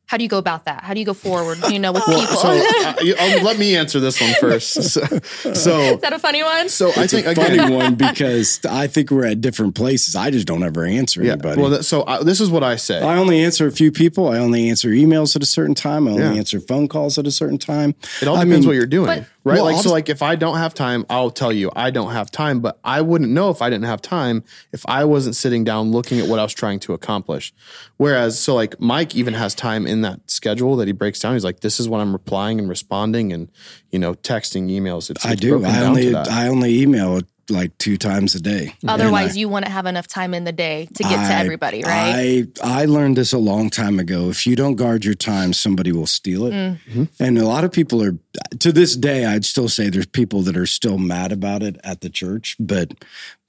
how 0.10 0.18
do 0.18 0.24
you 0.24 0.30
go 0.30 0.40
about 0.40 0.66
that? 0.66 0.84
How 0.84 0.96
do 0.96 1.00
you 1.00 1.06
go 1.06 1.14
forward, 1.14 1.60
you 1.70 1.78
know, 1.78 1.92
with 1.92 2.04
people? 2.06 2.26
So 2.26 2.50
uh, 2.50 2.94
you- 3.04 3.14
uh, 3.16 3.40
let 3.44 3.60
me 3.60 3.76
answer 3.76 4.00
this 4.00 4.20
one 4.20 4.34
first. 4.40 4.74
So, 4.90 5.54
so, 5.54 5.80
Is 5.82 6.02
that 6.02 6.14
a 6.14 6.20
funny 6.20 6.42
one? 6.44 6.68
so 6.68 6.90
I 6.98 7.06
think 7.06 7.28
a 7.28 7.32
again, 7.32 7.58
funny 7.60 7.76
one 7.76 7.94
because 7.96 8.60
I 8.68 8.88
think 8.88 9.12
we're 9.12 9.26
at 9.28 9.40
different 9.40 9.76
places. 9.76 10.16
I 10.16 10.32
just 10.32 10.48
don't 10.48 10.64
ever 10.64 10.84
answer 10.84 11.24
yeah. 11.24 11.34
anybody. 11.34 11.62
Well, 11.62 11.70
that, 11.72 11.84
so 11.84 12.04
I, 12.08 12.24
this 12.24 12.42
is 12.42 12.50
what 12.50 12.64
I 12.64 12.76
say. 12.76 13.00
I 13.02 13.18
only 13.18 13.40
answer 13.42 13.68
a 13.68 13.72
few 13.72 13.92
people. 13.92 14.28
I 14.30 14.40
only 14.40 14.68
answer 14.70 14.90
emails 14.90 15.36
at 15.36 15.44
a 15.44 15.46
certain 15.46 15.76
time. 15.76 16.08
I 16.08 16.12
only 16.12 16.24
Yeah. 16.24 16.34
answer 16.34 16.60
phone 16.60 16.88
calls 16.88 17.18
at 17.20 17.28
a 17.28 17.32
certain 17.32 17.58
time. 17.60 17.94
It 18.22 18.28
all 18.28 18.36
I 18.38 18.46
depends 18.46 18.66
mean, 18.66 18.70
what 18.70 18.76
you're 18.78 18.86
doing, 18.88 19.06
But- 19.20 19.26
right? 19.44 19.56
Well, 19.56 19.66
like 19.66 19.76
I'll 19.76 19.80
so, 19.80 19.84
just- 19.84 19.94
like 19.94 20.10
if 20.10 20.22
I 20.22 20.36
don't 20.36 20.58
have 20.58 20.74
time, 20.74 21.06
I'll 21.10 21.32
tell 21.32 21.52
you 21.52 21.72
I 21.76 21.92
don't 21.92 22.12
have 22.12 22.32
time. 22.32 22.60
But 22.60 22.80
I 22.84 23.02
wouldn't 23.02 23.32
know 23.32 23.50
if 23.50 23.62
I 23.62 23.70
didn't 23.70 23.86
have 23.86 24.02
time 24.02 24.44
if 24.72 24.86
I 24.88 25.06
wasn't 25.06 25.36
sitting 25.36 25.64
down 25.64 25.92
looking 25.92 26.20
at 26.20 26.28
what 26.28 26.40
I 26.40 26.44
was 26.44 26.54
trying 26.54 26.80
to 26.82 26.94
accomplish. 26.94 27.54
Whereas, 27.98 28.40
so 28.40 28.56
like 28.56 28.80
Mike 28.80 29.16
even 29.16 29.34
has 29.34 29.56
time 29.56 29.86
in 29.88 30.02
that 30.02 30.30
schedule 30.30 30.76
that 30.78 30.88
he 30.88 30.94
breaks 30.94 31.20
down. 31.20 31.34
He's 31.34 31.44
like, 31.44 31.62
"This 31.62 31.80
is 31.80 31.88
when 31.90 32.02
I'm 32.02 32.14
replying 32.14 32.60
and 32.60 32.70
responding, 32.70 33.34
and 33.34 33.50
you 33.92 34.00
know, 34.00 34.14
texting 34.16 34.70
emails." 34.70 35.10
It's, 35.10 35.26
I 35.26 35.34
it's 35.34 35.42
do. 35.42 35.64
I 35.66 35.82
only. 35.86 36.16
I 36.16 36.48
only 36.48 36.82
email 36.82 37.22
like 37.50 37.78
two 37.78 37.98
times 37.98 38.36
a 38.36 38.40
day. 38.42 38.76
Otherwise, 38.88 39.36
I- 39.36 39.40
you 39.40 39.50
wouldn't 39.50 39.72
have 39.72 39.86
enough 39.86 40.08
time 40.08 40.34
in 40.34 40.44
the 40.44 40.52
day 40.52 40.88
to 40.96 41.04
get 41.04 41.28
to 41.28 41.34
everybody, 41.36 41.84
right? 41.84 42.48
I 42.64 42.82
I 42.82 42.86
learned 42.86 43.18
this 43.18 43.34
a 43.34 43.38
long 43.38 43.70
time 43.70 44.00
ago. 44.00 44.30
If 44.30 44.46
you 44.48 44.56
don't 44.56 44.76
guard 44.76 45.06
your 45.06 45.14
time, 45.16 45.54
somebody 45.54 45.92
will 45.92 46.08
steal 46.08 46.46
it. 46.46 46.52
Mm. 46.54 47.10
And 47.20 47.38
a 47.38 47.46
lot 47.46 47.64
of 47.64 47.72
people 47.72 48.02
are 48.04 48.18
to 48.60 48.72
this 48.72 48.96
day. 48.96 49.26
I'd 49.26 49.46
still 49.46 49.70
say 49.70 49.90
there's 49.90 50.06
people 50.06 50.42
that 50.44 50.58
are 50.58 50.66
still 50.66 50.98
mad 50.98 51.32
about 51.32 51.64
it 51.64 51.78
at 51.84 52.02
the 52.02 52.10
church. 52.10 52.56
But 52.60 52.94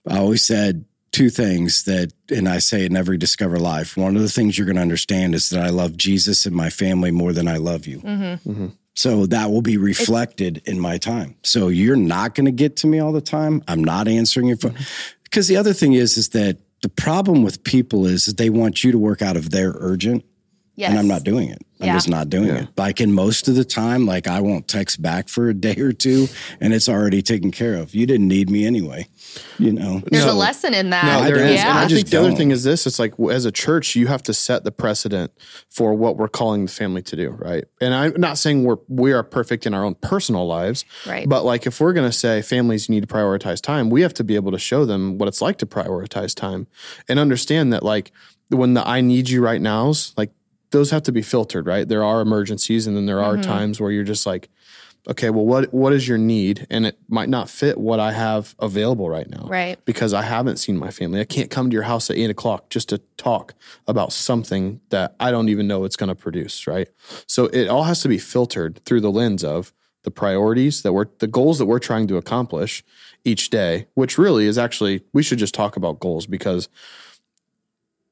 I 0.08 0.18
always 0.18 0.44
said 0.44 0.84
two 1.12 1.28
things 1.28 1.84
that, 1.84 2.12
and 2.30 2.48
I 2.48 2.58
say 2.60 2.86
in 2.86 2.96
every 2.96 3.18
Discover 3.18 3.58
Life. 3.58 3.96
One 3.96 4.14
of 4.16 4.22
the 4.22 4.28
things 4.28 4.56
you're 4.56 4.64
going 4.66 4.76
to 4.76 4.82
understand 4.82 5.34
is 5.34 5.48
that 5.50 5.60
I 5.60 5.68
love 5.70 5.96
Jesus 5.96 6.46
and 6.46 6.54
my 6.54 6.70
family 6.70 7.10
more 7.10 7.32
than 7.32 7.48
I 7.48 7.56
love 7.56 7.86
you. 7.88 8.00
Mm-hmm. 8.00 8.66
So 8.94 9.26
that 9.26 9.50
will 9.50 9.62
be 9.62 9.76
reflected 9.76 10.62
in 10.66 10.78
my 10.78 10.98
time. 10.98 11.36
So 11.42 11.68
you're 11.68 11.96
not 11.96 12.34
going 12.34 12.46
to 12.46 12.52
get 12.52 12.76
to 12.78 12.86
me 12.86 12.98
all 12.98 13.12
the 13.12 13.20
time. 13.20 13.62
I'm 13.68 13.82
not 13.82 14.08
answering 14.08 14.48
your 14.48 14.56
phone. 14.56 14.72
Mm-hmm. 14.72 15.14
Because 15.24 15.48
the 15.48 15.56
other 15.56 15.72
thing 15.72 15.92
is, 15.92 16.16
is 16.16 16.30
that 16.30 16.58
the 16.82 16.88
problem 16.88 17.42
with 17.42 17.62
people 17.62 18.06
is 18.06 18.26
that 18.26 18.36
they 18.36 18.50
want 18.50 18.82
you 18.82 18.90
to 18.92 18.98
work 18.98 19.22
out 19.22 19.36
of 19.36 19.50
their 19.50 19.72
urgent, 19.76 20.24
yes. 20.80 20.90
and 20.90 20.98
I'm 20.98 21.08
not 21.08 21.24
doing 21.24 21.48
it. 21.50 21.58
I'm 21.80 21.86
Yeah. 21.86 21.94
just 21.94 22.08
not 22.10 22.28
doing 22.28 22.50
it. 22.50 22.68
Like 22.76 23.00
in 23.00 23.12
most 23.14 23.48
of 23.48 23.54
the 23.54 23.64
time, 23.64 24.04
like 24.04 24.26
I 24.28 24.40
won't 24.40 24.68
text 24.68 25.00
back 25.00 25.28
for 25.30 25.48
a 25.48 25.54
day 25.54 25.76
or 25.76 25.92
two, 25.92 26.26
and 26.60 26.74
it's 26.74 26.88
already 26.90 27.22
taken 27.22 27.50
care 27.50 27.74
of. 27.76 27.94
You 27.94 28.04
didn't 28.06 28.28
need 28.28 28.50
me 28.50 28.66
anyway, 28.66 29.08
you 29.58 29.72
know. 29.72 30.02
There's 30.10 30.24
So- 30.24 30.32
a 30.32 30.34
lesson 30.34 30.74
in 30.74 30.90
that. 30.90 31.04
No, 31.06 31.20
I 31.20 31.24
there 31.30 31.36
yeah. 31.52 31.70
And 31.70 31.78
I, 31.78 31.84
I 31.84 31.86
just 31.86 31.94
think 32.02 32.10
the 32.10 32.18
other 32.18 32.28
don't. 32.28 32.36
thing 32.36 32.50
is 32.50 32.64
this: 32.64 32.86
it's 32.86 32.98
like 32.98 33.14
as 33.30 33.46
a 33.46 33.52
church, 33.52 33.96
you 33.96 34.08
have 34.08 34.22
to 34.24 34.34
set 34.34 34.64
the 34.64 34.70
precedent 34.72 35.32
for 35.70 35.94
what 35.94 36.18
we're 36.18 36.28
calling 36.28 36.66
the 36.66 36.70
family 36.70 37.00
to 37.02 37.16
do, 37.16 37.30
right? 37.30 37.64
And 37.80 37.94
I'm 37.94 38.12
not 38.20 38.36
saying 38.36 38.64
we're 38.64 38.76
we 38.88 39.12
are 39.12 39.22
perfect 39.22 39.64
in 39.66 39.72
our 39.72 39.84
own 39.84 39.94
personal 39.94 40.46
lives, 40.46 40.84
Right. 41.06 41.26
But 41.28 41.44
like 41.46 41.66
if 41.66 41.80
we're 41.80 41.94
going 41.94 42.08
to 42.08 42.16
say 42.16 42.42
families 42.42 42.88
need 42.90 43.00
to 43.00 43.06
prioritize 43.06 43.60
time, 43.62 43.88
we 43.88 44.02
have 44.02 44.12
to 44.14 44.24
be 44.24 44.34
able 44.34 44.52
to 44.52 44.58
show 44.58 44.84
them 44.84 45.16
what 45.16 45.28
it's 45.28 45.40
like 45.40 45.56
to 45.58 45.66
prioritize 45.66 46.34
time 46.34 46.66
and 47.08 47.18
understand 47.18 47.72
that 47.72 47.82
like 47.82 48.12
when 48.50 48.74
the 48.74 48.86
I 48.86 49.00
need 49.00 49.30
you 49.30 49.40
right 49.42 49.60
nows, 49.62 50.12
like 50.18 50.30
those 50.70 50.90
have 50.90 51.02
to 51.04 51.12
be 51.12 51.22
filtered, 51.22 51.66
right? 51.66 51.88
There 51.88 52.04
are 52.04 52.20
emergencies, 52.20 52.86
and 52.86 52.96
then 52.96 53.06
there 53.06 53.22
are 53.22 53.34
mm-hmm. 53.34 53.42
times 53.42 53.80
where 53.80 53.90
you're 53.90 54.04
just 54.04 54.26
like 54.26 54.48
okay, 55.08 55.30
well, 55.30 55.46
what 55.46 55.72
what 55.72 55.92
is 55.92 56.06
your 56.06 56.18
need? 56.18 56.66
And 56.70 56.86
it 56.86 56.98
might 57.08 57.28
not 57.28 57.48
fit 57.48 57.78
what 57.78 58.00
I 58.00 58.12
have 58.12 58.54
available 58.58 59.08
right 59.08 59.28
now, 59.28 59.46
Right. 59.48 59.82
Because 59.84 60.12
I 60.14 60.22
haven't 60.22 60.58
seen 60.58 60.76
my 60.76 60.90
family. 60.90 61.20
I 61.20 61.24
can't 61.24 61.50
come 61.50 61.70
to 61.70 61.74
your 61.74 61.84
house 61.84 62.10
at 62.10 62.16
eight 62.16 62.30
o'clock 62.30 62.70
just 62.70 62.88
to 62.90 62.98
talk 63.16 63.54
about 63.86 64.12
something 64.12 64.80
that 64.90 65.14
I 65.20 65.30
don't 65.30 65.48
even 65.48 65.66
know 65.66 65.84
it's 65.84 65.96
going 65.96 66.08
to 66.08 66.14
produce, 66.14 66.66
right? 66.66 66.88
So 67.26 67.46
it 67.46 67.68
all 67.68 67.84
has 67.84 68.00
to 68.02 68.08
be 68.08 68.18
filtered 68.18 68.84
through 68.84 69.00
the 69.00 69.10
lens 69.10 69.44
of 69.44 69.72
the 70.02 70.10
priorities 70.10 70.82
that 70.82 70.92
we're 70.92 71.06
the 71.18 71.26
goals 71.26 71.58
that 71.58 71.66
we're 71.66 71.78
trying 71.78 72.06
to 72.08 72.16
accomplish 72.16 72.84
each 73.24 73.50
day, 73.50 73.86
which 73.94 74.18
really 74.18 74.46
is 74.46 74.58
actually 74.58 75.02
we 75.12 75.22
should 75.22 75.38
just 75.38 75.54
talk 75.54 75.76
about 75.76 76.00
goals 76.00 76.26
because 76.26 76.68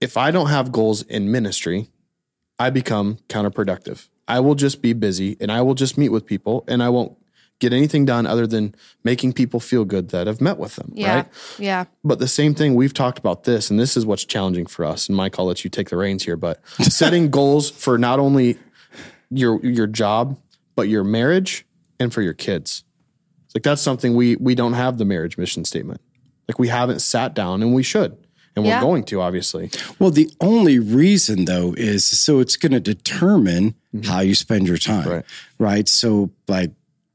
if 0.01 0.17
I 0.17 0.31
don't 0.31 0.49
have 0.49 0.71
goals 0.71 1.03
in 1.03 1.31
ministry, 1.33 1.91
I 2.59 2.71
become 2.71 3.19
counterproductive. 3.29 4.09
I 4.27 4.41
will 4.41 4.55
just 4.55 4.83
be 4.83 4.93
busy 4.93 5.37
and 5.41 5.51
I 5.51 5.63
will 5.63 5.75
just 5.75 5.97
meet 5.97 6.11
with 6.11 6.27
people 6.27 6.65
and 6.69 6.83
I 6.83 6.89
won't 6.89 7.17
get 7.61 7.73
anything 7.73 8.05
done 8.05 8.27
other 8.27 8.47
than 8.47 8.75
making 9.03 9.33
people 9.33 9.59
feel 9.59 9.85
good 9.85 10.11
that 10.11 10.29
I've 10.29 10.41
met 10.41 10.59
with 10.59 10.77
them. 10.77 10.93
Yeah. 10.95 11.15
Right. 11.15 11.27
Yeah. 11.59 11.85
But 12.05 12.19
the 12.19 12.29
same 12.29 12.55
thing, 12.55 12.75
we've 12.75 12.95
talked 12.95 13.19
about 13.19 13.45
this, 13.45 13.71
and 13.71 13.81
this 13.81 13.97
is 13.97 14.07
what's 14.07 14.25
challenging 14.25 14.67
for 14.67 14.85
us. 14.85 15.09
And 15.09 15.17
Mike, 15.17 15.39
I'll 15.39 15.47
let 15.47 15.65
you 15.65 15.71
take 15.71 15.91
the 15.91 15.97
reins 15.97 16.25
here, 16.25 16.37
but 16.37 16.61
setting 16.81 17.31
goals 17.31 17.71
for 17.71 17.99
not 17.99 18.21
only 18.21 18.59
your 19.31 19.65
your 19.65 19.87
job, 19.87 20.39
but 20.77 20.89
your 20.89 21.05
marriage 21.05 21.67
and 21.99 22.13
for 22.13 22.23
your 22.23 22.33
kids. 22.35 22.85
It's 23.47 23.55
like 23.55 23.65
that's 23.65 23.83
something 23.83 24.15
we 24.15 24.37
we 24.37 24.55
don't 24.55 24.75
have 24.75 24.99
the 24.99 25.05
marriage 25.05 25.37
mission 25.37 25.65
statement. 25.65 26.01
Like 26.47 26.59
we 26.59 26.69
haven't 26.69 27.01
sat 27.01 27.35
down 27.35 27.63
and 27.63 27.75
we 27.75 27.83
should. 27.83 28.17
And 28.57 28.65
we're 28.65 28.81
going 28.81 29.05
to, 29.05 29.21
obviously. 29.21 29.71
Well, 29.99 30.11
the 30.11 30.31
only 30.41 30.79
reason 30.79 31.45
though 31.45 31.75
is 31.77 32.07
so 32.07 32.41
it's 32.41 32.57
going 32.57 32.73
to 32.73 32.81
determine 32.81 33.75
mm-hmm. 33.95 34.03
how 34.11 34.21
you 34.21 34.35
spend 34.35 34.67
your 34.67 34.79
time, 34.79 35.09
Right. 35.09 35.25
right? 35.59 35.89
So, 35.89 36.31
like, 36.49 36.73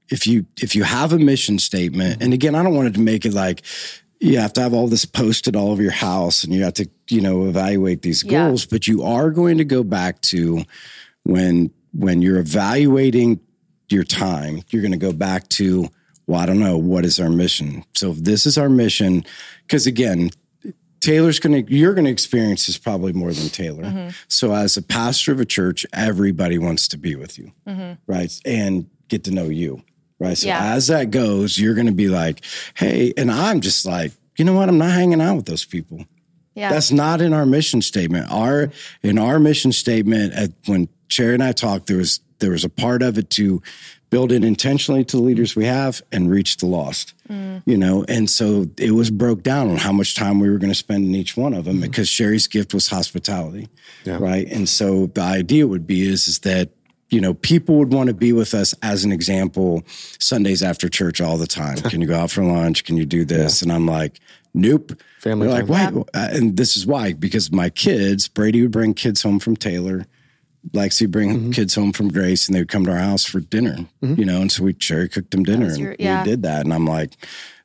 if 0.09 0.27
you 0.27 0.45
if 0.61 0.75
you 0.75 0.83
have 0.83 1.11
a 1.11 1.19
mission 1.19 1.59
statement, 1.59 2.13
and 2.13 2.21
mm-hmm. 2.21 2.33
again, 2.33 2.55
I 2.55 2.63
don't 2.63 2.75
want 2.75 2.87
it 2.87 2.93
to 2.93 3.01
make 3.01 3.25
it 3.25 3.33
like 3.33 3.63
you 4.19 4.37
have 4.39 4.53
to 4.53 4.61
have 4.61 4.73
all 4.73 4.87
this 4.87 5.05
posted 5.05 5.55
all 5.55 5.71
over 5.71 5.81
your 5.81 5.91
house, 5.91 6.43
and 6.43 6.53
you 6.53 6.63
have 6.63 6.75
to 6.75 6.89
you 7.09 7.21
know 7.21 7.47
evaluate 7.47 8.01
these 8.03 8.23
Yeah. 8.23 8.47
goals, 8.47 8.65
but 8.65 8.87
you 8.87 9.03
are 9.03 9.31
going 9.31 9.57
to 9.57 9.65
go 9.65 9.83
back 9.83 10.21
to 10.21 10.63
when 11.23 11.71
when 11.93 12.21
you're 12.21 12.39
evaluating 12.39 13.39
your 13.89 14.03
time, 14.03 14.61
you're 14.69 14.81
going 14.81 14.91
to 14.91 14.97
go 14.97 15.13
back 15.13 15.47
to 15.49 15.89
well, 16.25 16.39
I 16.39 16.45
don't 16.45 16.59
know 16.59 16.77
what 16.77 17.05
is 17.05 17.19
our 17.19 17.29
mission. 17.29 17.83
So 17.95 18.11
if 18.11 18.23
this 18.23 18.45
is 18.45 18.57
our 18.57 18.69
mission, 18.69 19.25
because 19.67 19.85
again, 19.87 20.29
Taylor's 21.03 21.39
going 21.39 21.65
to, 21.65 21.73
you're 21.73 21.93
going 21.93 22.05
to 22.05 22.11
experience 22.11 22.67
this 22.67 22.77
probably 22.77 23.11
more 23.11 23.33
than 23.33 23.49
Taylor. 23.49 23.83
Mm-hmm. 23.83 24.09
So, 24.29 24.53
as 24.53 24.77
a 24.77 24.81
pastor 24.81 25.33
of 25.33 25.39
a 25.41 25.45
church, 25.45 25.85
everybody 25.91 26.57
wants 26.57 26.87
to 26.89 26.97
be 26.97 27.15
with 27.15 27.37
you, 27.37 27.51
right? 28.07 28.31
And 28.45 28.89
get 29.09 29.25
to 29.25 29.31
know 29.31 29.45
you, 29.45 29.83
right? 30.19 30.37
So, 30.37 30.47
Mm-hmm. 30.47 30.63
Yeah. 30.63 30.73
as 30.75 30.87
that 30.87 31.11
goes, 31.11 31.59
you're 31.59 31.73
going 31.75 31.87
to 31.87 31.93
be 31.93 32.07
like, 32.07 32.43
hey, 32.75 33.13
and 33.17 33.29
I'm 33.29 33.59
just 33.59 33.85
like, 33.85 34.13
you 34.37 34.45
know 34.45 34.53
what? 34.53 34.69
I'm 34.69 34.77
not 34.77 34.91
hanging 34.91 35.21
out 35.21 35.35
with 35.35 35.45
those 35.45 35.65
people. 35.65 36.05
Yeah. 36.55 36.69
That's 36.69 36.91
not 36.91 37.19
in 37.19 37.33
our 37.33 37.45
mission 37.45 37.81
statement. 37.81 38.31
Our 38.31 38.71
in 39.01 39.17
our 39.17 39.39
mission 39.39 39.71
statement 39.71 40.33
at 40.33 40.51
when 40.67 40.87
Cherry 41.09 41.33
and 41.33 41.43
I 41.43 41.51
talked, 41.51 41.87
there 41.87 41.97
was 41.97 42.21
there 42.39 42.51
was 42.51 42.63
a 42.63 42.69
part 42.69 43.01
of 43.01 43.17
it 43.17 43.29
to 43.31 43.61
build 44.13 44.31
it 44.31 44.43
intentionally 44.43 45.03
to 45.03 45.17
the 45.17 45.23
leaders 45.23 45.55
we 45.55 45.65
have 45.65 46.01
and 46.11 46.29
reach 46.29 46.57
the 46.57 46.65
lost. 46.65 47.13
Mm. 47.29 47.63
You 47.65 47.77
know, 47.77 48.05
and 48.07 48.29
so 48.29 48.67
it 48.77 48.91
was 48.91 49.09
broke 49.09 49.43
down 49.43 49.69
on 49.69 49.77
how 49.77 49.91
much 49.91 50.15
time 50.15 50.39
we 50.39 50.49
were 50.49 50.57
going 50.57 50.71
to 50.71 50.77
spend 50.77 51.05
in 51.05 51.15
each 51.15 51.35
one 51.35 51.53
of 51.53 51.65
them 51.65 51.81
because 51.81 52.07
Sherry's 52.07 52.47
gift 52.47 52.73
was 52.73 52.87
hospitality. 52.87 53.69
Yeah. 54.05 54.17
Right. 54.19 54.47
And 54.47 54.69
so 54.69 55.07
the 55.07 55.21
idea 55.21 55.67
would 55.67 55.87
be 55.87 56.07
is 56.07 56.27
is 56.27 56.39
that 56.39 56.69
you 57.09 57.21
know, 57.21 57.35
people 57.35 57.77
would 57.77 57.93
want 57.93 58.07
to 58.07 58.13
be 58.13 58.33
with 58.33 58.55
us 58.55 58.73
as 58.81 59.05
an 59.05 59.11
example 59.11 59.83
Sundays 60.19 60.63
after 60.63 60.89
church 60.89 61.21
all 61.21 61.37
the 61.37 61.45
time. 61.45 61.77
Can 61.89 62.01
you 62.01 62.07
go 62.07 62.17
out 62.17 62.31
for 62.31 62.43
lunch? 62.43 62.83
Can 62.85 62.97
you 62.97 63.05
do 63.05 63.23
this? 63.23 63.61
And 63.61 63.71
I'm 63.71 63.85
like, 63.85 64.19
nope. 64.53 64.93
Family 65.19 65.47
They're 65.47 65.63
like, 65.63 65.67
time. 65.67 65.95
why? 65.95 66.03
Uh, 66.13 66.29
And 66.31 66.57
this 66.57 66.75
is 66.75 66.87
why, 66.87 67.13
because 67.13 67.51
my 67.51 67.69
kids, 67.69 68.27
Brady 68.27 68.63
would 68.63 68.71
bring 68.71 68.95
kids 68.95 69.21
home 69.21 69.39
from 69.39 69.55
Taylor. 69.55 70.07
Lexi 70.71 71.01
would 71.01 71.11
bring 71.11 71.29
Mm-hmm. 71.35 71.51
kids 71.51 71.75
home 71.75 71.91
from 71.91 72.09
Grace 72.09 72.47
and 72.47 72.55
they 72.55 72.61
would 72.61 72.69
come 72.69 72.85
to 72.85 72.91
our 72.91 72.97
house 72.97 73.25
for 73.25 73.39
dinner, 73.41 73.85
you 74.01 74.23
know, 74.25 74.41
and 74.41 74.51
so 74.51 74.63
we 74.63 74.73
cherry 74.73 75.09
cooked 75.09 75.31
them 75.31 75.43
dinner 75.43 75.65
was 75.65 75.77
and 75.77 75.95
yeah. 75.99 76.23
we 76.23 76.29
did 76.29 76.43
that. 76.43 76.63
And 76.63 76.73
I'm 76.73 76.85
like, 76.85 77.11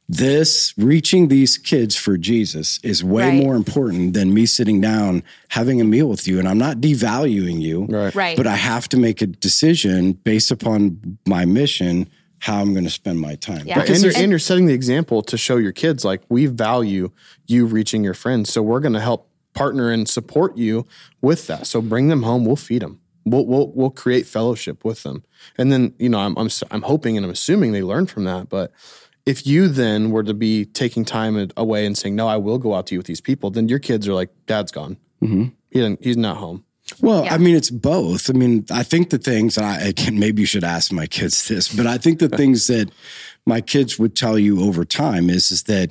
this 0.08 0.72
reaching 0.78 1.28
these 1.28 1.58
kids 1.58 1.94
for 1.94 2.16
Jesus 2.16 2.80
is 2.82 3.04
way 3.04 3.28
Right. 3.28 3.34
more 3.42 3.56
important 3.56 4.14
than 4.14 4.32
me 4.32 4.46
sitting 4.46 4.80
down 4.80 5.22
having 5.48 5.80
a 5.80 5.84
meal 5.84 6.08
with 6.08 6.26
you. 6.26 6.38
And 6.38 6.48
I'm 6.48 6.56
not 6.58 6.78
devaluing 6.78 7.60
you, 7.60 7.84
Right. 7.84 8.14
Right. 8.14 8.36
but 8.36 8.46
I 8.46 8.56
have 8.56 8.88
to 8.90 8.96
make 8.96 9.20
a 9.20 9.26
decision 9.26 10.12
based 10.12 10.50
upon 10.50 11.18
my 11.26 11.44
mission 11.44 12.08
how 12.40 12.60
I'm 12.60 12.72
going 12.72 12.84
to 12.84 12.90
spend 12.90 13.20
my 13.20 13.34
time. 13.34 13.66
Yeah. 13.66 13.80
and, 13.80 13.88
you're, 14.00 14.12
And- 14.12 14.16
and 14.22 14.30
you're 14.30 14.38
setting 14.38 14.66
the 14.66 14.72
example 14.72 15.22
to 15.22 15.36
show 15.36 15.56
your 15.56 15.72
kids 15.72 16.04
like 16.04 16.22
we 16.28 16.46
value 16.46 17.10
you 17.46 17.66
reaching 17.66 18.02
your 18.02 18.14
friends 18.14 18.50
so 18.52 18.62
we're 18.62 18.80
going 18.80 18.92
to 18.94 19.00
help 19.00 19.27
partner 19.58 19.90
and 19.90 20.08
support 20.08 20.56
you 20.56 20.86
with 21.20 21.46
that 21.48 21.66
so 21.66 21.80
bring 21.82 22.08
them 22.08 22.22
home 22.22 22.44
we'll 22.44 22.56
feed 22.68 22.82
them 22.82 23.00
we'll, 23.24 23.46
we'll, 23.46 23.68
we'll 23.76 23.90
create 24.02 24.26
fellowship 24.26 24.84
with 24.84 25.02
them 25.02 25.22
and 25.58 25.70
then 25.72 25.82
you 25.98 26.08
know 26.08 26.18
I'm, 26.26 26.34
I'm, 26.38 26.46
s- 26.46 26.62
I'm 26.70 26.82
hoping 26.82 27.16
and 27.16 27.24
i'm 27.26 27.32
assuming 27.32 27.72
they 27.72 27.82
learn 27.82 28.06
from 28.06 28.24
that 28.24 28.48
but 28.48 28.72
if 29.26 29.46
you 29.46 29.68
then 29.68 30.10
were 30.10 30.22
to 30.24 30.32
be 30.34 30.64
taking 30.64 31.04
time 31.04 31.34
away 31.56 31.84
and 31.86 31.96
saying 31.98 32.14
no 32.16 32.26
i 32.28 32.36
will 32.36 32.58
go 32.58 32.74
out 32.74 32.86
to 32.88 32.94
you 32.94 32.98
with 33.00 33.06
these 33.06 33.20
people 33.20 33.50
then 33.50 33.68
your 33.68 33.78
kids 33.80 34.06
are 34.08 34.14
like 34.14 34.30
dad's 34.46 34.72
gone 34.72 34.96
Mm-hmm. 35.22 35.44
he 35.72 35.80
didn't, 35.80 36.04
he's 36.04 36.16
not 36.16 36.36
home 36.36 36.64
Well, 37.00 37.24
Yeah. 37.24 37.34
I 37.34 37.38
mean, 37.38 37.56
it's 37.56 37.70
both. 37.70 38.30
I 38.30 38.34
mean, 38.42 38.64
I 38.70 38.84
think 38.84 39.10
the 39.10 39.18
things, 39.18 39.58
and 39.58 39.66
I, 39.66 39.88
I 39.88 39.92
can 39.92 40.14
maybe 40.18 40.42
you 40.42 40.46
should 40.46 40.64
ask 40.64 40.92
my 40.92 41.06
kids 41.06 41.36
this, 41.48 41.68
but 41.78 41.86
I 41.94 41.98
think 41.98 42.18
the 42.20 42.28
things 42.40 42.66
that 42.68 42.86
my 43.44 43.60
kids 43.60 43.98
would 43.98 44.14
tell 44.14 44.38
you 44.38 44.62
over 44.68 44.84
time 44.86 45.28
is 45.28 45.50
is 45.50 45.64
that 45.64 45.88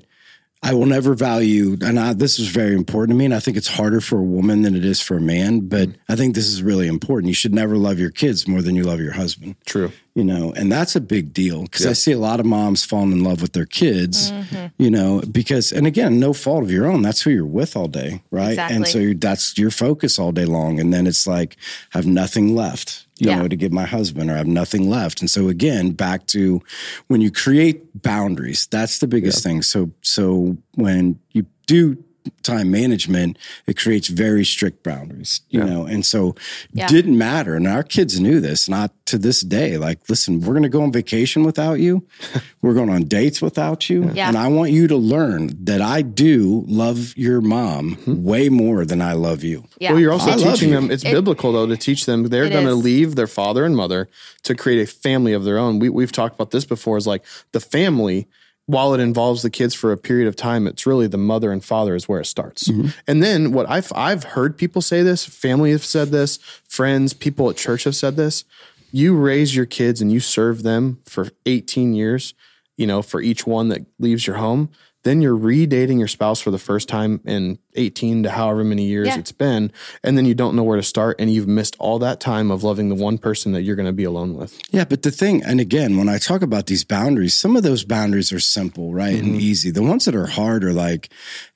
I 0.63 0.73
will 0.73 0.85
never 0.85 1.13
value, 1.13 1.77
and 1.81 1.99
I, 1.99 2.13
this 2.13 2.39
is 2.39 2.47
very 2.47 2.73
important 2.73 3.15
to 3.15 3.17
me. 3.17 3.25
And 3.25 3.33
I 3.33 3.39
think 3.39 3.57
it's 3.57 3.67
harder 3.67 4.01
for 4.01 4.17
a 4.17 4.23
woman 4.23 4.63
than 4.63 4.75
it 4.75 4.83
is 4.83 4.99
for 4.99 5.17
a 5.17 5.21
man, 5.21 5.61
but 5.61 5.89
I 6.09 6.15
think 6.15 6.35
this 6.35 6.47
is 6.47 6.63
really 6.63 6.87
important. 6.87 7.29
You 7.29 7.35
should 7.35 7.53
never 7.53 7.77
love 7.77 7.99
your 7.99 8.09
kids 8.09 8.47
more 8.47 8.61
than 8.61 8.75
you 8.75 8.83
love 8.83 8.99
your 8.99 9.13
husband 9.13 9.55
true 9.65 9.91
you 10.17 10.23
know, 10.23 10.51
and 10.57 10.71
that's 10.71 10.95
a 10.95 10.99
big 10.99 11.31
deal 11.31 11.61
because 11.61 11.85
I 11.85 11.93
see 11.93 12.11
a 12.11 12.17
lot 12.17 12.39
of 12.39 12.45
moms 12.47 12.83
falling 12.83 13.11
in 13.11 13.23
love 13.23 13.39
with 13.39 13.53
their 13.53 13.67
kids, 13.67 14.31
mm-hmm. 14.31 14.65
you 14.79 14.89
know, 14.89 15.21
because, 15.31 15.71
and 15.71 15.85
again, 15.85 16.19
no 16.19 16.33
fault 16.33 16.63
of 16.63 16.71
your 16.71 16.87
own. 16.87 17.03
That's 17.03 17.21
who 17.21 17.29
you're 17.29 17.45
with 17.45 17.77
all 17.77 17.87
day, 17.87 18.23
right? 18.31 18.57
And 18.57 18.87
so 18.87 18.97
you 18.97 19.13
that's 19.13 19.55
your 19.59 19.69
focus 19.69 20.17
all 20.17 20.31
day 20.31 20.45
long. 20.45 20.79
And 20.79 20.91
then 20.91 21.05
it's 21.05 21.27
like, 21.27 21.55
I 21.93 21.99
have 21.99 22.07
nothing 22.07 22.55
left, 22.55 23.05
you 23.19 23.29
Yeah. 23.29 23.39
know, 23.39 23.47
to 23.47 23.55
give 23.55 23.71
my 23.71 23.85
husband 23.85 24.29
or 24.29 24.33
I 24.33 24.37
have 24.37 24.47
nothing 24.47 24.89
left. 24.89 25.21
And 25.21 25.29
so 25.29 25.47
again, 25.49 25.91
back 25.91 26.25
to 26.27 26.61
when 27.07 27.21
you 27.21 27.31
create 27.31 28.01
boundaries, 28.01 28.67
that's 28.69 28.99
the 28.99 29.07
biggest 29.07 29.43
thing. 29.43 29.61
So, 29.61 29.91
so 30.01 30.57
when 30.75 31.19
you 31.33 31.45
do 31.65 31.97
time 32.43 32.71
management, 32.71 33.37
it 33.65 33.77
creates 33.77 34.07
very 34.07 34.43
strict 34.45 34.83
boundaries, 34.83 35.41
you 35.49 35.63
know, 35.63 35.85
and 35.85 36.05
so 36.05 36.35
Yeah. 36.73 36.87
didn't 36.87 37.17
matter. 37.17 37.55
And 37.55 37.67
our 37.67 37.83
kids 37.83 38.19
knew 38.19 38.39
this, 38.39 38.67
not 38.69 38.91
to 39.07 39.17
this 39.17 39.41
day. 39.41 39.77
Like, 39.77 39.99
listen, 40.09 40.41
we're 40.41 40.53
going 40.53 40.63
to 40.63 40.69
go 40.69 40.81
on 40.83 40.91
vacation 40.91 41.43
without 41.43 41.79
you. 41.79 42.05
we're 42.61 42.73
going 42.73 42.89
on 42.89 43.03
dates 43.03 43.41
without 43.41 43.89
you. 43.89 44.11
Yeah. 44.13 44.27
And 44.27 44.37
I 44.37 44.47
want 44.47 44.71
you 44.71 44.87
to 44.87 44.95
learn 44.97 45.51
that 45.65 45.81
I 45.81 46.01
do 46.01 46.63
love 46.67 47.13
your 47.17 47.41
mom 47.41 47.95
Mm-hmm. 47.97 48.23
way 48.23 48.49
more 48.49 48.85
than 48.85 49.01
I 49.01 49.13
love 49.13 49.43
you. 49.43 49.65
Yeah. 49.79 49.91
Well, 49.91 50.01
you're 50.01 50.11
also 50.13 50.31
I 50.31 50.35
teaching 50.35 50.71
them. 50.71 50.89
It's 50.91 51.03
It- 51.05 51.11
biblical 51.11 51.51
though 51.53 51.67
to 51.67 51.77
teach 51.77 52.05
them 52.05 52.23
they're 52.27 52.49
going 52.49 52.65
to 52.65 52.75
leave 52.75 53.15
their 53.15 53.27
father 53.27 53.63
and 53.65 53.75
mother 53.75 54.07
to 54.43 54.55
create 54.55 54.81
a 54.81 54.91
family 54.91 55.33
of 55.33 55.43
their 55.43 55.57
own. 55.57 55.79
We, 55.79 55.89
we've 55.89 56.11
talked 56.11 56.35
about 56.35 56.51
this 56.51 56.65
before. 56.65 56.97
Is 56.97 57.07
like 57.07 57.23
the 57.51 57.59
family, 57.59 58.27
while 58.67 58.93
it 58.93 58.99
involves 58.99 59.41
the 59.41 59.49
kids 59.49 59.73
for 59.73 59.91
a 59.91 59.97
period 59.97 60.27
of 60.27 60.35
time, 60.35 60.67
it's 60.67 60.85
really 60.85 61.07
the 61.07 61.17
mother 61.17 61.51
and 61.51 61.63
father 61.63 61.95
is 61.95 62.07
where 62.07 62.19
it 62.19 62.25
starts. 62.25 62.67
Mm-hmm. 62.67 62.89
And 63.07 63.23
then 63.23 63.53
what 63.53 63.67
I've 63.69 63.91
I've 63.95 64.23
heard 64.23 64.57
people 64.57 64.81
say 64.81 65.01
this, 65.01 65.25
family 65.25 65.71
have 65.71 65.85
said 65.85 66.09
this, 66.09 66.37
friends, 66.67 67.13
people 67.13 67.49
at 67.49 67.55
church 67.55 67.85
have 67.85 67.95
said 67.95 68.17
this. 68.17 68.43
You 68.91 69.15
raise 69.15 69.55
your 69.55 69.65
kids 69.65 70.01
and 70.01 70.11
you 70.11 70.19
serve 70.19 70.63
them 70.63 70.99
for 71.05 71.29
18 71.45 71.93
years, 71.93 72.33
you 72.75 72.85
know, 72.85 73.01
for 73.01 73.21
each 73.21 73.47
one 73.47 73.69
that 73.69 73.85
leaves 73.99 74.27
your 74.27 74.35
home. 74.35 74.69
Then 75.03 75.21
you're 75.21 75.37
redating 75.37 75.99
your 75.99 76.07
spouse 76.09 76.41
for 76.41 76.51
the 76.51 76.57
first 76.57 76.89
time 76.89 77.21
in 77.23 77.59
18 77.75 78.23
to 78.23 78.31
however 78.31 78.63
many 78.63 78.85
years 78.85 79.07
Yeah. 79.07 79.19
it's 79.19 79.31
been. 79.31 79.71
And 80.03 80.17
then 80.17 80.25
you 80.25 80.33
don't 80.33 80.55
know 80.55 80.63
where 80.63 80.75
to 80.75 80.83
start. 80.83 81.15
And 81.19 81.31
you've 81.31 81.47
missed 81.47 81.75
all 81.79 81.97
that 81.99 82.19
time 82.19 82.51
of 82.51 82.63
loving 82.63 82.89
the 82.89 82.95
one 82.95 83.17
person 83.17 83.53
that 83.53 83.61
you're 83.61 83.75
going 83.77 83.85
to 83.85 83.93
be 83.93 84.03
alone 84.03 84.33
with. 84.35 84.59
Yeah, 84.71 84.83
but 84.85 85.03
the 85.03 85.11
thing, 85.11 85.43
and 85.43 85.61
again, 85.61 85.95
when 85.97 86.09
I 86.09 86.17
talk 86.17 86.41
about 86.41 86.65
these 86.65 86.83
boundaries, 86.83 87.35
some 87.35 87.55
of 87.55 87.63
those 87.63 87.85
boundaries 87.85 88.33
are 88.33 88.39
simple, 88.39 88.93
right, 88.93 89.15
Mm-hmm. 89.15 89.27
and 89.33 89.41
easy. 89.41 89.71
The 89.71 89.83
ones 89.83 90.05
that 90.05 90.15
are 90.15 90.25
hard 90.27 90.63
are 90.65 90.73
like, 90.73 91.09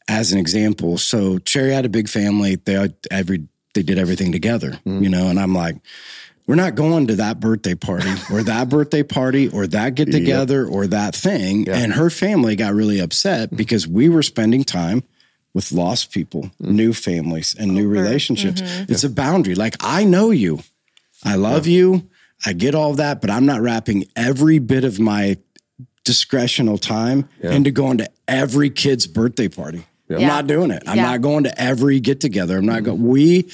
as 0.08 0.32
an 0.32 0.39
example, 0.39 0.98
so 0.98 1.38
Cherry 1.39 1.72
had 1.74 1.86
a 1.86 1.89
big 1.89 2.08
family. 2.10 2.56
They 2.56 2.89
every 3.10 3.48
they 3.74 3.84
did 3.84 3.98
everything 3.98 4.32
together, 4.32 4.72
Mm-hmm. 4.86 5.04
you 5.04 5.10
know, 5.10 5.28
and 5.28 5.39
I'm 5.39 5.54
like, 5.54 5.78
we're 6.52 6.56
not 6.56 6.76
going 6.76 7.08
to 7.08 7.16
that 7.16 7.39
birthday 7.39 7.76
party 7.76 8.12
or 8.30 8.43
that 8.43 8.68
birthday 8.68 9.04
party 9.04 9.47
or 9.47 9.66
that 9.68 9.95
get 9.95 10.12
together 10.12 10.66
or 10.68 10.86
that 10.86 11.16
thing. 11.16 11.70
And 11.70 11.93
her 11.93 12.10
family 12.10 12.58
got 12.58 12.74
really 12.74 12.99
upset 12.99 13.47
mm-hmm. 13.47 13.56
because 13.56 13.88
we 13.88 14.10
were 14.10 14.22
spending 14.22 14.66
time 14.66 15.04
with 15.54 15.72
lost 15.72 16.12
people, 16.12 16.52
Mm-hmm. 16.62 16.76
new 16.76 16.91
families, 16.91 17.56
and 17.58 17.74
new 17.74 17.88
relationships. 17.88 18.62
Mm-hmm. 18.62 18.91
It's 18.91 19.06
a 19.06 19.10
boundary. 19.10 19.56
Like, 19.56 19.78
I 19.80 20.04
know 20.04 20.32
you. 20.32 20.60
I 21.24 21.36
love 21.36 21.68
you. 21.68 22.10
I 22.45 22.52
get 22.52 22.76
all 22.76 22.95
that, 22.95 23.22
but 23.22 23.30
I'm 23.30 23.45
not 23.45 23.62
wrapping 23.62 24.08
every 24.18 24.60
bit 24.60 24.84
of 24.84 24.99
my 24.99 25.38
discretional 26.04 26.82
time 26.82 27.30
into 27.41 27.72
going 27.72 27.99
to 27.99 28.12
every 28.28 28.70
kid's 28.70 29.08
birthday 29.08 29.47
party. 29.47 29.86
I'm 30.10 30.20
Yeah. 30.20 30.28
not 30.28 30.47
doing 30.47 30.72
it. 30.72 30.84
I'm 30.86 30.97
Yeah. 30.97 31.12
not 31.12 31.22
going 31.22 31.45
to 31.45 31.62
every 31.62 32.02
get 32.02 32.20
together. 32.20 32.58
I'm 32.58 32.66
not 32.66 32.84
going. 32.84 32.97
Mm-hmm. 32.97 33.08
We 33.08 33.49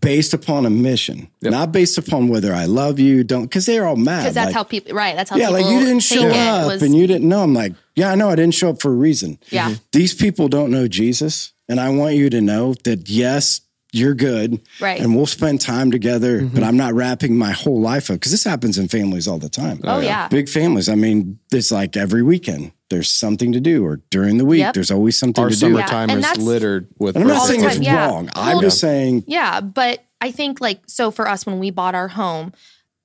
based 0.00 0.32
upon 0.34 0.66
a 0.66 0.70
mission, 0.70 1.28
not 1.42 1.72
based 1.72 1.98
upon 1.98 2.28
whether 2.28 2.52
I 2.54 2.66
love 2.66 2.98
you, 2.98 3.24
don't, 3.24 3.42
because 3.42 3.66
they're 3.66 3.86
all 3.86 3.96
mad. 3.96 4.20
Because 4.22 4.34
that's 4.34 4.46
like, 4.46 4.54
how 4.54 4.62
people, 4.62 4.94
right? 4.94 5.16
That's 5.16 5.30
how 5.30 5.36
yeah, 5.36 5.48
people 5.48 5.62
like 5.62 5.72
you 5.72 5.80
didn't 5.80 6.00
show 6.00 6.28
up 6.28 6.66
was- 6.66 6.82
and 6.82 6.94
you 6.94 7.06
didn't 7.06 7.28
know. 7.28 7.42
I'm 7.42 7.54
like, 7.54 7.72
yeah, 7.94 8.10
I 8.10 8.14
know 8.14 8.30
I 8.30 8.36
didn't 8.36 8.54
show 8.54 8.70
up 8.70 8.80
for 8.80 8.90
a 8.90 8.94
reason. 8.94 9.38
Yeah. 9.50 9.70
Mhm. 9.70 9.80
These 9.92 10.14
people 10.14 10.48
don't 10.48 10.70
know 10.70 10.86
Jesus. 10.88 11.52
And 11.68 11.80
I 11.80 11.88
want 11.88 12.14
you 12.14 12.30
to 12.30 12.40
know 12.40 12.74
that 12.84 13.08
yes, 13.08 13.60
you're 13.92 14.14
good. 14.14 14.60
Right. 14.80 15.00
And 15.00 15.16
we'll 15.16 15.26
spend 15.26 15.60
time 15.60 15.90
together, 15.90 16.42
but 16.44 16.62
I'm 16.62 16.76
not 16.76 16.94
wrapping 16.94 17.36
my 17.36 17.50
whole 17.52 17.80
life 17.80 18.10
up 18.10 18.16
because 18.16 18.30
this 18.30 18.44
happens 18.44 18.78
in 18.78 18.86
families 18.88 19.26
all 19.26 19.38
the 19.38 19.48
time. 19.48 19.80
Oh, 19.82 20.00
yeah. 20.00 20.28
Big 20.28 20.48
families. 20.48 20.88
I 20.88 20.94
mean, 20.94 21.38
it's 21.50 21.72
like 21.72 21.96
every 21.96 22.22
weekend 22.22 22.70
there's 22.90 23.10
something 23.10 23.52
to 23.52 23.60
do, 23.60 23.84
or 23.84 24.00
during 24.10 24.38
the 24.38 24.44
week, 24.44 24.60
Yep. 24.60 24.74
there's 24.74 24.90
always 24.90 25.16
something 25.18 25.42
Our 25.42 25.50
to 25.50 25.54
do. 25.56 25.60
summertime 25.60 26.10
And 26.10 26.24
is 26.24 26.36
littered 26.38 26.88
with. 26.98 27.16
And 27.16 27.24
I'm 27.24 27.28
not 27.28 27.46
saying 27.46 27.60
birthdays. 27.62 27.78
it's 27.78 27.86
yeah. 27.86 28.06
wrong. 28.08 28.30
I'm 28.34 28.60
just 28.60 28.78
saying, 28.80 29.24
Yeah, 29.26 29.60
but 29.60 30.04
I 30.20 30.30
think 30.30 30.60
like 30.60 30.80
so 30.86 31.10
for 31.10 31.28
us 31.28 31.44
when 31.46 31.58
we 31.58 31.70
bought 31.70 31.94
our 31.94 32.08
home, 32.08 32.52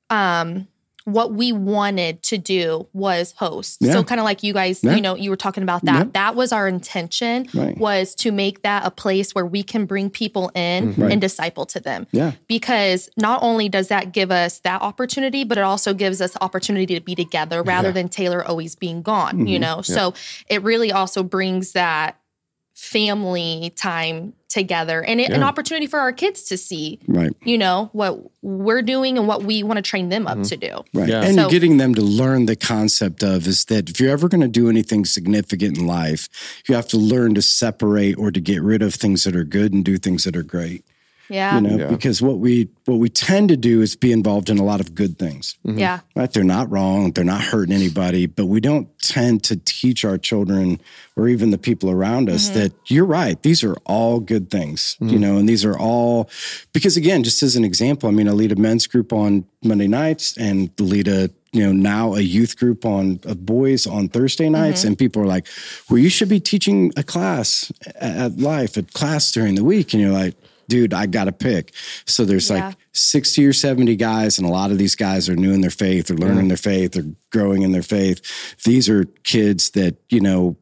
um, 0.10 0.68
what 1.06 1.34
we 1.34 1.52
wanted 1.52 2.22
to 2.24 2.38
do 2.38 2.88
was 2.94 3.34
host. 3.38 3.78
Yeah. 3.82 3.94
So 3.94 4.04
kind 4.04 4.20
of 4.20 4.26
like 4.26 4.44
you 4.44 4.54
guys, 4.54 4.84
Yeah. 4.84 4.96
you 4.96 5.02
know, 5.02 5.16
you 5.16 5.30
were 5.30 5.36
talking 5.36 5.64
about 5.64 5.84
that. 5.86 5.98
Yep. 5.98 6.14
That 6.14 6.36
was 6.36 6.52
our 6.52 6.68
intention 6.68 7.48
Right. 7.54 7.78
was 7.78 8.14
to 8.16 8.32
make 8.32 8.62
that 8.62 8.86
a 8.86 8.92
place 8.92 9.34
where 9.34 9.46
we 9.46 9.64
can 9.64 9.86
bring 9.86 10.10
people 10.10 10.52
in 10.54 10.92
mm-hmm. 10.92 11.02
Right. 11.02 11.12
and 11.12 11.20
disciple 11.20 11.66
to 11.68 11.80
them. 11.80 12.06
Yeah. 12.12 12.34
Because 12.48 13.10
not 13.18 13.42
only 13.42 13.68
does 13.68 13.88
that 13.88 14.12
give 14.12 14.32
us 14.32 14.60
that 14.60 14.82
opportunity, 14.82 15.44
but 15.44 15.58
it 15.58 15.64
also 15.64 15.94
gives 15.94 16.22
us 16.22 16.38
opportunity 16.40 16.94
to 16.94 17.02
be 17.02 17.16
together 17.16 17.64
rather 17.64 17.92
than 17.92 18.08
Taylor 18.08 18.46
always 18.46 18.76
being 18.76 19.02
gone, 19.02 19.48
you 19.48 19.60
mm-hmm. 19.60 19.62
know. 19.62 19.82
So 19.82 20.14
it 20.50 20.62
really 20.62 20.92
also 20.92 21.24
brings 21.24 21.72
that 21.72 22.18
family 22.74 23.72
time 23.76 24.34
together 24.52 25.04
and 25.04 25.22
it, 25.22 25.32
an 25.32 25.44
opportunity 25.44 25.88
for 25.88 26.00
our 26.00 26.12
kids 26.12 26.44
to 26.44 26.58
see 26.58 27.00
right. 27.08 27.34
you 27.44 27.58
know 27.58 27.90
what 27.94 28.20
we're 28.42 28.82
doing 28.82 29.18
and 29.18 29.28
what 29.28 29.44
we 29.44 29.64
want 29.64 29.78
to 29.78 29.82
train 29.82 30.10
them 30.10 30.28
up 30.28 30.34
mm-hmm. 30.34 30.44
to 30.44 30.58
do 30.58 30.82
Right. 30.94 31.10
Yeah. 31.10 31.24
And 31.24 31.36
So- 31.36 31.50
getting 31.50 31.78
them 31.78 31.96
to 31.96 32.02
learn 32.02 32.46
the 32.46 32.56
concept 32.56 33.24
of 33.24 33.48
is 33.48 33.66
that 33.66 33.90
if 33.90 34.00
you're 34.00 34.12
ever 34.12 34.28
going 34.28 34.42
to 34.42 34.48
do 34.48 34.70
anything 34.70 35.06
significant 35.06 35.78
in 35.78 35.88
life, 35.88 36.28
you 36.68 36.76
have 36.76 36.88
to 36.90 36.98
learn 36.98 37.34
to 37.36 37.42
separate 37.42 38.18
or 38.18 38.32
to 38.32 38.40
get 38.42 38.62
rid 38.62 38.82
of 38.82 38.94
things 38.94 39.24
that 39.24 39.36
are 39.36 39.44
good 39.44 39.74
and 39.74 39.86
do 39.86 39.98
things 39.98 40.24
that 40.26 40.36
are 40.36 40.44
great. 40.44 40.84
Yeah. 41.30 41.56
You 41.56 41.62
know, 41.62 41.78
Yeah. 41.78 41.88
because 41.88 42.22
what 42.22 42.40
we 42.40 42.70
what 42.86 42.98
we 42.98 43.10
tend 43.10 43.50
to 43.50 43.58
do 43.58 43.82
is 43.82 43.96
be 43.96 44.12
involved 44.12 44.50
in 44.50 44.58
a 44.58 44.64
lot 44.64 44.80
of 44.80 44.94
good 44.94 45.18
things. 45.18 45.56
Mm-hmm. 45.66 45.80
Yeah. 45.80 46.00
Right? 46.16 46.32
They're 46.32 46.44
not 46.44 46.70
wrong. 46.70 47.12
They're 47.12 47.24
not 47.24 47.42
hurting 47.42 47.74
anybody, 47.74 48.26
but 48.26 48.48
we 48.48 48.60
don't 48.60 48.88
tend 49.00 49.44
to 49.46 49.56
teach 49.56 50.04
our 50.04 50.18
children 50.18 50.82
or 51.16 51.28
even 51.28 51.52
the 51.52 51.58
people 51.58 51.90
around 51.90 52.30
us 52.30 52.50
mm-hmm. 52.50 52.60
that 52.60 52.74
you're 52.88 53.06
right. 53.06 53.42
These 53.42 53.64
are 53.64 53.76
all 53.86 54.20
good 54.20 54.50
things, 54.50 54.98
you 55.00 55.08
mm-hmm. 55.08 55.20
know, 55.20 55.38
and 55.38 55.48
these 55.48 55.64
are 55.64 55.78
all 55.78 56.30
because 56.74 56.98
again, 56.98 57.24
just 57.24 57.44
as 57.44 57.56
an 57.56 57.64
example, 57.64 58.10
I 58.10 58.12
mean, 58.12 58.28
I 58.28 58.32
lead 58.32 58.52
a 58.52 58.56
men's 58.56 58.88
group 58.88 59.14
on 59.14 59.46
Monday 59.64 59.88
nights 59.88 60.38
and 60.38 60.72
lead 60.80 61.08
a 61.08 61.30
you 61.52 61.66
know 61.66 61.72
now 61.72 62.14
a 62.16 62.22
youth 62.22 62.58
group 62.58 62.86
on 62.86 63.20
of 63.26 63.46
boys 63.46 63.86
on 63.86 64.08
Thursday 64.08 64.50
nights, 64.50 64.84
and 64.84 64.98
people 64.98 65.22
are 65.22 65.28
like, 65.28 65.48
"Well, 65.90 66.00
you 66.00 66.10
should 66.10 66.30
be 66.30 66.40
teaching 66.40 66.92
a 66.96 67.04
class 67.04 67.72
at, 67.96 68.18
at 68.18 68.38
life, 68.40 68.78
a 68.78 68.84
class 68.84 69.32
during 69.32 69.56
the 69.56 69.64
week," 69.64 69.94
and 69.94 70.02
you're 70.02 70.12
like. 70.12 70.36
Dude, 70.72 70.94
I 70.94 71.06
got 71.06 71.26
to 71.26 71.34
pick. 71.34 71.74
So 72.06 72.24
there's 72.24 72.50
Yeah. 72.50 72.68
like 72.68 72.78
60 72.94 73.46
or 73.46 73.52
70 73.52 73.98
guys, 73.98 74.38
and 74.38 74.48
a 74.48 74.52
lot 74.52 74.72
of 74.72 74.78
these 74.78 74.96
guys 74.96 75.28
are 75.28 75.36
new 75.36 75.52
in 75.52 75.60
their 75.60 75.70
faith, 75.70 76.08
they're 76.08 76.16
learning 76.16 76.48
their 76.48 76.56
faith, 76.56 76.94
they're 76.94 77.12
growing 77.30 77.64
in 77.64 77.74
their 77.74 77.84
faith. 77.84 78.22
These 78.64 78.88
are 78.88 79.04
kids 79.24 79.72
that, 79.72 79.98
you 80.10 80.22
know, 80.22 80.56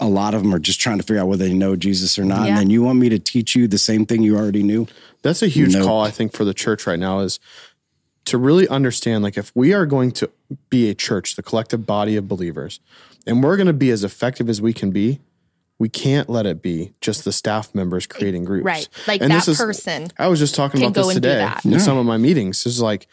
a 0.00 0.08
lot 0.08 0.34
of 0.34 0.42
them 0.42 0.52
are 0.52 0.58
just 0.58 0.80
trying 0.80 0.98
to 0.98 1.04
figure 1.04 1.22
out 1.22 1.28
whether 1.28 1.44
they 1.46 1.54
know 1.54 1.76
Jesus 1.76 2.18
or 2.18 2.24
not. 2.24 2.42
Yeah. 2.46 2.48
And 2.48 2.56
then 2.58 2.70
you 2.70 2.82
want 2.82 2.98
me 2.98 3.08
to 3.10 3.18
teach 3.20 3.54
you 3.54 3.68
the 3.68 3.78
same 3.78 4.04
thing 4.06 4.24
you 4.24 4.36
already 4.36 4.64
knew? 4.64 4.88
That's 5.22 5.40
a 5.40 5.46
huge 5.46 5.74
Nope. 5.74 5.84
call, 5.86 6.00
I 6.02 6.10
think, 6.10 6.32
for 6.32 6.44
the 6.44 6.52
church 6.52 6.84
right 6.84 6.98
now 6.98 7.20
is 7.20 7.38
to 8.24 8.36
really 8.36 8.66
understand 8.66 9.22
like 9.22 9.38
if 9.38 9.52
we 9.54 9.72
are 9.72 9.86
going 9.86 10.10
to 10.12 10.30
be 10.68 10.90
a 10.90 10.94
church, 10.94 11.36
the 11.36 11.44
collective 11.44 11.86
body 11.86 12.16
of 12.16 12.26
believers, 12.26 12.80
and 13.24 13.40
we're 13.42 13.56
going 13.56 13.68
to 13.68 13.72
be 13.72 13.90
as 13.90 14.02
effective 14.02 14.48
as 14.48 14.60
we 14.60 14.72
can 14.72 14.90
be, 14.90 15.20
we 15.78 15.88
can't 15.88 16.30
let 16.30 16.46
it 16.46 16.62
be 16.62 16.92
just 17.00 17.24
the 17.24 17.32
staff 17.32 17.74
members 17.74 18.06
creating 18.06 18.44
groups. 18.44 18.64
Right. 18.64 18.88
Like 19.06 19.20
And 19.22 19.30
that 19.30 19.44
this 19.44 19.48
is- 19.48 19.58
person. 19.58 20.08
I 20.18 20.28
was 20.28 20.38
just 20.38 20.54
talking 20.54 20.82
about 20.82 20.94
this 20.94 21.14
today 21.14 21.36
that. 21.38 21.64
in 21.64 21.80
some 21.80 21.96
of 21.98 22.06
my 22.06 22.16
meetings. 22.16 22.64
It's 22.66 22.80
like 22.80 23.06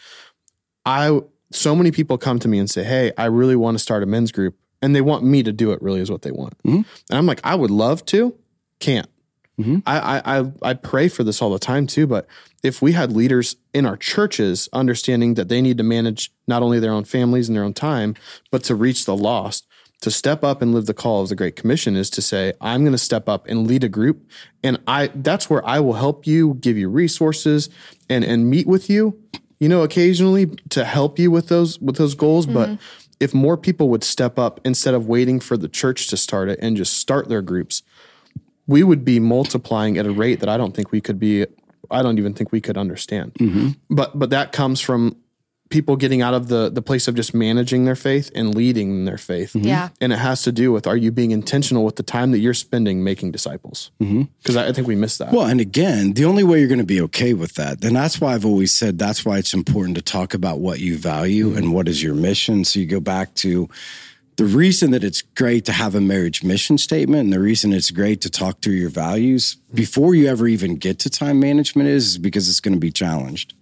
I 0.86 1.20
so 1.52 1.76
many 1.76 1.92
people 1.92 2.18
come 2.18 2.40
to 2.40 2.48
me 2.48 2.60
and 2.60 2.70
say, 2.70 2.84
"Hey, 2.84 3.12
I 3.18 3.26
really 3.26 3.56
want 3.56 3.76
to 3.76 3.80
start 3.80 4.04
a 4.04 4.06
men's 4.06 4.32
group," 4.32 4.56
and 4.82 4.96
they 4.96 5.02
want 5.02 5.24
me 5.24 5.44
to 5.44 5.52
do 5.52 5.72
it. 5.72 5.82
Really, 5.82 6.00
is 6.00 6.10
what 6.12 6.22
they 6.22 6.32
want. 6.32 6.58
Mm-hmm. 6.60 6.76
And 6.78 6.86
I'm 7.18 7.26
like, 7.26 7.42
I 7.44 7.56
would 7.56 7.72
love 7.72 8.06
to, 8.08 8.36
can't. 8.80 9.08
Mm-hmm. 9.60 9.80
I, 9.86 10.00
I 10.00 10.40
I 10.40 10.52
I 10.62 10.74
pray 10.74 11.08
for 11.10 11.24
this 11.24 11.42
all 11.42 11.52
the 11.52 11.60
time 11.60 11.86
too. 11.88 12.08
But 12.08 12.26
if 12.64 12.82
we 12.82 12.94
had 12.94 13.12
leaders 13.12 13.58
in 13.74 13.86
our 13.86 13.98
churches 13.98 14.70
understanding 14.72 15.34
that 15.36 15.50
they 15.50 15.62
need 15.62 15.78
to 15.78 15.84
manage 15.84 16.32
not 16.48 16.64
only 16.64 16.80
their 16.80 16.94
own 16.94 17.04
families 17.04 17.48
and 17.50 17.56
their 17.56 17.64
own 17.66 17.74
time, 17.74 18.16
but 18.50 18.64
to 18.66 18.76
reach 18.76 19.06
the 19.06 19.16
lost, 19.16 19.68
to 20.02 20.12
step 20.12 20.44
up 20.44 20.62
and 20.62 20.74
live 20.74 20.88
the 20.88 20.94
call 20.94 21.22
of 21.22 21.30
the 21.30 21.36
Great 21.36 21.56
Commission 21.56 21.96
is 21.96 22.10
to 22.12 22.22
say, 22.22 22.54
I'm 22.60 22.82
going 22.82 22.92
to 22.92 22.98
step 22.98 23.30
up 23.30 23.48
and 23.48 23.68
lead 23.68 23.84
a 23.84 23.90
group, 23.90 24.30
and 24.64 24.80
I 24.88 25.12
that's 25.16 25.50
where 25.50 25.66
I 25.66 25.80
will 25.80 25.94
help 25.94 26.28
you, 26.28 26.56
give 26.56 26.78
you 26.78 26.90
resources, 26.90 27.70
and 28.10 28.24
and 28.24 28.50
meet 28.50 28.68
with 28.68 28.90
you, 28.90 29.20
you 29.60 29.70
know, 29.70 29.84
occasionally 29.84 30.48
to 30.70 30.84
help 30.84 31.18
you 31.18 31.32
with 31.32 31.48
those 31.48 31.80
with 31.80 31.96
those 31.98 32.16
goals, 32.16 32.46
but. 32.46 32.70
Mm-hmm. 32.70 32.84
If 33.22 33.36
more 33.36 33.56
people 33.56 33.90
would 33.90 34.04
step 34.04 34.40
up 34.40 34.60
instead 34.66 34.96
of 34.96 35.06
waiting 35.06 35.40
for 35.40 35.56
the 35.56 35.68
church 35.68 36.08
to 36.08 36.18
start 36.18 36.50
it 36.50 36.58
and 36.60 36.76
just 36.76 36.98
start 36.98 37.30
their 37.30 37.44
groups, 37.44 37.84
we 38.66 38.82
would 38.82 39.06
be 39.06 39.20
multiplying 39.20 40.00
at 40.00 40.08
a 40.08 40.12
rate 40.12 40.40
that 40.40 40.50
I 40.50 40.58
don't 40.58 40.76
think 40.76 40.92
we 40.92 41.02
could 41.02 41.20
be. 41.20 41.46
I 41.92 42.02
don't 42.02 42.18
even 42.18 42.34
think 42.34 42.52
we 42.52 42.60
could 42.62 42.80
understand. 42.80 43.36
Mm-hmm. 43.36 43.70
But 43.92 44.18
but 44.18 44.32
that 44.32 44.54
comes 44.54 44.82
from 44.82 45.18
people 45.72 45.96
getting 45.96 46.22
out 46.22 46.34
of 46.34 46.48
the 46.50 46.70
the 46.70 46.82
place 46.82 47.08
of 47.08 47.16
just 47.16 47.34
managing 47.34 47.86
their 47.86 47.96
faith 47.96 48.30
and 48.36 48.54
leading 48.54 49.06
their 49.06 49.18
faith. 49.18 49.54
Mm-hmm. 49.54 49.68
Yeah. 49.68 49.90
and 50.00 50.14
it 50.14 50.20
has 50.20 50.44
to 50.44 50.52
do 50.52 50.72
with 50.72 50.86
are 50.86 50.98
you 50.98 51.12
being 51.12 51.32
intentional 51.32 51.84
with 51.84 51.96
the 51.96 52.04
time 52.04 52.32
that 52.32 52.40
you're 52.40 52.54
spending 52.54 53.04
making 53.04 53.32
disciples? 53.32 53.92
Mm-hmm. 54.00 54.24
Because 54.38 54.56
I, 54.56 54.68
I 54.68 54.74
think 54.74 54.88
we 54.88 54.96
miss 54.96 55.18
that. 55.18 55.32
Well, 55.32 55.48
and 55.48 55.60
again, 55.60 56.14
the 56.14 56.26
only 56.26 56.44
way 56.44 56.60
you're 56.60 56.68
going 56.68 56.80
to 56.80 56.86
be 56.86 57.02
okay 57.02 57.34
with 57.34 57.56
that, 57.56 57.84
and 57.84 57.96
that's 57.96 58.22
why 58.22 58.34
I've 58.34 58.46
always 58.46 58.72
said 58.72 59.00
that's 59.00 59.26
why 59.26 59.38
it's 59.38 59.54
important 59.54 59.96
to 59.96 60.04
talk 60.04 60.34
about 60.34 60.60
what 60.60 60.80
you 60.80 60.98
value 60.98 61.56
and 61.56 61.74
what 61.74 61.88
is 61.88 62.04
your 62.04 62.14
mission. 62.14 62.64
So 62.66 62.80
you 62.80 62.86
go 62.86 63.00
back 63.00 63.34
to 63.36 63.70
the 64.38 64.46
reason 64.46 64.92
that 64.92 65.04
it's 65.04 65.22
great 65.22 65.66
to 65.66 65.72
have 65.72 65.94
a 65.94 66.02
marriage 66.02 66.44
mission 66.44 66.78
statement 66.78 67.22
and 67.22 67.34
the 67.34 67.40
reason 67.40 67.74
it's 67.74 67.92
great 67.92 68.22
to 68.22 68.30
talk 68.30 68.62
through 68.62 68.74
your 68.74 68.90
values 68.90 69.58
before 69.74 70.16
you 70.16 70.28
ever 70.28 70.48
even 70.48 70.78
get 70.78 71.00
to 71.00 71.10
time 71.10 71.40
management 71.40 71.88
is, 71.88 72.12
is 72.12 72.18
because 72.18 72.50
it's 72.50 72.60
going 72.60 72.74
to 72.74 72.80
be 72.80 72.92
challenged. 72.92 73.54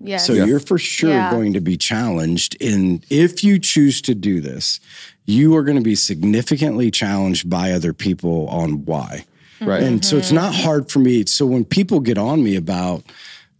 Yes. 0.00 0.26
So 0.26 0.32
you're 0.32 0.60
for 0.60 0.78
sure 0.78 1.10
Yeah. 1.10 1.30
going 1.30 1.52
to 1.52 1.60
be 1.60 1.76
challenged 1.76 2.56
in 2.60 3.02
if 3.10 3.44
you 3.44 3.58
choose 3.58 4.00
to 4.02 4.14
do 4.14 4.40
this, 4.40 4.80
you 5.26 5.54
are 5.56 5.62
going 5.62 5.76
to 5.76 5.82
be 5.82 5.94
significantly 5.94 6.90
challenged 6.90 7.48
by 7.48 7.72
other 7.72 7.92
people 7.92 8.48
on 8.48 8.84
why. 8.84 9.24
right. 9.60 9.82
And 9.82 10.04
so 10.04 10.16
it's 10.16 10.32
not 10.32 10.54
hard 10.54 10.90
for 10.90 11.00
me. 11.00 11.26
So 11.26 11.44
when 11.44 11.64
people 11.64 12.00
get 12.00 12.16
on 12.16 12.42
me 12.42 12.56
about 12.56 13.04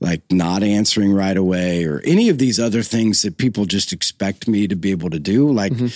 like 0.00 0.22
not 0.32 0.62
answering 0.62 1.12
right 1.12 1.36
away 1.36 1.84
or 1.84 2.00
any 2.04 2.30
of 2.30 2.38
these 2.38 2.58
other 2.58 2.82
things 2.82 3.20
that 3.20 3.36
people 3.36 3.66
just 3.66 3.92
expect 3.92 4.48
me 4.48 4.66
to 4.66 4.74
be 4.74 4.90
able 4.92 5.10
to 5.10 5.18
do, 5.18 5.50
like 5.52 5.72
mm-hmm. 5.72 5.88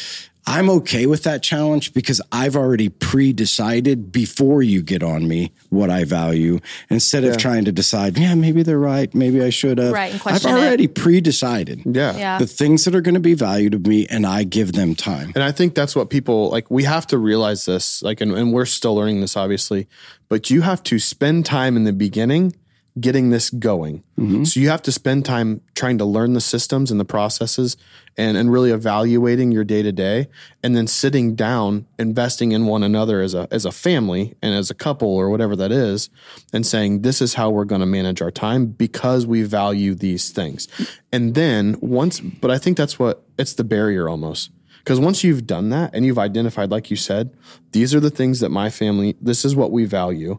I'm 0.47 0.69
okay 0.71 1.07
with 1.07 1.23
that 1.23 1.43
challenge 1.43 1.95
because 1.95 2.21
I've 2.31 2.55
already 2.55 2.91
pre-decided 2.91 4.13
before 4.13 4.63
you 4.63 4.83
get 4.83 5.03
on 5.03 5.27
me 5.27 5.53
what 5.71 5.89
I 5.89 6.05
value 6.05 6.61
instead 6.91 7.25
of 7.25 7.39
trying 7.39 7.65
to 7.65 7.73
decide, 7.73 8.19
yeah, 8.19 8.35
maybe 8.35 8.63
they're 8.63 8.79
right, 8.79 9.13
maybe 9.15 9.43
I 9.43 9.51
should 9.51 9.79
have. 9.79 9.93
Right, 9.93 10.15
I've 10.27 10.45
already 10.45 10.87
pre-decided 10.87 11.83
yeah. 11.87 12.17
Yeah. 12.17 12.39
the 12.39 12.47
things 12.47 12.85
that 12.85 12.95
are 12.95 13.01
going 13.01 13.15
to 13.15 13.21
be 13.21 13.35
valued 13.35 13.73
to 13.73 13.79
me 13.79 14.07
and 14.09 14.27
I 14.27 14.45
give 14.45 14.73
them 14.73 14.95
time. 14.95 15.33
And 15.35 15.43
I 15.43 15.51
think 15.51 15.75
that's 15.75 15.97
what 15.97 16.11
people 16.11 16.51
like. 16.51 16.71
We 16.71 16.85
have 16.85 17.07
to 17.09 17.19
realize 17.19 17.65
this, 17.65 18.03
like, 18.03 18.21
and, 18.21 18.33
and 18.33 18.53
we're 18.53 18.67
still 18.67 18.95
learning 18.95 19.23
this, 19.23 19.37
obviously, 19.37 19.89
but 20.29 20.51
you 20.51 20.61
have 20.61 20.83
to 20.85 20.99
spend 20.99 21.47
time 21.47 21.77
in 21.77 21.85
the 21.85 21.93
beginning 21.93 22.55
getting 23.01 23.31
this 23.31 23.51
going. 23.51 24.05
Mm-hmm. 24.19 24.45
So 24.45 24.61
you 24.61 24.69
have 24.69 24.83
to 24.83 24.93
spend 24.93 25.25
time 25.25 25.61
trying 25.75 25.99
to 25.99 26.05
learn 26.05 26.35
the 26.35 26.41
systems 26.41 26.93
and 26.93 27.01
the 27.01 27.05
processes 27.05 27.77
and, 28.17 28.37
and 28.37 28.53
really 28.53 28.71
evaluating 28.71 29.51
your 29.51 29.65
day 29.65 29.83
to 29.83 29.91
day 29.91 30.29
and 30.63 30.77
then 30.77 30.87
sitting 30.87 31.35
down, 31.35 31.87
investing 31.99 32.53
in 32.53 32.67
one 32.67 32.85
another 32.85 33.21
as 33.21 33.35
a, 33.35 33.49
as 33.51 33.65
a 33.65 33.73
family 33.73 34.35
and 34.41 34.55
as 34.55 34.71
a 34.71 34.75
couple 34.75 35.09
or 35.09 35.29
whatever 35.29 35.57
that 35.57 35.73
is, 35.73 36.09
and 36.53 36.65
saying, 36.65 37.03
this 37.03 37.21
is 37.21 37.35
how 37.35 37.51
we're 37.51 37.65
going 37.65 37.81
to 37.81 37.87
manage 37.87 38.23
our 38.23 38.31
time 38.31 38.67
because 38.67 39.27
we 39.27 39.43
value 39.43 39.97
these 39.97 40.31
things. 40.31 40.69
And 41.11 41.35
then 41.35 41.77
once, 41.81 42.21
but 42.21 42.53
I 42.53 42.59
think 42.59 42.77
that's 42.77 42.99
what 42.99 43.25
it's 43.37 43.55
the 43.55 43.65
barrier 43.65 44.09
almost. 44.09 44.51
Because 44.79 45.01
once 45.01 45.25
you've 45.25 45.47
done 45.47 45.71
that 45.71 45.93
and 45.95 46.05
you've 46.05 46.19
identified, 46.19 46.71
like 46.71 46.91
you 46.91 46.97
said, 46.97 47.35
these 47.73 47.95
are 47.95 48.01
the 48.01 48.11
things 48.11 48.41
that 48.41 48.51
my 48.51 48.71
family, 48.71 49.17
this 49.21 49.45
is 49.45 49.57
what 49.57 49.73
we 49.73 49.85
value. 49.85 50.39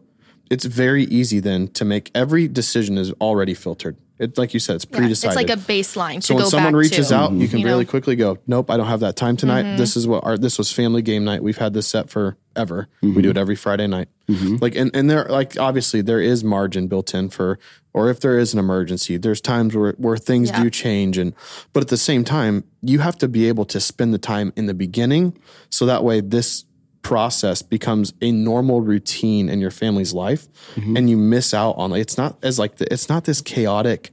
It's 0.50 0.64
very 0.64 1.04
easy 1.04 1.40
then 1.40 1.68
to 1.68 1.84
make 1.84 2.10
every 2.14 2.48
decision 2.48 2.98
is 2.98 3.12
already 3.20 3.54
filtered. 3.54 3.96
It's 4.18 4.38
like 4.38 4.54
you 4.54 4.60
said, 4.60 4.76
it's 4.76 4.84
Yeah, 4.84 4.96
it's 4.96 4.98
pre-decided. 4.98 5.36
like 5.36 5.50
a 5.50 5.60
baseline 5.60 6.16
to 6.16 6.22
so 6.22 6.34
when 6.36 6.46
someone 6.46 6.72
back 6.72 6.80
reaches 6.80 7.08
to. 7.08 7.16
out, 7.16 7.32
you 7.32 7.48
can 7.48 7.58
you 7.58 7.64
know? 7.66 7.72
really 7.72 7.84
quickly 7.84 8.16
go, 8.16 8.38
"Nope, 8.46 8.70
I 8.70 8.78
don't 8.78 8.86
have 8.86 9.00
that 9.00 9.14
time 9.14 9.36
tonight. 9.36 9.64
Mm-hmm. 9.64 9.76
This 9.76 9.94
is 9.94 10.06
what 10.06 10.24
our 10.24 10.38
this 10.38 10.56
was 10.56 10.72
family 10.72 11.02
game 11.02 11.24
night. 11.24 11.42
We've 11.42 11.58
had 11.58 11.74
this 11.74 11.86
set 11.86 12.08
forever. 12.08 12.88
We 13.02 13.10
mm-hmm. 13.10 13.20
do 13.20 13.30
it 13.30 13.36
every 13.36 13.56
Friday 13.56 13.86
night. 13.86 14.08
Mm-hmm. 14.30 14.56
Like, 14.60 14.74
and 14.74 14.90
and 14.96 15.10
there, 15.10 15.26
like, 15.26 15.58
obviously 15.58 16.00
there 16.00 16.20
is 16.20 16.42
margin 16.42 16.88
built 16.88 17.12
in 17.12 17.28
for, 17.28 17.58
or 17.92 18.08
if 18.08 18.20
there 18.20 18.38
is 18.38 18.54
an 18.54 18.58
emergency, 18.58 19.18
there's 19.18 19.42
times 19.42 19.76
where 19.76 19.92
where 19.98 20.16
things 20.16 20.48
Yeah. 20.48 20.62
do 20.62 20.70
change, 20.70 21.18
and 21.18 21.34
but 21.74 21.82
at 21.82 21.88
the 21.88 21.98
same 21.98 22.24
time, 22.24 22.64
you 22.80 23.00
have 23.00 23.18
to 23.18 23.28
be 23.28 23.48
able 23.48 23.66
to 23.66 23.80
spend 23.80 24.14
the 24.14 24.18
time 24.18 24.50
in 24.56 24.64
the 24.64 24.74
beginning, 24.74 25.36
so 25.68 25.84
that 25.84 26.02
way 26.02 26.22
this 26.22 26.64
process 27.06 27.62
becomes 27.62 28.12
a 28.20 28.32
normal 28.32 28.80
routine 28.80 29.48
in 29.48 29.60
your 29.60 29.70
family's 29.70 30.12
life 30.12 30.48
mm-hmm. 30.74 30.96
and 30.96 31.08
you 31.08 31.16
miss 31.16 31.54
out 31.54 31.70
on 31.78 31.92
like 31.92 32.00
it's 32.00 32.18
not 32.18 32.36
as 32.42 32.58
like 32.58 32.78
the, 32.78 32.92
it's 32.92 33.08
not 33.08 33.22
this 33.22 33.40
chaotic 33.40 34.10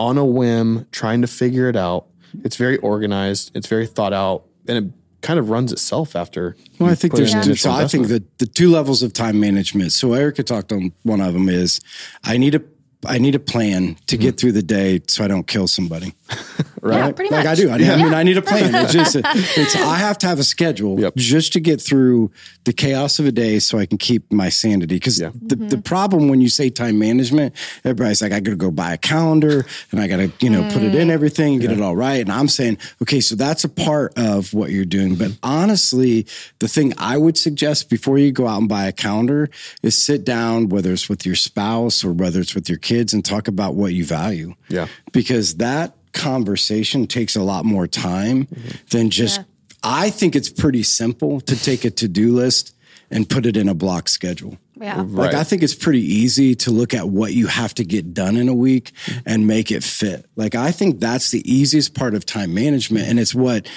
on 0.00 0.18
a 0.18 0.24
whim 0.24 0.84
trying 0.90 1.20
to 1.20 1.28
figure 1.28 1.68
it 1.68 1.76
out. 1.76 2.06
It's 2.42 2.56
very 2.56 2.76
organized. 2.78 3.52
It's 3.54 3.68
very 3.68 3.86
thought 3.86 4.12
out. 4.12 4.46
And 4.66 4.78
it 4.78 4.92
kind 5.22 5.38
of 5.38 5.48
runs 5.48 5.72
itself 5.72 6.16
after 6.16 6.56
Well, 6.80 6.90
I 6.90 6.96
think 6.96 7.14
there's 7.14 7.32
two, 7.34 7.54
so 7.54 7.70
I 7.70 7.86
think 7.86 8.08
that 8.08 8.38
the 8.38 8.46
two 8.46 8.68
levels 8.68 9.04
of 9.04 9.12
time 9.12 9.38
management. 9.38 9.92
So 9.92 10.12
Erica 10.14 10.42
talked 10.42 10.72
on 10.72 10.92
one 11.04 11.20
of 11.20 11.34
them 11.34 11.48
is 11.48 11.80
I 12.24 12.36
need 12.36 12.56
a 12.56 12.62
I 13.06 13.18
need 13.18 13.34
a 13.34 13.38
plan 13.38 13.96
to 14.06 14.16
get 14.16 14.34
mm. 14.34 14.38
through 14.38 14.52
the 14.52 14.62
day 14.62 15.00
so 15.08 15.24
I 15.24 15.28
don't 15.28 15.46
kill 15.46 15.68
somebody. 15.68 16.14
Right? 16.84 16.98
Yeah, 16.98 17.12
pretty 17.12 17.34
like 17.34 17.46
much. 17.46 17.58
I 17.58 17.62
do. 17.62 17.70
I, 17.70 17.74
I 17.76 17.96
mean, 17.96 18.12
I 18.12 18.22
need 18.24 18.36
a 18.36 18.42
plan. 18.42 18.74
It's 18.74 18.92
just 18.92 19.16
it's 19.24 19.74
I 19.74 19.96
have 19.96 20.18
to 20.18 20.26
have 20.26 20.38
a 20.38 20.44
schedule 20.44 21.00
Yep. 21.00 21.14
just 21.16 21.54
to 21.54 21.60
get 21.60 21.80
through 21.80 22.30
the 22.64 22.74
chaos 22.74 23.18
of 23.18 23.24
a 23.24 23.32
day 23.32 23.58
so 23.58 23.78
I 23.78 23.86
can 23.86 23.96
keep 23.96 24.30
my 24.30 24.50
sanity. 24.50 24.96
Because 24.96 25.18
Yeah. 25.18 25.30
the, 25.32 25.56
the 25.56 25.64
mm-hmm. 25.64 25.80
problem 25.80 26.28
when 26.28 26.42
you 26.42 26.50
say 26.50 26.68
time 26.68 26.98
management, 26.98 27.54
everybody's 27.86 28.20
like, 28.20 28.32
I 28.32 28.40
gotta 28.40 28.56
go 28.56 28.70
buy 28.70 28.92
a 28.92 28.98
calendar 28.98 29.64
and 29.92 30.00
I 30.00 30.06
gotta, 30.06 30.30
you 30.40 30.50
know, 30.50 30.62
put 30.72 30.82
it 30.82 30.94
in 30.94 31.08
mm. 31.08 31.10
everything 31.10 31.54
and 31.54 31.62
get 31.62 31.70
it 31.70 31.80
all 31.80 31.96
right. 31.96 32.20
And 32.20 32.30
I'm 32.30 32.48
saying, 32.48 32.76
okay, 33.00 33.20
so 33.20 33.34
that's 33.34 33.64
a 33.64 33.70
part 33.70 34.12
of 34.18 34.52
what 34.52 34.68
you're 34.68 34.84
doing. 34.84 35.14
But 35.14 35.38
honestly, 35.42 36.26
the 36.58 36.68
thing 36.68 36.92
I 36.98 37.16
would 37.16 37.38
suggest 37.38 37.88
before 37.88 38.18
you 38.18 38.30
go 38.30 38.46
out 38.46 38.58
and 38.60 38.68
buy 38.68 38.84
a 38.84 38.92
calendar 38.92 39.48
is 39.82 40.02
sit 40.02 40.22
down, 40.22 40.68
whether 40.68 40.92
it's 40.92 41.08
with 41.08 41.24
your 41.24 41.34
spouse 41.34 42.04
or 42.04 42.12
whether 42.12 42.40
it's 42.40 42.54
with 42.54 42.68
your 42.68 42.76
kids, 42.76 42.93
and 43.00 43.24
talk 43.24 43.48
about 43.48 43.74
what 43.74 43.92
you 43.92 44.04
value. 44.04 44.54
Yeah. 44.68 44.88
Because 45.12 45.56
that 45.56 45.94
conversation 46.12 47.06
takes 47.06 47.36
a 47.36 47.42
lot 47.42 47.64
more 47.64 47.86
time 47.86 48.46
mm-hmm. 48.46 48.68
than 48.90 49.10
just, 49.10 49.38
Yeah. 49.38 49.44
I 49.82 50.10
think 50.10 50.34
it's 50.34 50.48
pretty 50.48 50.82
simple 50.82 51.40
to 51.42 51.62
take 51.62 51.84
a 51.84 51.90
to 51.90 52.08
do 52.08 52.34
list 52.34 52.74
and 53.10 53.28
put 53.28 53.46
it 53.46 53.56
in 53.56 53.68
a 53.68 53.74
block 53.74 54.08
schedule. 54.08 54.58
Yeah. 54.80 55.04
Like 55.06 55.34
I 55.34 55.44
think 55.44 55.62
it's 55.62 55.74
pretty 55.74 56.00
easy 56.00 56.54
to 56.56 56.70
look 56.70 56.94
at 56.94 57.08
what 57.08 57.32
you 57.32 57.46
have 57.46 57.74
to 57.74 57.84
get 57.84 58.12
done 58.12 58.36
in 58.36 58.48
a 58.48 58.54
week 58.54 58.92
mm-hmm. 59.04 59.20
and 59.26 59.46
make 59.46 59.70
it 59.70 59.84
fit. 59.84 60.26
Like 60.36 60.54
I 60.54 60.72
think 60.72 61.00
that's 61.00 61.30
the 61.30 61.48
easiest 61.50 61.94
part 61.94 62.14
of 62.14 62.26
time 62.26 62.54
management 62.54 63.08
and 63.08 63.20
it's 63.20 63.34
what 63.34 63.68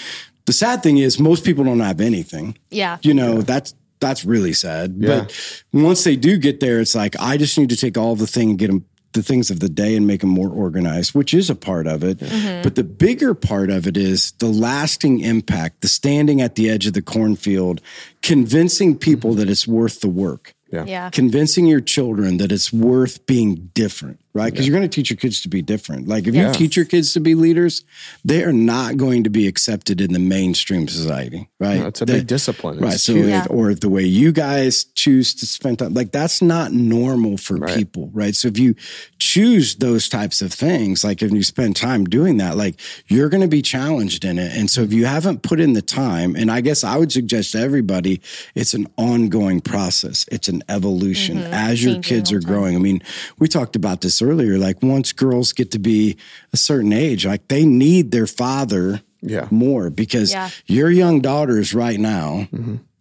the 0.45 0.53
sad 0.53 0.81
thing 0.81 0.97
is 0.97 1.19
most 1.19 1.43
people 1.43 1.63
don't 1.63 1.79
have 1.81 2.01
anything. 2.01 2.57
Yeah. 2.71 2.97
You 3.01 3.13
know, 3.13 3.41
that's 3.41 3.75
that's 3.99 4.25
really 4.25 4.53
sad. 4.53 4.95
Yeah. 4.97 5.19
But 5.19 5.63
once 5.71 6.03
they 6.03 6.15
do 6.15 6.37
get 6.37 6.59
there 6.59 6.79
it's 6.79 6.95
like 6.95 7.15
I 7.19 7.37
just 7.37 7.57
need 7.57 7.69
to 7.69 7.77
take 7.77 7.97
all 7.97 8.15
the 8.15 8.27
thing 8.27 8.51
and 8.51 8.59
get 8.59 8.67
them 8.67 8.85
the 9.13 9.23
things 9.23 9.49
of 9.49 9.59
the 9.59 9.69
day 9.69 9.95
and 9.95 10.05
make 10.05 10.21
them 10.21 10.29
more 10.29 10.49
organized, 10.49 11.15
which 11.15 11.33
is 11.33 11.49
a 11.49 11.55
part 11.55 11.87
of 11.87 12.03
it. 12.03 12.19
Mm-hmm. 12.19 12.61
But 12.61 12.75
the 12.75 12.83
bigger 12.83 13.33
part 13.33 13.69
of 13.69 13.87
it 13.87 13.97
is 13.97 14.31
the 14.33 14.47
lasting 14.47 15.19
impact, 15.21 15.81
the 15.81 15.87
standing 15.87 16.41
at 16.41 16.55
the 16.55 16.69
edge 16.69 16.85
of 16.87 16.93
the 16.93 17.01
cornfield, 17.01 17.81
convincing 18.21 18.97
people 18.97 19.31
mm-hmm. 19.31 19.39
that 19.39 19.49
it's 19.49 19.67
worth 19.67 20.01
the 20.01 20.09
work 20.09 20.53
Yeah. 20.71 20.85
Yeah. 20.85 21.09
convincing 21.09 21.65
your 21.65 21.81
children 21.81 22.37
that 22.37 22.51
it's 22.51 22.73
worth 22.73 23.25
being 23.25 23.71
different, 23.73 24.19
right? 24.37 24.51
Because 24.51 24.67
you're 24.67 24.77
going 24.77 24.89
to 24.89 24.95
teach 24.95 25.09
your 25.09 25.17
kids 25.17 25.41
to 25.41 25.49
be 25.49 25.61
different. 25.61 26.07
Like 26.07 26.27
if 26.27 26.35
Yes. 26.35 26.53
you 26.59 26.67
teach 26.67 26.75
your 26.75 26.85
kids 26.85 27.13
to 27.13 27.19
be 27.19 27.33
leaders, 27.35 27.83
they 28.23 28.43
are 28.43 28.53
not 28.53 28.97
going 28.97 29.23
to 29.23 29.29
be 29.29 29.47
accepted 29.47 29.99
in 29.99 30.13
the 30.13 30.19
mainstream 30.19 30.87
society, 30.87 31.49
right? 31.59 31.81
It's 31.87 32.01
a 32.01 32.05
They- 32.05 32.19
big 32.19 32.27
discipline. 32.27 32.77
Right. 32.79 32.93
It's 32.93 33.03
So, 33.03 33.13
huge. 33.15 33.27
Yeah. 33.29 33.45
or 33.49 33.73
the 33.73 33.89
way 33.89 34.03
you 34.03 34.31
guys 34.31 34.85
choose 34.95 35.33
to 35.35 35.45
spend 35.45 35.79
time, 35.79 35.93
like 35.93 36.11
that's 36.11 36.41
not 36.41 36.71
normal 36.73 37.37
for 37.37 37.55
Right. 37.57 37.75
people, 37.75 38.09
right? 38.13 38.35
So 38.35 38.47
if 38.47 38.57
you 38.59 38.75
choose 39.19 39.75
those 39.75 40.07
types 40.09 40.41
of 40.41 40.53
things, 40.53 41.03
like 41.03 41.21
if 41.21 41.31
you 41.31 41.43
spend 41.43 41.75
time 41.75 42.05
doing 42.05 42.37
that, 42.37 42.57
like 42.57 42.79
you're 43.07 43.29
going 43.29 43.41
to 43.41 43.47
be 43.47 43.61
challenged 43.61 44.23
in 44.25 44.37
it. 44.37 44.55
And 44.55 44.69
so 44.69 44.81
if 44.81 44.93
you 44.93 45.05
haven't 45.05 45.41
put 45.41 45.59
in 45.59 45.73
the 45.73 45.81
time, 45.81 46.35
and 46.35 46.51
I 46.51 46.61
guess 46.61 46.83
I 46.83 46.97
would 46.97 47.11
suggest 47.11 47.51
to 47.53 47.59
everybody, 47.59 48.21
it's 48.55 48.73
an 48.73 48.87
ongoing 48.97 49.61
process. 49.61 50.25
It's 50.31 50.47
an 50.47 50.63
evolution 50.69 51.37
mm-hmm. 51.37 51.53
as 51.53 51.83
your 51.83 51.93
Changing 51.95 52.01
kids 52.17 52.31
are 52.31 52.39
time. 52.39 52.51
growing. 52.51 52.75
I 52.75 52.79
mean, 52.79 53.01
we 53.39 53.47
talked 53.47 53.75
about 53.75 54.01
this 54.01 54.21
earlier. 54.27 54.57
Like 54.57 54.83
once 54.83 55.13
girls 55.13 55.53
get 55.53 55.71
to 55.71 55.79
be 55.79 56.17
a 56.53 56.57
certain 56.57 56.93
age, 56.93 57.25
like 57.25 57.47
they 57.47 57.65
need 57.65 58.11
their 58.11 58.27
father 58.27 59.01
Yeah. 59.21 59.47
more 59.49 59.89
because 59.89 60.31
Yeah. 60.31 60.49
your 60.67 60.91
young 60.91 61.21
daughters 61.21 61.73
right 61.73 61.99
now, 61.99 62.47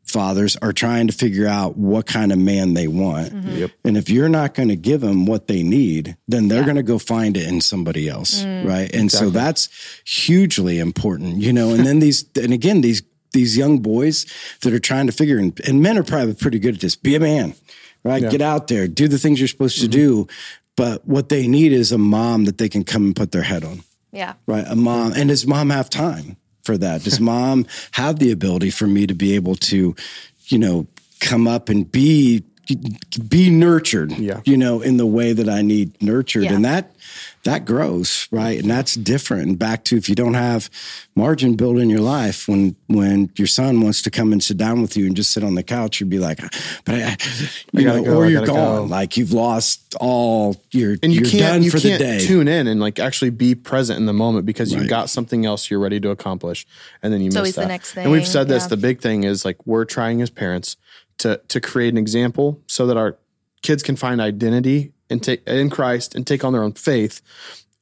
fathers 0.04 0.56
are 0.62 0.72
trying 0.72 1.08
to 1.08 1.12
figure 1.12 1.46
out 1.46 1.76
what 1.76 2.06
kind 2.06 2.32
of 2.32 2.38
man 2.38 2.74
they 2.74 2.86
want. 2.86 3.34
Mm-hmm. 3.34 3.56
Yep. 3.58 3.70
And 3.84 3.96
if 3.96 4.08
you're 4.08 4.28
not 4.28 4.54
going 4.54 4.68
to 4.68 4.76
give 4.76 5.00
them 5.00 5.26
what 5.26 5.46
they 5.48 5.62
need, 5.62 6.16
then 6.28 6.48
they're 6.48 6.64
going 6.64 6.76
to 6.76 6.82
go 6.82 6.98
find 6.98 7.36
it 7.36 7.46
in 7.46 7.60
somebody 7.60 8.08
else. 8.08 8.42
Mm. 8.42 8.64
Right. 8.66 8.94
And 8.94 9.10
so 9.10 9.30
that's 9.30 9.68
hugely 10.04 10.78
important, 10.78 11.42
you 11.42 11.52
know, 11.52 11.70
and 11.74 11.84
then 11.84 11.98
these, 11.98 12.24
and 12.40 12.52
again, 12.52 12.80
these, 12.82 13.02
these 13.32 13.56
young 13.58 13.80
boys 13.80 14.24
that 14.62 14.72
are 14.72 14.78
trying 14.78 15.06
to 15.06 15.12
figure, 15.12 15.38
and, 15.38 15.60
and 15.68 15.82
men 15.82 15.98
are 15.98 16.04
probably 16.04 16.34
pretty 16.34 16.60
good 16.60 16.76
at 16.76 16.80
this, 16.80 16.96
be 16.96 17.16
a 17.16 17.20
man, 17.20 17.54
right? 18.04 18.22
Get 18.30 18.40
out 18.40 18.68
there, 18.68 18.88
do 18.88 19.08
the 19.08 19.18
things 19.18 19.40
you're 19.40 19.48
supposed 19.48 19.80
to 19.80 19.88
mm-hmm. 19.88 20.24
do. 20.24 20.28
But 20.76 21.06
what 21.06 21.28
they 21.30 21.46
need 21.48 21.72
is 21.72 21.90
a 21.92 21.98
mom 21.98 22.44
that 22.44 22.58
they 22.58 22.68
can 22.68 22.84
come 22.84 23.04
and 23.06 23.16
put 23.16 23.32
their 23.32 23.42
head 23.42 23.64
on 23.64 23.82
Yeah. 24.12 24.34
right? 24.46 24.64
A 24.68 24.76
mom, 24.76 25.12
and 25.14 25.28
does 25.30 25.46
mom 25.46 25.70
have 25.70 25.88
time 25.90 26.36
for 26.64 26.76
that? 26.78 27.02
Does 27.04 27.18
mom 27.32 27.66
have 27.92 28.18
the 28.18 28.30
ability 28.30 28.70
for 28.70 28.86
me 28.86 29.06
to 29.06 29.14
be 29.14 29.34
able 29.34 29.54
to, 29.56 29.94
you 30.48 30.58
know, 30.58 30.86
come 31.20 31.48
up 31.48 31.68
and 31.70 31.90
be 31.90 32.42
be 33.28 33.50
nurtured, 33.50 34.12
Yeah. 34.18 34.40
you 34.44 34.56
know, 34.56 34.80
in 34.80 34.96
the 34.96 35.06
way 35.06 35.32
that 35.32 35.48
I 35.48 35.62
need 35.62 36.00
nurtured, 36.02 36.44
Yeah. 36.44 36.54
and 36.54 36.64
that 36.64 36.92
that 37.44 37.64
grows, 37.64 38.26
right? 38.32 38.58
And 38.60 38.68
that's 38.68 38.96
different. 38.96 39.46
And 39.46 39.56
back 39.58 39.84
to 39.84 39.96
if 39.96 40.08
you 40.08 40.16
don't 40.16 40.34
have 40.34 40.68
margin 41.14 41.54
built 41.54 41.78
in 41.78 41.88
your 41.88 42.00
life, 42.00 42.48
when 42.48 42.74
when 42.88 43.30
your 43.36 43.46
son 43.46 43.80
wants 43.80 44.02
to 44.02 44.10
come 44.10 44.32
and 44.32 44.42
sit 44.42 44.56
down 44.56 44.82
with 44.82 44.96
you 44.96 45.06
and 45.06 45.14
just 45.14 45.30
sit 45.30 45.44
on 45.44 45.54
the 45.54 45.62
couch, 45.62 46.00
you'd 46.00 46.10
be 46.10 46.18
like, 46.18 46.40
but 46.84 46.94
I, 46.96 47.16
you 47.72 47.84
gotta 47.84 47.98
know, 48.00 48.04
go, 48.04 48.16
or 48.18 48.24
I 48.24 48.28
you're 48.28 48.44
gone, 48.46 48.56
go. 48.56 48.84
like 48.86 49.16
you've 49.16 49.32
lost 49.32 49.94
all 50.00 50.60
your, 50.72 50.96
and 51.04 51.12
you 51.12 51.20
you're 51.20 51.30
can't 51.30 51.42
done 51.42 51.62
you 51.62 51.70
for 51.70 51.78
can't 51.78 52.00
the 52.00 52.04
day. 52.04 52.26
tune 52.26 52.48
in 52.48 52.66
and 52.66 52.80
like 52.80 52.98
actually 52.98 53.30
be 53.30 53.54
present 53.54 53.98
in 54.00 54.06
the 54.06 54.12
moment 54.12 54.44
because 54.44 54.72
Right. 54.74 54.80
you've 54.80 54.90
got 54.90 55.08
something 55.08 55.46
else 55.46 55.70
you're 55.70 55.78
ready 55.80 56.00
to 56.00 56.10
accomplish 56.10 56.66
and 57.02 57.12
then 57.12 57.20
you 57.20 57.30
miss 57.30 57.54
that. 57.54 57.62
the 57.62 57.68
next 57.68 57.92
thing. 57.92 58.04
And 58.04 58.12
we've 58.12 58.22
thing, 58.22 58.32
said 58.32 58.48
this. 58.48 58.64
yeah. 58.64 58.68
The 58.70 58.76
big 58.78 59.00
thing 59.00 59.22
is 59.22 59.44
like 59.44 59.64
we're 59.66 59.84
trying 59.84 60.20
as 60.20 60.30
parents 60.30 60.76
to 61.18 61.40
to 61.48 61.60
create 61.60 61.92
an 61.92 61.98
example 61.98 62.62
so 62.66 62.86
that 62.86 62.96
our 62.96 63.18
kids 63.62 63.82
can 63.82 63.96
find 63.96 64.20
identity 64.20 64.92
and 65.10 65.22
take 65.22 65.46
in 65.46 65.70
Christ 65.70 66.14
and 66.14 66.26
take 66.26 66.44
on 66.44 66.52
their 66.52 66.62
own 66.62 66.72
faith. 66.72 67.20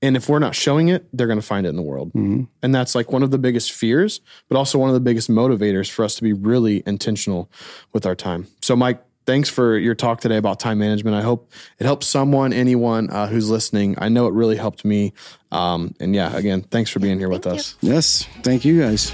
And 0.02 0.18
if 0.18 0.28
we're 0.28 0.38
not 0.38 0.54
showing 0.54 0.88
it, 0.88 1.06
they're 1.14 1.26
going 1.26 1.40
to 1.40 1.46
find 1.46 1.64
it 1.64 1.70
in 1.70 1.76
the 1.76 1.82
world. 1.82 2.08
Mm-hmm. 2.08 2.44
And 2.62 2.74
that's 2.74 2.94
like 2.94 3.10
one 3.10 3.22
of 3.22 3.30
the 3.30 3.38
biggest 3.38 3.72
fears, 3.72 4.20
but 4.48 4.58
also 4.58 4.78
one 4.78 4.90
of 4.90 4.94
the 4.94 5.00
biggest 5.00 5.30
motivators 5.30 5.90
for 5.90 6.04
us 6.04 6.14
to 6.16 6.22
be 6.22 6.34
really 6.34 6.82
intentional 6.84 7.50
with 7.94 8.04
our 8.04 8.14
time. 8.14 8.46
So, 8.60 8.76
Mike, 8.76 9.02
thanks 9.24 9.48
for 9.48 9.78
your 9.78 9.94
talk 9.94 10.20
today 10.20 10.36
about 10.36 10.60
time 10.60 10.78
management. 10.78 11.16
I 11.16 11.22
hope 11.22 11.50
it 11.78 11.84
helps 11.84 12.06
someone, 12.06 12.52
anyone 12.52 13.08
uh, 13.08 13.28
who's 13.28 13.48
listening. 13.48 13.94
I 13.96 14.10
know 14.10 14.26
it 14.26 14.34
really 14.34 14.56
helped 14.56 14.84
me. 14.84 15.14
Um, 15.50 15.94
and 16.00 16.14
yeah, 16.14 16.36
again, 16.36 16.60
thanks 16.62 16.90
for 16.90 16.98
being 16.98 17.18
here 17.18 17.30
with 17.30 17.44
Thank 17.44 17.54
you. 17.54 17.60
us. 17.60 17.76
Yes, 17.80 18.28
thank 18.42 18.66
you 18.66 18.80
guys. 18.80 19.10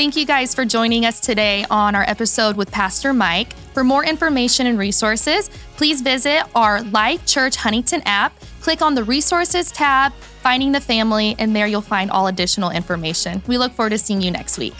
Thank 0.00 0.16
you 0.16 0.24
guys 0.24 0.54
for 0.54 0.64
joining 0.64 1.04
us 1.04 1.20
today 1.20 1.66
on 1.68 1.94
our 1.94 2.04
episode 2.08 2.56
with 2.56 2.70
Pastor 2.70 3.12
Mike. 3.12 3.52
For 3.74 3.84
more 3.84 4.02
information 4.02 4.66
and 4.66 4.78
resources, 4.78 5.50
please 5.76 6.00
visit 6.00 6.44
our 6.54 6.80
Life 6.84 7.26
Church 7.26 7.56
Huntington 7.56 8.00
app, 8.06 8.32
click 8.62 8.80
on 8.80 8.94
the 8.94 9.04
resources 9.04 9.70
tab, 9.70 10.14
finding 10.14 10.72
the 10.72 10.80
family, 10.80 11.36
and 11.38 11.54
there 11.54 11.66
you'll 11.66 11.82
find 11.82 12.10
all 12.10 12.28
additional 12.28 12.70
information. 12.70 13.42
We 13.46 13.58
look 13.58 13.72
forward 13.72 13.90
to 13.90 13.98
seeing 13.98 14.22
you 14.22 14.30
next 14.30 14.56
week. 14.56 14.72